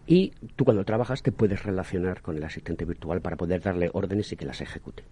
y 0.07 0.33
tú 0.55 0.65
cuando 0.67 0.85
trabajas 0.85 1.23
te 1.23 1.33
puedes 1.33 1.63
relacionar 1.63 2.21
con 2.21 2.37
el 2.37 2.45
asistente 2.45 2.85
virtual 2.85 3.23
para 3.23 3.37
poder 3.37 3.63
darle 3.63 3.89
órdenes 3.95 4.31
y 4.33 4.37
que 4.37 4.45
las 4.45 4.61
ejecute. 4.61 5.05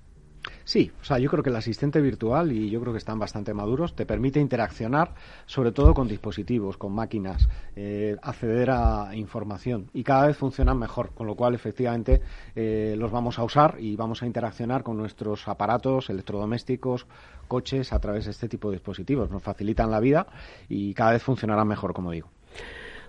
Sí, 0.64 0.90
o 1.01 1.05
sea, 1.05 1.18
yo 1.18 1.30
creo 1.30 1.42
que 1.42 1.51
el 1.51 1.57
asistente 1.57 2.01
virtual, 2.01 2.53
y 2.53 2.70
yo 2.70 2.80
creo 2.80 2.92
que 2.92 2.99
están 2.99 3.18
bastante 3.18 3.55
maduros, 3.55 3.94
te 3.94 4.05
permite 4.05 4.40
interaccionar 4.40 5.14
sobre 5.47 5.72
todo 5.72 5.94
con 5.94 6.09
dispositivos, 6.09 6.76
con 6.76 6.92
máquinas, 6.92 7.49
eh, 7.76 8.16
acceder 8.22 8.70
a 8.70 9.11
información 9.14 9.90
y 9.92 10.03
cada 10.03 10.26
vez 10.26 10.36
funcionan 10.36 10.78
mejor, 10.78 11.11
con 11.14 11.26
lo 11.26 11.34
cual 11.34 11.55
efectivamente 11.55 12.20
eh, 12.55 12.94
los 12.99 13.11
vamos 13.11 13.38
a 13.38 13.44
usar 13.44 13.76
y 13.78 13.97
vamos 13.97 14.22
a 14.22 14.26
interaccionar 14.26 14.82
con 14.82 14.97
nuestros 14.97 15.47
aparatos 15.49 16.11
electrodomésticos, 16.11 17.07
coches 17.49 17.92
a 17.92 18.01
través 18.01 18.24
de 18.24 18.32
este 18.32 18.49
tipo 18.49 18.70
de 18.70 18.76
dispositivos. 18.76 19.30
Nos 19.30 19.42
facilitan 19.42 19.90
la 19.90 20.01
vida 20.01 20.26
y 20.68 20.94
cada 20.94 21.12
vez 21.12 21.22
funcionarán 21.22 21.68
mejor, 21.68 21.92
como 21.92 22.11
digo. 22.11 22.28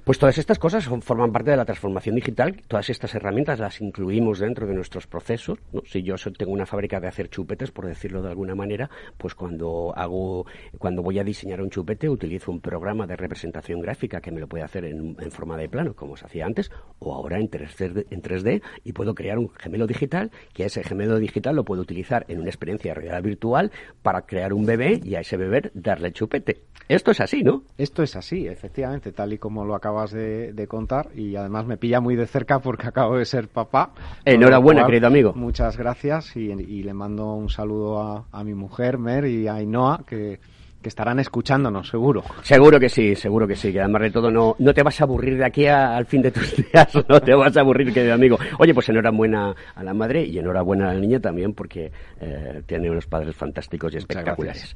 Pues 0.07 0.19
todas 0.19 0.37
estas 0.37 0.57
cosas 0.57 0.87
forman 1.01 1.33
parte 1.33 1.51
de 1.51 1.57
la 1.57 1.65
transformación 1.65 2.15
digital. 2.15 2.61
Todas 2.69 2.89
estas 2.89 3.13
herramientas 3.13 3.59
las 3.59 3.81
incluimos 3.81 4.39
dentro 4.39 4.65
de 4.65 4.73
nuestros 4.73 5.05
procesos. 5.05 5.59
Si 5.83 6.01
yo 6.01 6.15
tengo 6.37 6.53
una 6.53 6.65
fábrica 6.65 7.01
de 7.01 7.09
hacer 7.09 7.29
chupetes, 7.29 7.71
por 7.71 7.87
decirlo 7.87 8.21
de 8.21 8.29
alguna 8.29 8.55
manera, 8.55 8.89
pues 9.17 9.35
cuando 9.35 9.91
hago, 9.97 10.45
cuando 10.77 11.03
voy 11.03 11.19
a 11.19 11.25
diseñar 11.25 11.61
un 11.61 11.69
chupete, 11.69 12.07
utilizo 12.07 12.53
un 12.53 12.61
programa 12.61 13.05
de 13.05 13.17
representación 13.17 13.81
gráfica 13.81 14.21
que 14.21 14.31
me 14.31 14.39
lo 14.39 14.47
puede 14.47 14.63
hacer 14.63 14.85
en, 14.85 15.17
forma 15.29 15.57
de 15.57 15.67
plano, 15.67 15.93
como 15.93 16.15
se 16.15 16.25
hacía 16.25 16.45
antes, 16.45 16.71
o 16.99 17.13
ahora 17.13 17.37
en 17.37 17.51
3D, 17.51 18.05
en 18.09 18.21
3D, 18.21 18.61
y 18.85 18.93
puedo 18.93 19.13
crear 19.13 19.37
un 19.37 19.49
gemelo 19.49 19.87
digital, 19.87 20.31
que 20.53 20.63
ese 20.63 20.85
gemelo 20.85 21.19
digital 21.19 21.53
lo 21.57 21.65
puedo 21.65 21.81
utilizar 21.81 22.23
en 22.29 22.39
una 22.39 22.47
experiencia 22.47 22.91
de 22.91 23.01
realidad 23.01 23.23
virtual 23.23 23.73
para 24.03 24.21
crear 24.21 24.53
un 24.53 24.65
bebé 24.65 25.01
y 25.03 25.15
a 25.15 25.19
ese 25.19 25.35
bebé 25.35 25.69
darle 25.73 26.13
chupete. 26.13 26.61
Esto 26.87 27.11
es 27.11 27.19
así, 27.19 27.43
¿no? 27.43 27.63
Esto 27.77 28.01
es 28.01 28.15
así, 28.15 28.47
efectivamente, 28.47 29.11
tal 29.11 29.33
y 29.33 29.37
como 29.37 29.65
lo 29.65 29.75
de, 30.05 30.67
contar 30.67 31.09
y 31.15 31.35
además 31.35 31.65
me 31.65 31.77
pilla 31.77 31.99
muy 31.99 32.15
de 32.15 32.27
cerca 32.27 32.59
porque 32.59 32.87
acabo 32.87 33.17
de 33.17 33.25
ser 33.25 33.47
papá. 33.47 33.91
Enhorabuena, 34.23 34.85
querido 34.85 35.07
amigo. 35.07 35.33
Muchas 35.33 35.77
gracias 35.77 36.35
y, 36.35 36.83
le 36.83 36.93
mando 36.93 37.33
un 37.33 37.49
saludo 37.49 38.25
a, 38.31 38.43
mi 38.43 38.53
mujer, 38.53 38.97
Mer, 38.97 39.25
y 39.25 39.47
a 39.47 39.55
Ainhoa, 39.55 40.03
que, 40.05 40.39
estarán 40.83 41.19
escuchándonos, 41.19 41.89
seguro. 41.89 42.23
Seguro 42.43 42.79
que 42.79 42.87
sí, 42.87 43.13
seguro 43.13 43.45
que 43.45 43.57
sí, 43.57 43.73
que 43.73 43.81
además 43.81 44.03
de 44.03 44.11
todo 44.11 44.31
no, 44.31 44.55
no 44.57 44.73
te 44.73 44.83
vas 44.83 45.01
a 45.01 45.03
aburrir 45.03 45.37
de 45.37 45.43
aquí 45.43 45.65
al 45.65 46.05
fin 46.05 46.21
de 46.21 46.31
tus 46.31 46.55
días, 46.71 46.87
no 47.09 47.19
te 47.19 47.33
vas 47.33 47.57
a 47.57 47.59
aburrir, 47.59 47.93
querido 47.93 48.13
amigo. 48.13 48.37
Oye, 48.57 48.73
pues 48.73 48.87
enhorabuena 48.87 49.53
a 49.75 49.83
la 49.83 49.93
madre 49.93 50.23
y 50.23 50.39
enhorabuena 50.39 50.89
a 50.89 50.93
la 50.93 50.99
niña 51.01 51.19
también 51.19 51.53
porque 51.53 51.91
eh, 52.21 52.61
tiene 52.65 52.89
unos 52.89 53.05
padres 53.05 53.35
fantásticos 53.35 53.93
y 53.95 53.97
espectaculares. 53.97 54.73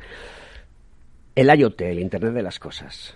El 1.34 1.48
IoT, 1.58 1.82
el 1.84 2.00
Internet 2.00 2.34
de 2.34 2.44
las 2.44 2.60
Cosas. 2.60 3.16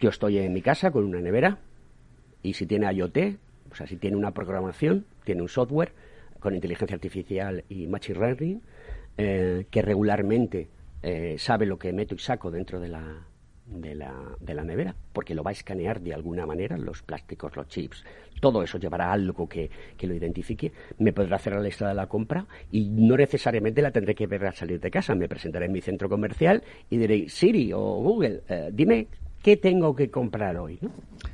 Yo 0.00 0.10
estoy 0.10 0.38
en 0.38 0.52
mi 0.52 0.62
casa 0.62 0.90
con 0.90 1.04
una 1.04 1.20
nevera, 1.20 1.58
Y 2.42 2.54
si 2.54 2.66
tiene 2.66 2.92
IoT, 2.92 3.18
o 3.70 3.74
sea, 3.74 3.86
si 3.86 3.96
tiene 3.96 4.16
una 4.16 4.30
programación, 4.30 5.04
tiene 5.24 5.42
un 5.42 5.48
software 5.48 5.92
con 6.38 6.54
inteligencia 6.54 6.94
artificial 6.94 7.64
y 7.68 7.88
machine 7.88 8.18
learning, 8.18 8.62
eh, 9.16 9.66
que 9.68 9.82
regularmente 9.82 10.68
eh, 11.02 11.34
sabe 11.38 11.66
lo 11.66 11.78
que 11.78 11.92
meto 11.92 12.14
y 12.14 12.18
saco 12.18 12.52
dentro 12.52 12.78
de 12.78 12.88
la, 12.88 13.26
de 13.66 13.96
la, 13.96 14.14
de 14.38 14.54
la 14.54 14.62
nevera, 14.62 14.94
porque 15.12 15.34
lo 15.34 15.42
va 15.42 15.50
a 15.50 15.52
escanear 15.52 16.00
de 16.00 16.14
alguna 16.14 16.46
manera, 16.46 16.78
los 16.78 17.02
plásticos, 17.02 17.56
los 17.56 17.66
chips, 17.66 18.04
todo 18.40 18.62
eso 18.62 18.78
llevará 18.78 19.12
algo 19.12 19.48
que, 19.48 19.68
que, 19.96 20.06
lo 20.06 20.14
identifique, 20.14 20.72
me 20.98 21.12
podrá 21.12 21.36
hacer 21.36 21.54
la 21.54 21.60
lista 21.60 21.88
de 21.88 21.94
la 21.94 22.06
compra 22.06 22.46
y 22.70 22.88
no 22.88 23.16
necesariamente 23.16 23.82
la 23.82 23.90
tendré 23.90 24.14
que 24.14 24.28
ver 24.28 24.46
al 24.46 24.54
salir 24.54 24.78
de 24.78 24.92
casa, 24.92 25.16
me 25.16 25.28
presentaré 25.28 25.66
en 25.66 25.72
mi 25.72 25.80
centro 25.80 26.08
comercial 26.08 26.62
y 26.88 26.98
diré, 26.98 27.28
Siri 27.28 27.72
o 27.72 27.80
Google, 27.80 28.42
eh, 28.48 28.70
dime 28.72 29.08
qué 29.42 29.56
tengo 29.56 29.94
que 29.94 30.10
comprar 30.10 30.56
hoy. 30.56 30.78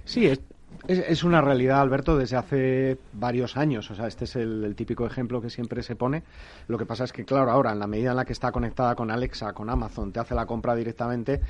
Sí, 0.05 0.27
es, 0.27 0.41
es, 0.87 1.25
una 1.25 1.41
realidad, 1.41 1.81
Alberto, 1.81 2.17
desde 2.17 2.37
hace 2.37 2.99
varios 3.13 3.57
años. 3.57 3.91
O 3.91 3.95
sea, 3.95 4.07
este 4.07 4.25
es 4.25 4.37
el, 4.37 4.75
típico 4.77 5.07
ejemplo 5.07 5.41
que 5.41 5.51
siempre 5.51 5.83
se 5.83 5.97
pone. 5.97 6.23
Lo 6.69 6.77
que 6.79 6.87
pasa 6.87 7.05
es 7.05 7.13
que, 7.13 7.25
claro, 7.25 7.51
ahora, 7.51 7.73
en 7.73 7.79
la 7.79 7.87
medida 7.87 8.11
en 8.11 8.17
la 8.17 8.25
que 8.25 8.33
está 8.33 8.53
conectada 8.53 8.95
con 8.95 9.11
Alexa, 9.11 9.53
con 9.53 9.71
Amazon, 9.71 10.13
te 10.13 10.21
hace 10.21 10.35
la 10.35 10.47
compra 10.47 10.75
directamente, 10.75 11.41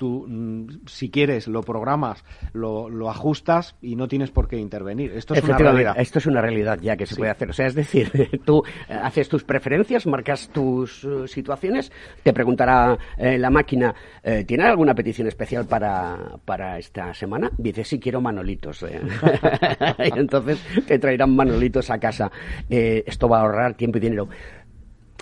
tú, 0.00 0.24
mm, 0.26 0.86
si 0.86 1.10
quieres, 1.10 1.46
lo 1.46 1.60
programas, 1.60 2.24
lo, 2.54 2.88
lo, 2.88 3.10
ajustas 3.10 3.76
y 3.82 3.96
no 3.96 4.08
tienes 4.08 4.30
por 4.30 4.48
qué 4.48 4.56
intervenir. 4.56 5.12
Esto 5.12 5.34
es 5.34 5.44
una 5.44 5.58
realidad. 5.58 5.94
Esto 5.98 6.20
es 6.20 6.24
una 6.24 6.40
realidad 6.40 6.78
ya 6.80 6.96
que 6.96 7.04
se 7.04 7.14
sí. 7.14 7.18
puede 7.18 7.30
hacer. 7.30 7.50
O 7.50 7.52
sea, 7.52 7.66
es 7.66 7.74
decir, 7.74 8.10
tú 8.46 8.62
eh, 8.88 8.94
haces 8.94 9.28
tus 9.28 9.44
preferencias, 9.44 10.06
marcas 10.06 10.48
tus 10.48 11.04
uh, 11.04 11.26
situaciones, 11.26 11.92
te 12.22 12.32
preguntará 12.32 12.96
eh, 13.18 13.36
la 13.36 13.50
máquina, 13.50 13.94
eh, 14.22 14.44
¿tiene 14.46 14.64
alguna 14.64 14.94
petición 14.94 15.28
especial 15.28 15.66
para, 15.66 16.38
para 16.46 16.78
esta 16.78 17.12
semana? 17.12 17.50
Dice, 17.58 17.84
sí, 17.84 18.00
quiero 18.00 18.22
manolitos. 18.22 18.82
Eh. 18.84 19.02
y 20.16 20.18
entonces 20.18 20.64
te 20.86 20.98
traerán 20.98 21.36
manolitos 21.36 21.90
a 21.90 21.98
casa. 21.98 22.30
esto 22.70 23.28
va 23.28 23.40
a 23.40 23.42
ahorrar 23.42 23.74
tiempo 23.74 23.98
y 23.98 24.00
dinero. 24.00 24.30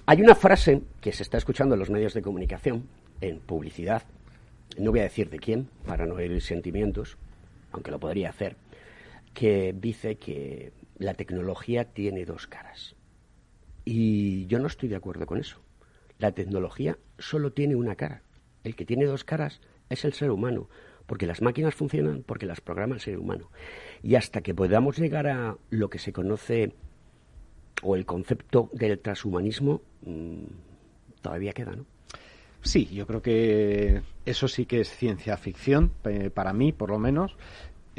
Hay 0.07 0.22
una 0.22 0.37
frase 0.37 0.83
que 1.01 1.11
se 1.11 1.24
está 1.24 1.37
escuchando 1.37 1.74
en 1.74 1.81
los 1.81 1.91
medios 1.91 2.14
de 2.14 2.22
comunicación, 2.22 2.85
en 3.20 3.41
publicidad, 3.41 4.05
no 4.76 4.90
voy 4.90 5.00
a 5.00 5.04
decir 5.04 5.30
de 5.30 5.38
quién, 5.38 5.68
para 5.86 6.06
no 6.06 6.18
herir 6.18 6.42
sentimientos, 6.42 7.16
aunque 7.72 7.90
lo 7.90 7.98
podría 7.98 8.30
hacer, 8.30 8.56
que 9.34 9.74
dice 9.76 10.16
que 10.16 10.72
la 10.98 11.14
tecnología 11.14 11.84
tiene 11.84 12.24
dos 12.24 12.46
caras. 12.46 12.96
Y 13.84 14.46
yo 14.46 14.58
no 14.58 14.66
estoy 14.66 14.88
de 14.88 14.96
acuerdo 14.96 15.26
con 15.26 15.38
eso. 15.38 15.60
La 16.18 16.32
tecnología 16.32 16.98
solo 17.18 17.52
tiene 17.52 17.76
una 17.76 17.94
cara. 17.94 18.22
El 18.64 18.74
que 18.74 18.84
tiene 18.84 19.06
dos 19.06 19.24
caras 19.24 19.60
es 19.88 20.04
el 20.04 20.12
ser 20.12 20.30
humano, 20.30 20.68
porque 21.06 21.26
las 21.26 21.40
máquinas 21.40 21.74
funcionan 21.74 22.22
porque 22.22 22.46
las 22.46 22.60
programa 22.60 22.94
el 22.94 23.00
ser 23.00 23.18
humano. 23.18 23.50
Y 24.02 24.16
hasta 24.16 24.42
que 24.42 24.54
podamos 24.54 24.98
llegar 24.98 25.26
a 25.26 25.56
lo 25.70 25.88
que 25.88 25.98
se 25.98 26.12
conoce 26.12 26.74
o 27.82 27.96
el 27.96 28.04
concepto 28.04 28.68
del 28.72 28.98
transhumanismo, 28.98 29.82
mmm, 30.02 30.44
todavía 31.22 31.52
queda, 31.52 31.76
¿no? 31.76 31.86
Sí, 32.68 32.84
yo 32.92 33.06
creo 33.06 33.22
que 33.22 34.02
eso 34.26 34.46
sí 34.46 34.66
que 34.66 34.82
es 34.82 34.90
ciencia 34.90 35.38
ficción, 35.38 35.90
eh, 36.04 36.28
para 36.28 36.52
mí 36.52 36.70
por 36.70 36.90
lo 36.90 36.98
menos. 36.98 37.34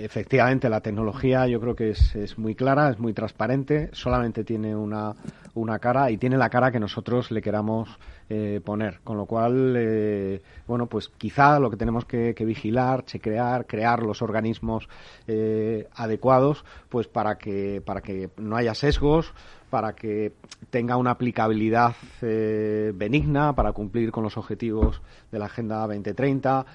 Efectivamente, 0.03 0.69
la 0.69 0.79
tecnología 0.79 1.45
yo 1.47 1.59
creo 1.59 1.75
que 1.75 1.89
es, 1.89 2.15
es 2.15 2.37
muy 2.37 2.55
clara, 2.55 2.89
es 2.89 2.99
muy 2.99 3.11
transparente, 3.11 3.89
solamente 3.91 4.45
tiene 4.45 4.73
una, 4.73 5.13
una, 5.55 5.77
cara 5.79 6.09
y 6.09 6.17
tiene 6.17 6.37
la 6.37 6.49
cara 6.49 6.71
que 6.71 6.79
nosotros 6.79 7.31
le 7.31 7.41
queramos 7.41 7.89
eh, 8.29 8.61
poner. 8.63 9.01
Con 9.03 9.17
lo 9.17 9.25
cual, 9.25 9.75
eh, 9.77 10.41
bueno, 10.67 10.87
pues 10.87 11.09
quizá 11.09 11.59
lo 11.59 11.69
que 11.69 11.75
tenemos 11.75 12.05
que, 12.05 12.33
vigilar, 12.45 13.03
chequear, 13.03 13.67
crear 13.67 14.01
los 14.01 14.21
organismos 14.21 14.87
eh, 15.27 15.89
adecuados, 15.95 16.63
pues 16.87 17.07
para 17.07 17.37
que, 17.37 17.81
para 17.85 18.01
que 18.01 18.29
no 18.37 18.55
haya 18.55 18.73
sesgos, 18.75 19.33
para 19.69 19.93
que 19.93 20.31
tenga 20.69 20.95
una 20.95 21.11
aplicabilidad 21.11 21.95
eh, 22.21 22.93
benigna 22.95 23.53
para 23.53 23.73
cumplir 23.73 24.11
con 24.11 24.23
los 24.23 24.37
objetivos 24.37 25.01
de 25.29 25.39
la 25.39 25.45
Agenda 25.45 25.81
2030. 25.81 26.65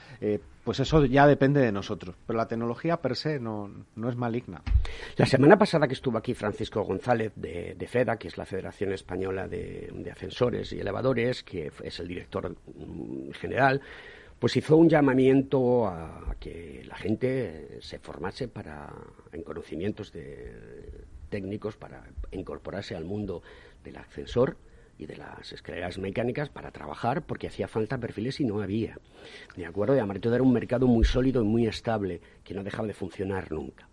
Pues 0.64 0.80
eso 0.80 1.04
ya 1.04 1.26
depende 1.26 1.60
de 1.60 1.72
nosotros. 1.72 2.16
Pero 2.26 2.38
la 2.38 2.48
tecnología 2.48 2.96
per 2.96 3.16
se 3.16 3.38
no, 3.38 3.70
no 3.94 4.08
es 4.08 4.16
maligna. 4.16 4.62
La 5.16 5.26
semana 5.26 5.58
pasada 5.58 5.86
que 5.86 5.92
estuvo 5.92 6.16
aquí 6.16 6.32
Francisco 6.32 6.82
González 6.82 7.32
de, 7.36 7.74
de 7.74 7.86
FEDA, 7.86 8.16
que 8.16 8.28
es 8.28 8.38
la 8.38 8.46
Federación 8.46 8.92
Española 8.92 9.46
de, 9.46 9.92
de, 9.94 10.10
Ascensores 10.10 10.72
y 10.72 10.80
Elevadores, 10.80 11.42
que 11.42 11.70
es 11.82 12.00
el 12.00 12.08
director 12.08 12.50
mm, 12.50 13.32
general, 13.32 13.82
pues 14.38 14.56
hizo 14.56 14.76
un 14.76 14.88
llamamiento 14.88 15.86
a 15.86 16.34
que 16.40 16.82
la 16.86 16.96
gente 16.96 17.78
se 17.80 17.98
formase 17.98 18.48
para 18.48 18.90
en 19.32 19.42
conocimientos 19.42 20.12
de 20.12 21.04
técnicos 21.28 21.76
para 21.76 22.04
incorporarse 22.32 22.96
al 22.96 23.04
mundo 23.04 23.42
del 23.82 23.96
ascensor 23.96 24.56
y 24.98 25.06
de 25.06 25.16
las 25.16 25.52
escaleras 25.52 25.98
mecánicas 25.98 26.48
para 26.48 26.70
trabajar 26.70 27.22
porque 27.22 27.48
hacía 27.48 27.68
falta 27.68 27.98
perfiles 27.98 28.40
y 28.40 28.44
no 28.44 28.60
había. 28.60 28.98
De 29.56 29.66
acuerdo, 29.66 29.96
y 29.96 29.98
Amarillo 29.98 30.34
era 30.34 30.42
un 30.42 30.52
mercado 30.52 30.86
muy 30.86 31.04
sólido 31.04 31.42
y 31.42 31.46
muy 31.46 31.66
estable 31.66 32.20
que 32.44 32.54
no 32.54 32.62
dejaba 32.62 32.86
de 32.86 32.94
funcionar 32.94 33.50
nunca. 33.50 33.88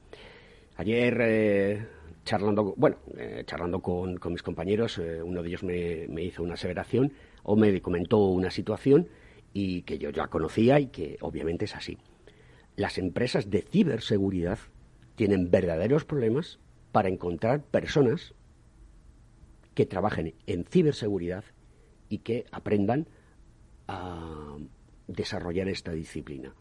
Ayer, 0.78 1.18
eh, 1.22 1.88
charlando, 2.24 2.74
bueno, 2.78 2.98
eh, 3.18 3.44
charlando 3.46 3.82
con, 3.82 4.18
con, 4.18 4.34
mis 4.34 4.44
compañeros, 4.44 4.98
eh, 4.98 5.22
uno 5.22 5.42
de 5.42 5.50
ellos 5.50 5.64
me, 5.64 6.08
me, 6.08 6.24
hizo 6.24 6.44
una 6.44 6.54
aseveración 6.54 7.14
o 7.44 7.56
me 7.56 7.82
comentó 7.82 8.18
una 8.28 8.52
situación 8.52 9.08
y 9.54 9.82
que 9.84 9.98
yo 9.98 10.12
ya 10.12 10.28
conocía 10.28 10.80
y 10.80 10.88
que 10.88 11.18
obviamente 11.22 11.66
es 11.66 11.76
así. 11.76 11.98
Las 12.76 12.98
empresas 12.98 13.50
de 13.50 13.62
ciberseguridad 13.62 14.60
tienen 15.16 15.52
verdaderos 15.52 16.06
problemas 16.06 16.60
para 16.92 17.10
encontrar 17.10 17.62
personas 17.62 18.34
que 19.74 19.86
trabajen 19.86 20.34
en 20.48 20.66
ciberseguridad 20.66 21.44
y 22.10 22.20
que 22.20 22.46
aprendan 22.52 23.08
a 23.88 24.58
desarrollar 25.08 25.68
esta 25.68 25.92
disciplina. 25.92 26.54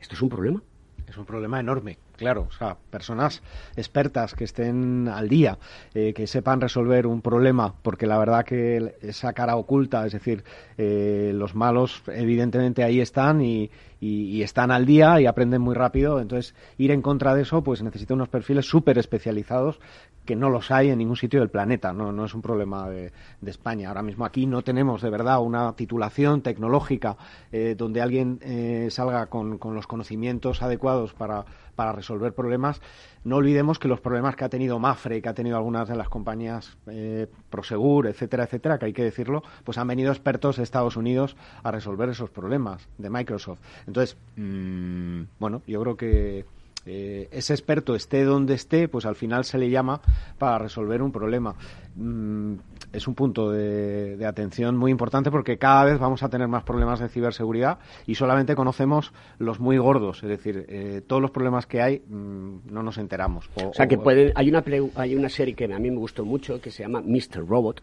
¿Esto 0.00 0.14
es 0.14 0.22
un 0.22 0.28
problema? 0.28 0.62
Es 1.06 1.16
un 1.16 1.24
problema 1.24 1.60
enorme, 1.60 1.98
claro. 2.18 2.46
O 2.48 2.52
sea, 2.52 2.76
personas 2.90 3.42
expertas 3.76 4.34
que 4.34 4.44
estén 4.44 5.08
al 5.08 5.28
día, 5.28 5.58
eh, 5.94 6.12
que 6.12 6.26
sepan 6.26 6.60
resolver 6.60 7.06
un 7.06 7.22
problema, 7.22 7.74
porque 7.82 8.06
la 8.06 8.18
verdad 8.18 8.44
que 8.44 8.96
esa 9.00 9.32
cara 9.32 9.56
oculta, 9.56 10.04
es 10.04 10.12
decir, 10.12 10.44
eh, 10.76 11.32
los 11.34 11.54
malos 11.54 12.02
evidentemente 12.08 12.84
ahí 12.84 13.00
están 13.00 13.40
y, 13.40 13.70
están 14.00 14.70
al 14.70 14.86
día 14.86 15.20
y 15.20 15.26
aprenden 15.26 15.60
muy 15.60 15.74
rápido. 15.74 16.20
Entonces, 16.20 16.54
ir 16.76 16.92
en 16.92 17.02
contra 17.02 17.34
de 17.34 17.42
eso, 17.42 17.62
pues 17.62 17.82
necesita 17.82 18.14
unos 18.14 18.28
perfiles 18.28 18.66
súper 18.66 18.96
especializados 18.98 19.80
que 20.28 20.36
no 20.36 20.50
los 20.50 20.70
hay 20.70 20.90
en 20.90 20.98
ningún 20.98 21.16
sitio 21.16 21.40
del 21.40 21.48
planeta, 21.48 21.94
no, 21.94 22.12
no 22.12 22.26
es 22.26 22.34
un 22.34 22.42
problema 22.42 22.86
de, 22.90 23.10
España. 23.46 23.88
Ahora 23.88 24.02
mismo 24.02 24.26
aquí 24.26 24.44
no 24.44 24.60
tenemos 24.60 25.00
de 25.00 25.08
verdad 25.08 25.40
una 25.40 25.72
titulación 25.72 26.42
tecnológica 26.42 27.16
eh, 27.50 27.74
donde 27.78 28.02
alguien 28.02 28.38
eh, 28.42 28.88
salga 28.90 29.24
con, 29.26 29.56
con, 29.56 29.74
los 29.74 29.86
conocimientos 29.86 30.60
adecuados 30.60 31.14
para, 31.14 31.46
para, 31.74 31.92
resolver 31.92 32.07
problemas. 32.34 32.80
No 33.24 33.36
olvidemos 33.36 33.78
que 33.78 33.88
los 33.88 34.00
problemas 34.00 34.36
que 34.36 34.44
ha 34.44 34.48
tenido 34.48 34.78
Mafre, 34.78 35.20
que 35.22 35.28
ha 35.28 35.34
tenido 35.34 35.56
algunas 35.56 35.88
de 35.88 35.96
las 35.96 36.08
compañías 36.08 36.76
eh, 36.86 37.26
Prosegur, 37.50 38.06
etcétera, 38.06 38.44
etcétera, 38.44 38.78
que 38.78 38.86
hay 38.86 38.92
que 38.92 39.04
decirlo, 39.04 39.42
pues 39.64 39.78
han 39.78 39.88
venido 39.88 40.10
expertos 40.10 40.56
de 40.56 40.62
Estados 40.62 40.96
Unidos 40.96 41.36
a 41.62 41.70
resolver 41.70 42.08
esos 42.08 42.30
problemas 42.30 42.88
de 42.98 43.10
Microsoft. 43.10 43.60
Entonces, 43.86 44.16
mmm, 44.36 45.22
bueno, 45.38 45.62
yo 45.66 45.80
creo 45.80 45.96
que 45.96 46.44
eh, 46.88 47.28
ese 47.30 47.52
experto 47.52 47.94
esté 47.94 48.24
donde 48.24 48.54
esté, 48.54 48.88
pues 48.88 49.06
al 49.06 49.14
final 49.14 49.44
se 49.44 49.58
le 49.58 49.70
llama 49.70 50.00
para 50.38 50.58
resolver 50.58 51.02
un 51.02 51.12
problema. 51.12 51.54
Mm, 51.96 52.54
es 52.92 53.06
un 53.06 53.14
punto 53.14 53.50
de, 53.50 54.16
de, 54.16 54.26
atención 54.26 54.76
muy 54.76 54.90
importante 54.90 55.30
porque 55.30 55.58
cada 55.58 55.84
vez 55.84 55.98
vamos 55.98 56.22
a 56.22 56.28
tener 56.28 56.48
más 56.48 56.64
problemas 56.64 57.00
de 57.00 57.08
ciberseguridad 57.08 57.78
y 58.06 58.14
solamente 58.14 58.54
conocemos 58.54 59.12
los 59.38 59.60
muy 59.60 59.76
gordos, 59.78 60.22
es 60.22 60.28
decir, 60.28 60.64
eh, 60.68 61.02
todos 61.06 61.20
los 61.20 61.30
problemas 61.30 61.66
que 61.66 61.82
hay 61.82 62.02
mmm, 62.08 62.60
no 62.70 62.82
nos 62.82 62.98
enteramos. 62.98 63.50
O, 63.56 63.68
o 63.68 63.74
sea, 63.74 63.86
que 63.86 63.98
pueden, 63.98 64.32
hay, 64.34 64.48
una, 64.48 64.64
hay 64.94 65.14
una 65.14 65.28
serie 65.28 65.54
que 65.54 65.64
a 65.64 65.78
mí 65.78 65.90
me 65.90 65.98
gustó 65.98 66.24
mucho 66.24 66.60
que 66.60 66.70
se 66.70 66.82
llama 66.82 67.02
Mr. 67.02 67.46
Robot, 67.46 67.82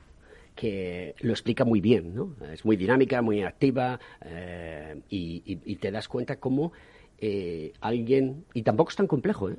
que 0.56 1.16
lo 1.20 1.32
explica 1.32 1.66
muy 1.66 1.82
bien, 1.82 2.16
¿no? 2.16 2.34
Es 2.52 2.64
muy 2.64 2.78
dinámica, 2.78 3.22
muy 3.22 3.44
activa 3.44 4.00
eh, 4.22 5.02
y, 5.10 5.44
y, 5.46 5.60
y, 5.66 5.76
te 5.76 5.92
das 5.92 6.08
cuenta 6.08 6.38
cómo 6.38 6.72
eh, 7.20 7.74
alguien, 7.82 8.46
y 8.54 8.64
tampoco 8.64 8.90
es 8.90 8.96
tan 8.96 9.08
complejo, 9.08 9.50
¿eh? 9.50 9.58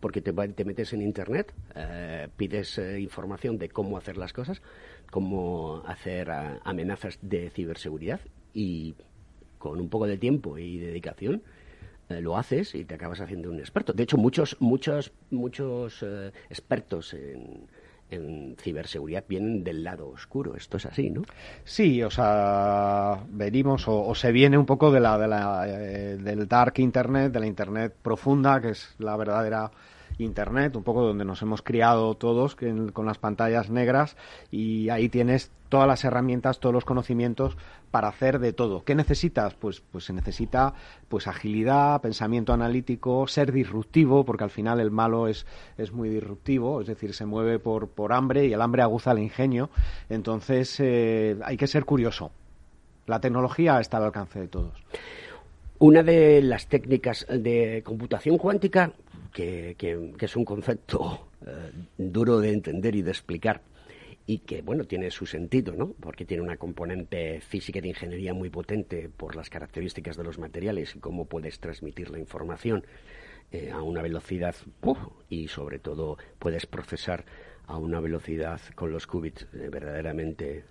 porque 0.00 0.20
te, 0.20 0.32
te, 0.32 0.64
metes 0.64 0.92
en 0.92 1.02
Internet, 1.02 1.52
eh, 1.74 2.28
pides 2.36 2.78
eh, 2.78 3.00
información 3.00 3.58
de 3.58 3.68
cómo 3.68 3.96
hacer 3.96 4.16
las 4.16 4.32
cosas, 4.32 4.62
cómo 5.10 5.82
hacer 5.86 6.28
uh, 6.28 6.60
amenazas 6.64 7.18
de 7.22 7.50
ciberseguridad 7.50 8.20
y 8.54 8.94
con 9.58 9.80
un 9.80 9.88
poco 9.88 10.06
de 10.06 10.18
tiempo 10.18 10.58
y 10.58 10.78
dedicación 10.78 11.42
eh, 12.08 12.20
lo 12.20 12.36
haces 12.36 12.74
y 12.74 12.84
te 12.84 12.94
acabas 12.94 13.20
haciendo 13.20 13.50
un 13.50 13.58
experto. 13.58 13.92
De 13.92 14.04
hecho, 14.04 14.16
muchos, 14.16 14.56
muchos, 14.60 15.12
muchos 15.30 16.04
expertos 16.48 17.14
en, 17.14 17.66
en 18.10 18.56
ciberseguridad 18.58 19.24
vienen 19.28 19.64
del 19.64 19.84
lado 19.84 20.08
oscuro. 20.08 20.54
Esto 20.56 20.76
es 20.76 20.86
así, 20.86 21.10
¿no? 21.10 21.22
Sí, 21.64 22.02
o 22.02 22.10
sea, 22.10 23.24
venimos 23.28 23.84
o, 23.86 24.14
se 24.14 24.32
viene 24.32 24.58
un 24.58 24.66
poco 24.66 24.90
de 24.90 25.00
la, 25.00 25.18
de 25.18 25.28
la 25.28 25.68
eh, 25.68 26.16
del 26.16 26.48
dark 26.48 26.74
internet, 26.78 27.32
de 27.32 27.40
la 27.40 27.46
internet 27.46 27.94
profunda, 28.00 28.60
que 28.60 28.70
es 28.70 28.94
la 28.98 29.16
verdadera 29.16 29.70
Internet, 30.18 30.76
un 30.76 30.82
poco 30.82 31.02
donde 31.02 31.24
nos 31.24 31.42
hemos 31.42 31.62
criado 31.62 32.14
todos 32.14 32.56
con 32.92 33.06
las 33.06 33.18
pantallas 33.18 33.70
negras 33.70 34.16
y 34.50 34.88
ahí 34.88 35.08
tienes 35.08 35.50
todas 35.68 35.86
las 35.86 36.04
herramientas, 36.04 36.60
todos 36.60 36.74
los 36.74 36.84
conocimientos 36.84 37.56
para 37.90 38.08
hacer 38.08 38.38
de 38.38 38.52
todo. 38.52 38.84
¿Qué 38.84 38.94
necesitas? 38.94 39.54
Pues, 39.54 39.80
pues 39.80 40.04
se 40.04 40.12
necesita 40.12 40.74
pues 41.08 41.26
agilidad, 41.26 42.00
pensamiento 42.00 42.52
analítico, 42.52 43.26
ser 43.26 43.52
disruptivo, 43.52 44.24
porque 44.24 44.44
al 44.44 44.50
final 44.50 44.80
el 44.80 44.90
malo 44.90 45.28
es, 45.28 45.46
es 45.76 45.92
muy 45.92 46.08
disruptivo, 46.08 46.80
es 46.80 46.86
decir, 46.86 47.14
se 47.14 47.26
mueve 47.26 47.58
por, 47.58 47.88
por 47.88 48.12
hambre 48.12 48.46
y 48.46 48.52
el 48.52 48.62
hambre 48.62 48.82
aguza 48.82 49.12
el 49.12 49.20
ingenio. 49.20 49.70
Entonces 50.08 50.76
eh, 50.80 51.38
hay 51.44 51.56
que 51.56 51.66
ser 51.66 51.84
curioso. 51.84 52.30
La 53.06 53.20
tecnología 53.20 53.80
está 53.80 53.96
al 53.96 54.04
alcance 54.04 54.38
de 54.40 54.48
todos. 54.48 54.74
Una 55.80 56.02
de 56.02 56.42
las 56.42 56.66
técnicas 56.66 57.24
de 57.30 57.82
computación 57.84 58.36
cuántica 58.36 58.92
que, 59.32 59.76
es 60.18 60.36
un 60.36 60.44
concepto 60.44 61.28
eh, 61.46 61.70
duro 61.96 62.40
de 62.40 62.52
entender 62.52 62.96
y 62.96 63.02
de 63.02 63.12
explicar 63.12 63.62
y 64.26 64.40
que, 64.40 64.60
bueno, 64.62 64.84
tiene 64.84 65.12
su 65.12 65.24
sentido, 65.24 65.74
¿no? 65.74 65.94
Porque 66.00 66.24
tiene 66.24 66.42
una 66.42 66.56
componente 66.56 67.40
física 67.40 67.78
y 67.78 67.82
de 67.82 67.88
ingeniería 67.90 68.34
muy 68.34 68.50
potente 68.50 69.08
por 69.08 69.36
las 69.36 69.50
características 69.50 70.16
de 70.16 70.24
los 70.24 70.40
materiales 70.40 70.96
y 70.96 70.98
cómo 70.98 71.26
puedes 71.26 71.60
transmitir 71.60 72.10
la 72.10 72.18
información 72.18 72.84
eh, 73.52 73.70
a 73.72 73.80
una 73.80 74.02
velocidad 74.02 74.56
y, 75.30 75.46
sobre 75.46 75.78
todo, 75.78 76.18
puedes 76.40 76.66
procesar 76.66 77.24
a 77.68 77.78
una 77.78 78.00
velocidad 78.00 78.60
con 78.74 78.90
los 78.90 79.06
qubits 79.06 79.46
eh, 79.52 79.68
verdaderamente 79.70 80.64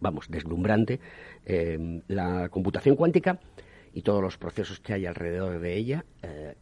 vamos 0.00 0.26
deslumbrante 0.30 1.00
la 2.06 2.48
computación 2.48 2.94
cuántica 2.94 3.40
y 3.92 4.02
todos 4.02 4.22
los 4.22 4.38
procesos 4.38 4.80
que 4.80 4.94
hay 4.94 5.06
alrededor 5.06 5.58
de 5.60 5.76
ella, 5.76 6.04
eh, 6.22 6.54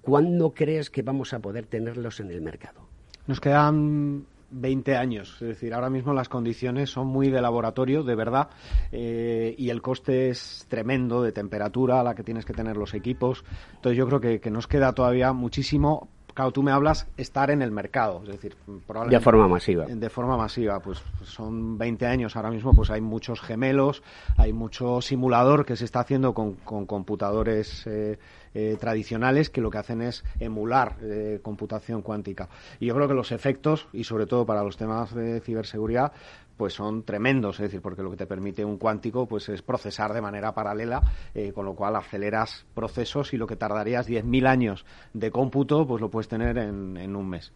¿cuándo 0.00 0.52
crees 0.52 0.90
que 0.90 1.02
vamos 1.02 1.32
a 1.32 1.40
poder 1.40 1.66
tenerlos 1.66 2.20
en 2.20 2.30
el 2.30 2.40
mercado? 2.40 2.88
Nos 3.26 3.40
quedan 3.40 4.26
20 4.50 4.96
años. 4.96 5.34
Es 5.40 5.48
decir, 5.48 5.72
ahora 5.72 5.88
mismo 5.88 6.12
las 6.12 6.28
condiciones 6.28 6.90
son 6.90 7.06
muy 7.06 7.30
de 7.30 7.40
laboratorio, 7.40 8.02
de 8.02 8.14
verdad, 8.14 8.50
eh, 8.90 9.54
y 9.56 9.70
el 9.70 9.80
coste 9.80 10.28
es 10.28 10.66
tremendo 10.68 11.22
de 11.22 11.32
temperatura 11.32 12.00
a 12.00 12.04
la 12.04 12.14
que 12.14 12.22
tienes 12.22 12.44
que 12.44 12.52
tener 12.52 12.76
los 12.76 12.92
equipos. 12.92 13.44
Entonces 13.74 13.96
yo 13.96 14.06
creo 14.06 14.40
que 14.40 14.50
nos 14.50 14.66
queda 14.66 14.92
todavía 14.92 15.32
muchísimo 15.32 16.10
claro, 16.34 16.52
tú 16.52 16.62
me 16.62 16.72
hablas 16.72 17.06
estar 17.16 17.50
en 17.50 17.62
el 17.62 17.70
mercado, 17.70 18.20
es 18.24 18.30
decir, 18.30 18.56
probablemente... 18.86 19.18
De 19.18 19.24
forma 19.24 19.48
masiva. 19.48 19.86
De 19.86 20.10
forma 20.10 20.36
masiva, 20.36 20.80
pues 20.80 21.02
son 21.24 21.78
20 21.78 22.06
años 22.06 22.36
ahora 22.36 22.50
mismo, 22.50 22.74
pues 22.74 22.90
hay 22.90 23.00
muchos 23.00 23.40
gemelos, 23.40 24.02
hay 24.36 24.52
mucho 24.52 25.00
simulador 25.00 25.64
que 25.64 25.76
se 25.76 25.84
está 25.84 26.00
haciendo 26.00 26.34
con, 26.34 26.54
computadores 26.54 27.86
eh, 27.86 28.18
eh, 28.54 28.76
tradicionales 28.78 29.48
que 29.48 29.62
lo 29.62 29.70
que 29.70 29.78
hacen 29.78 30.02
es 30.02 30.24
emular 30.38 30.96
eh, 31.00 31.40
computación 31.42 32.02
cuántica. 32.02 32.48
Y 32.80 32.86
yo 32.86 32.94
creo 32.94 33.08
que 33.08 33.14
los 33.14 33.32
efectos, 33.32 33.88
y 33.92 34.04
sobre 34.04 34.26
todo 34.26 34.44
para 34.44 34.62
los 34.62 34.76
temas 34.76 35.14
de 35.14 35.40
ciberseguridad, 35.40 36.12
pues 36.56 36.74
son 36.74 37.04
tremendos, 37.04 37.56
es 37.56 37.64
decir, 37.64 37.80
porque 37.80 38.02
lo 38.02 38.10
que 38.10 38.16
te 38.16 38.26
permite 38.26 38.64
un 38.64 38.78
cuántico 38.78 39.26
pues 39.26 39.48
es 39.48 39.62
procesar 39.62 40.12
de 40.12 40.20
manera 40.20 40.52
paralela, 40.52 41.02
eh, 41.34 41.52
con 41.52 41.64
lo 41.64 41.74
cual 41.74 41.96
aceleras 41.96 42.66
procesos 42.74 43.32
y 43.34 43.36
lo 43.36 43.46
que 43.46 43.56
tardarías 43.56 44.08
10.000 44.08 44.46
años 44.46 44.84
de 45.12 45.30
cómputo, 45.30 45.86
pues 45.86 46.00
lo 46.00 46.10
puedes 46.10 46.28
tener 46.28 46.58
en, 46.58 47.16
un 47.16 47.28
mes. 47.28 47.52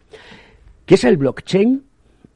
¿Qué 0.85 0.95
es 0.95 1.03
el 1.03 1.17
blockchain? 1.17 1.83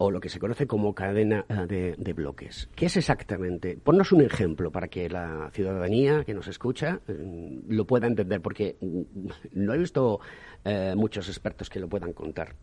o 0.03 0.09
lo 0.09 0.20
que 0.20 0.30
se 0.30 0.39
conoce 0.39 0.66
como 0.66 0.95
cadena 0.95 1.45
eh, 1.47 1.93
de, 1.95 2.14
bloques. 2.14 2.68
¿Qué 2.74 2.88
es 2.88 2.97
exactamente? 2.97 3.78
Ponnos 3.78 4.12
un 4.12 4.22
ejemplo 4.22 4.72
para 4.72 4.88
que 4.88 5.07
la 5.07 5.51
ciudadanía 5.53 6.24
que 6.24 6.34
nos 6.34 6.47
escucha 6.47 7.01
eh, 7.07 7.62
lo 7.68 7.86
pueda 7.86 8.07
entender, 8.07 8.41
porque 8.41 8.78
mm, 8.82 9.01
no 9.53 9.76
he 9.76 9.78
visto 9.78 10.20
muchos 10.95 11.28
expertos 11.28 11.70
que 11.70 11.80
lo 11.80 11.88
puedan 11.88 12.14
contar 12.14 12.55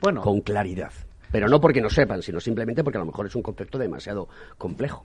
bueno, 0.00 0.22
con 0.22 0.40
claridad. 0.40 0.92
Pero 1.30 1.48
no 1.48 1.60
porque 1.60 1.80
no 1.80 1.90
sepan, 1.90 2.22
sino 2.22 2.40
simplemente 2.40 2.84
porque 2.84 2.98
a 2.98 3.00
lo 3.00 3.06
mejor 3.06 3.26
es 3.26 3.34
un 3.34 3.42
concepto 3.42 3.78
demasiado 3.78 4.28
complejo 4.58 5.04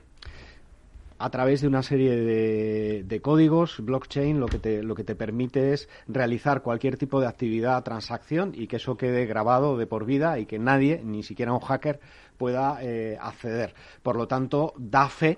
a 1.22 1.30
través 1.30 1.62
de 1.62 1.68
una 1.68 1.84
serie 1.84 2.16
de, 2.16 3.22
códigos, 3.22 3.80
blockchain 3.80 4.40
lo 4.40 4.48
que, 4.48 4.58
te, 4.58 4.82
lo 4.82 4.96
que 4.96 5.04
te 5.04 5.16
permite 5.16 5.74
es 5.74 5.88
realizar 6.08 6.64
cualquier 6.64 6.98
tipo 6.98 7.22
de 7.22 7.28
actividad, 7.28 7.84
transacción 7.84 8.54
y 8.56 8.66
que 8.66 8.78
eso 8.78 8.98
quede 8.98 9.28
grabado 9.28 9.78
de 9.78 9.86
por 9.86 10.06
vida 10.06 10.40
y 10.40 10.48
que 10.48 10.58
nadie, 10.58 11.02
ni 11.04 11.22
siquiera 11.22 11.54
un 11.54 11.60
hacker, 11.60 12.00
pueda 12.38 12.80
eh, 12.82 13.20
acceder. 13.22 13.76
Por 14.02 14.16
lo 14.16 14.28
tanto, 14.28 14.74
da 14.78 15.10
fe 15.10 15.38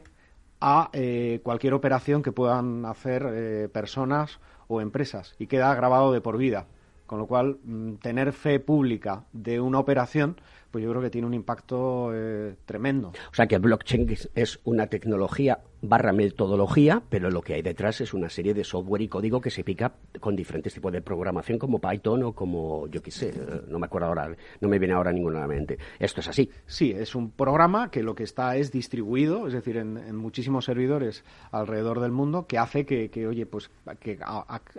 a 0.61 0.89
eh, 0.93 1.41
cualquier 1.43 1.73
operación 1.73 2.23
que 2.23 2.31
puedan 2.31 2.85
hacer 2.85 3.27
eh, 3.29 3.67
personas 3.67 4.39
o 4.69 4.79
empresas 4.79 5.35
y 5.37 5.47
queda 5.47 5.75
grabado 5.75 6.13
de 6.13 6.21
por 6.21 6.37
vida. 6.37 6.65
Con 7.05 7.19
lo 7.19 7.27
cual, 7.27 7.57
mm, 7.61 7.95
tener 7.95 8.31
fe 8.31 8.61
pública 8.61 9.25
de 9.33 9.59
una 9.59 9.79
operación 9.79 10.37
pues 10.73 10.83
yo 10.83 10.89
creo 10.89 11.03
que 11.03 11.11
tiene 11.11 11.27
un 11.27 11.35
impacto 11.35 12.09
eh, 12.15 12.55
tremendo. 12.65 13.09
O 13.09 13.35
sea 13.35 13.45
que 13.45 13.59
blockchain 13.59 14.17
es 14.33 14.59
una 14.63 14.87
tecnología 14.87 15.59
barra 15.83 16.13
metodología, 16.13 17.03
pero 17.09 17.29
lo 17.29 17.41
que 17.41 17.55
hay 17.55 17.61
detrás 17.61 17.99
es 17.99 18.13
una 18.13 18.29
serie 18.29 18.53
de 18.53 18.63
software 18.63 19.01
y 19.01 19.09
código 19.09 19.41
que 19.41 19.49
se 19.49 19.65
pica 19.65 19.93
con 20.21 20.35
diferentes 20.35 20.73
tipos 20.73 20.93
de 20.93 21.01
programación 21.01 21.59
como 21.59 21.79
Python 21.79 22.23
o 22.23 22.33
como, 22.33 22.87
yo 22.87 23.01
qué 23.01 23.11
sé, 23.11 23.33
no 23.67 23.79
me 23.79 23.85
acuerdo 23.85 24.07
ahora, 24.07 24.33
no 24.61 24.69
me 24.69 24.79
viene 24.79 24.93
ahora 24.93 25.11
ninguna 25.11 25.39
a 25.39 25.41
la 25.41 25.47
mente. 25.47 25.77
¿Esto 25.99 26.21
es 26.21 26.29
así? 26.29 26.49
Sí, 26.65 26.91
es 26.91 27.15
un 27.15 27.31
programa 27.31 27.91
que 27.91 28.01
lo 28.01 28.15
que 28.15 28.23
está 28.23 28.55
es 28.55 28.71
distribuido, 28.71 29.45
es 29.45 29.53
decir, 29.53 29.75
en, 29.75 30.15
muchísimos 30.15 30.65
servidores 30.65 31.25
alrededor 31.51 31.99
del 31.99 32.11
mundo, 32.11 32.47
que 32.47 32.57
hace 32.57 32.85
que, 32.85 33.27
oye, 33.27 33.45
pues 33.45 33.69
que 33.99 34.19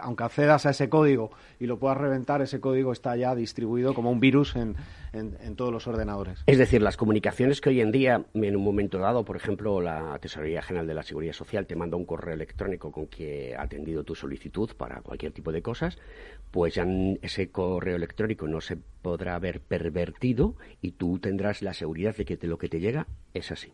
aunque 0.01 0.25
accedas 0.25 0.65
a 0.65 0.71
ese 0.71 0.89
código 0.89 1.31
y 1.61 1.67
lo 1.67 1.79
puedas 1.79 1.99
reventar, 1.99 2.41
ese 2.41 2.61
código 2.61 2.93
está 2.93 3.15
ya 3.17 3.35
distribuido 3.35 3.93
como 3.93 4.11
un 4.11 4.21
virus 4.21 4.57
en, 4.57 4.77
en 5.13 5.57
todos 5.57 5.73
los 5.73 5.87
ordenadores. 5.87 6.43
Es 6.47 6.59
decir, 6.59 6.81
las 6.81 6.97
comunicaciones 6.97 7.61
que 7.61 7.69
hoy 7.69 7.81
en 7.81 7.93
día, 7.93 8.25
en 8.33 8.57
un 8.57 8.65
momento 8.65 8.99
dado, 8.99 9.25
por 9.25 9.37
ejemplo, 9.37 9.81
la 9.81 10.19
Tesorería 10.19 10.63
General 10.63 10.87
de 10.87 10.94
la 10.95 11.03
Seguridad 11.03 11.33
Social 11.33 11.67
te 11.67 11.77
manda 11.77 11.97
un 11.97 12.05
correo 12.05 12.35
electrónico 12.35 12.91
con 12.91 13.07
que 13.07 13.55
ha 13.57 13.63
atendido 13.63 14.05
tu 14.05 14.15
solicitud 14.15 14.71
para 14.77 15.01
cualquier 15.03 15.33
tipo 15.33 15.53
de 15.53 15.63
cosas, 15.63 15.99
pues 16.51 16.75
ya 16.75 16.87
ese 17.23 17.51
correo 17.51 17.97
electrónico 17.97 18.47
no 18.47 18.61
se 18.61 18.77
podrá 18.77 19.35
haber 19.35 19.61
pervertido 19.61 20.57
y 20.81 20.93
tú 20.93 21.19
tendrás 21.19 21.63
la 21.63 21.75
seguridad 21.75 22.17
de 22.17 22.25
que 22.25 22.39
lo 22.47 22.59
que 22.59 22.69
te 22.69 22.81
llega 22.81 23.07
es 23.33 23.51
así. 23.51 23.73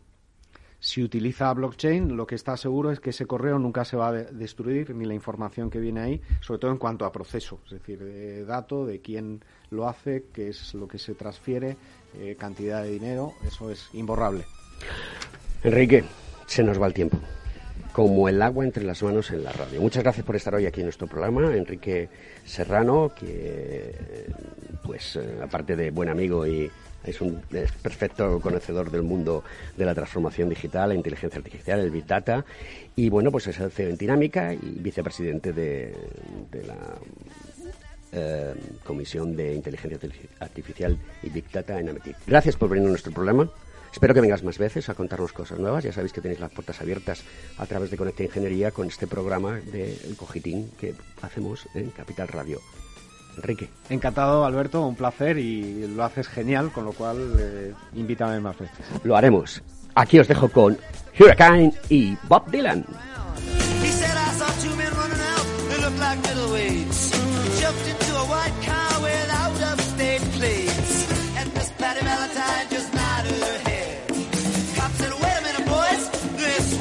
Si 0.83 1.03
utiliza 1.03 1.53
blockchain, 1.53 2.17
lo 2.17 2.25
que 2.25 2.33
está 2.33 2.57
seguro 2.57 2.91
es 2.91 2.99
que 2.99 3.11
ese 3.11 3.27
correo 3.27 3.59
nunca 3.59 3.85
se 3.85 3.95
va 3.95 4.07
a 4.07 4.13
destruir, 4.13 4.95
ni 4.95 5.05
la 5.05 5.13
información 5.13 5.69
que 5.69 5.79
viene 5.79 5.99
ahí, 5.99 6.21
sobre 6.41 6.59
todo 6.59 6.71
en 6.71 6.79
cuanto 6.79 7.05
a 7.05 7.11
proceso, 7.11 7.59
es 7.65 7.73
decir, 7.73 7.99
de 7.99 8.43
dato, 8.45 8.87
de 8.87 8.99
quién 8.99 9.43
lo 9.69 9.87
hace, 9.87 10.25
qué 10.33 10.49
es 10.49 10.73
lo 10.73 10.87
que 10.87 10.97
se 10.97 11.13
transfiere, 11.13 11.77
eh, 12.17 12.35
cantidad 12.37 12.81
de 12.81 12.89
dinero, 12.89 13.33
eso 13.45 13.69
es 13.69 13.89
imborrable. 13.93 14.45
Enrique, 15.63 16.03
se 16.51 16.63
nos 16.63 16.81
va 16.81 16.87
el 16.87 16.93
tiempo 16.93 17.17
como 17.93 18.27
el 18.27 18.41
agua 18.41 18.65
entre 18.65 18.83
las 18.83 19.01
manos 19.03 19.31
en 19.31 19.43
la 19.43 19.53
radio. 19.53 19.81
Muchas 19.81 20.03
gracias 20.03 20.25
por 20.25 20.35
estar 20.35 20.53
hoy 20.53 20.65
aquí 20.65 20.81
en 20.81 20.87
nuestro 20.87 21.07
programa, 21.07 21.55
Enrique 21.55 22.09
Serrano, 22.45 23.13
que 23.17 23.95
pues 24.83 25.15
eh, 25.15 25.39
aparte 25.41 25.77
de 25.77 25.91
buen 25.91 26.09
amigo 26.09 26.45
y 26.45 26.69
es 27.05 27.21
un 27.21 27.41
perfecto 27.49 28.41
conocedor 28.41 28.91
del 28.91 29.01
mundo 29.01 29.45
de 29.77 29.85
la 29.85 29.95
transformación 29.95 30.49
digital, 30.49 30.89
la 30.89 30.95
inteligencia 30.95 31.37
artificial, 31.37 31.79
el 31.79 31.89
Big 31.89 32.05
Data, 32.05 32.43
y 32.97 33.09
bueno, 33.09 33.31
pues 33.31 33.47
es 33.47 33.57
el 33.59 33.71
CEO 33.71 33.89
en 33.89 33.97
Dinámica 33.97 34.53
y 34.53 34.77
vicepresidente 34.79 35.53
de, 35.53 35.95
la 36.65 36.75
eh, 38.11 38.53
Comisión 38.83 39.37
de 39.37 39.55
Inteligencia 39.55 39.97
Artificial 40.39 40.97
y 41.23 41.29
Big 41.29 41.49
Data 41.49 41.79
en 41.79 41.89
Ametic. 41.89 42.17
Gracias 42.27 42.57
por 42.57 42.69
venir 42.69 42.87
a 42.87 42.89
nuestro 42.89 43.13
programa. 43.13 43.49
Espero 43.91 44.13
que 44.13 44.21
vengas 44.21 44.43
más 44.43 44.57
veces 44.57 44.87
a 44.89 44.93
contarnos 44.93 45.33
cosas 45.33 45.59
nuevas. 45.59 45.83
Ya 45.83 45.91
sabéis 45.91 46.13
que 46.13 46.21
tenéis 46.21 46.39
las 46.39 46.51
puertas 46.51 46.79
abiertas 46.81 47.23
a 47.57 47.65
través 47.65 47.91
de 47.91 47.97
Conecta 47.97 48.23
Ingeniería 48.23 48.71
con 48.71 48.87
este 48.87 49.05
programa 49.05 49.55
del 49.55 49.99
de 49.99 50.15
Cojitín 50.17 50.71
que 50.79 50.95
hacemos 51.21 51.67
en 51.73 51.89
Capital 51.91 52.27
Radio. 52.27 52.59
Enrique. 53.37 53.69
Encantado, 53.89 54.45
Alberto, 54.45 54.85
un 54.85 54.95
placer 54.95 55.37
y 55.37 55.87
lo 55.87 56.03
haces 56.03 56.27
genial, 56.27 56.71
con 56.71 56.85
lo 56.85 56.93
cual 56.93 57.17
eh, 57.39 57.73
invítame 57.93 58.39
más 58.39 58.57
veces. 58.57 58.85
Lo 59.03 59.15
haremos. 59.15 59.61
Aquí 59.95 60.19
os 60.19 60.27
dejo 60.27 60.49
con 60.49 60.77
Hurricane 61.19 61.73
y 61.89 62.17
Bob 62.27 62.49
Dylan. 62.49 62.85
He 63.83 63.87
said 63.87 64.15
I 64.15 64.31
saw 64.37 64.47
two 64.61 64.75
men 64.75 64.91
running 64.93 65.19
out. 65.19 65.45
They 65.69 65.81
looked 65.81 65.99
like 65.99 66.19
middleweights. 66.21 67.11
Jumped 67.59 67.87
into 67.87 68.15
a 68.15 68.25
white 68.25 68.65
car. 68.65 68.90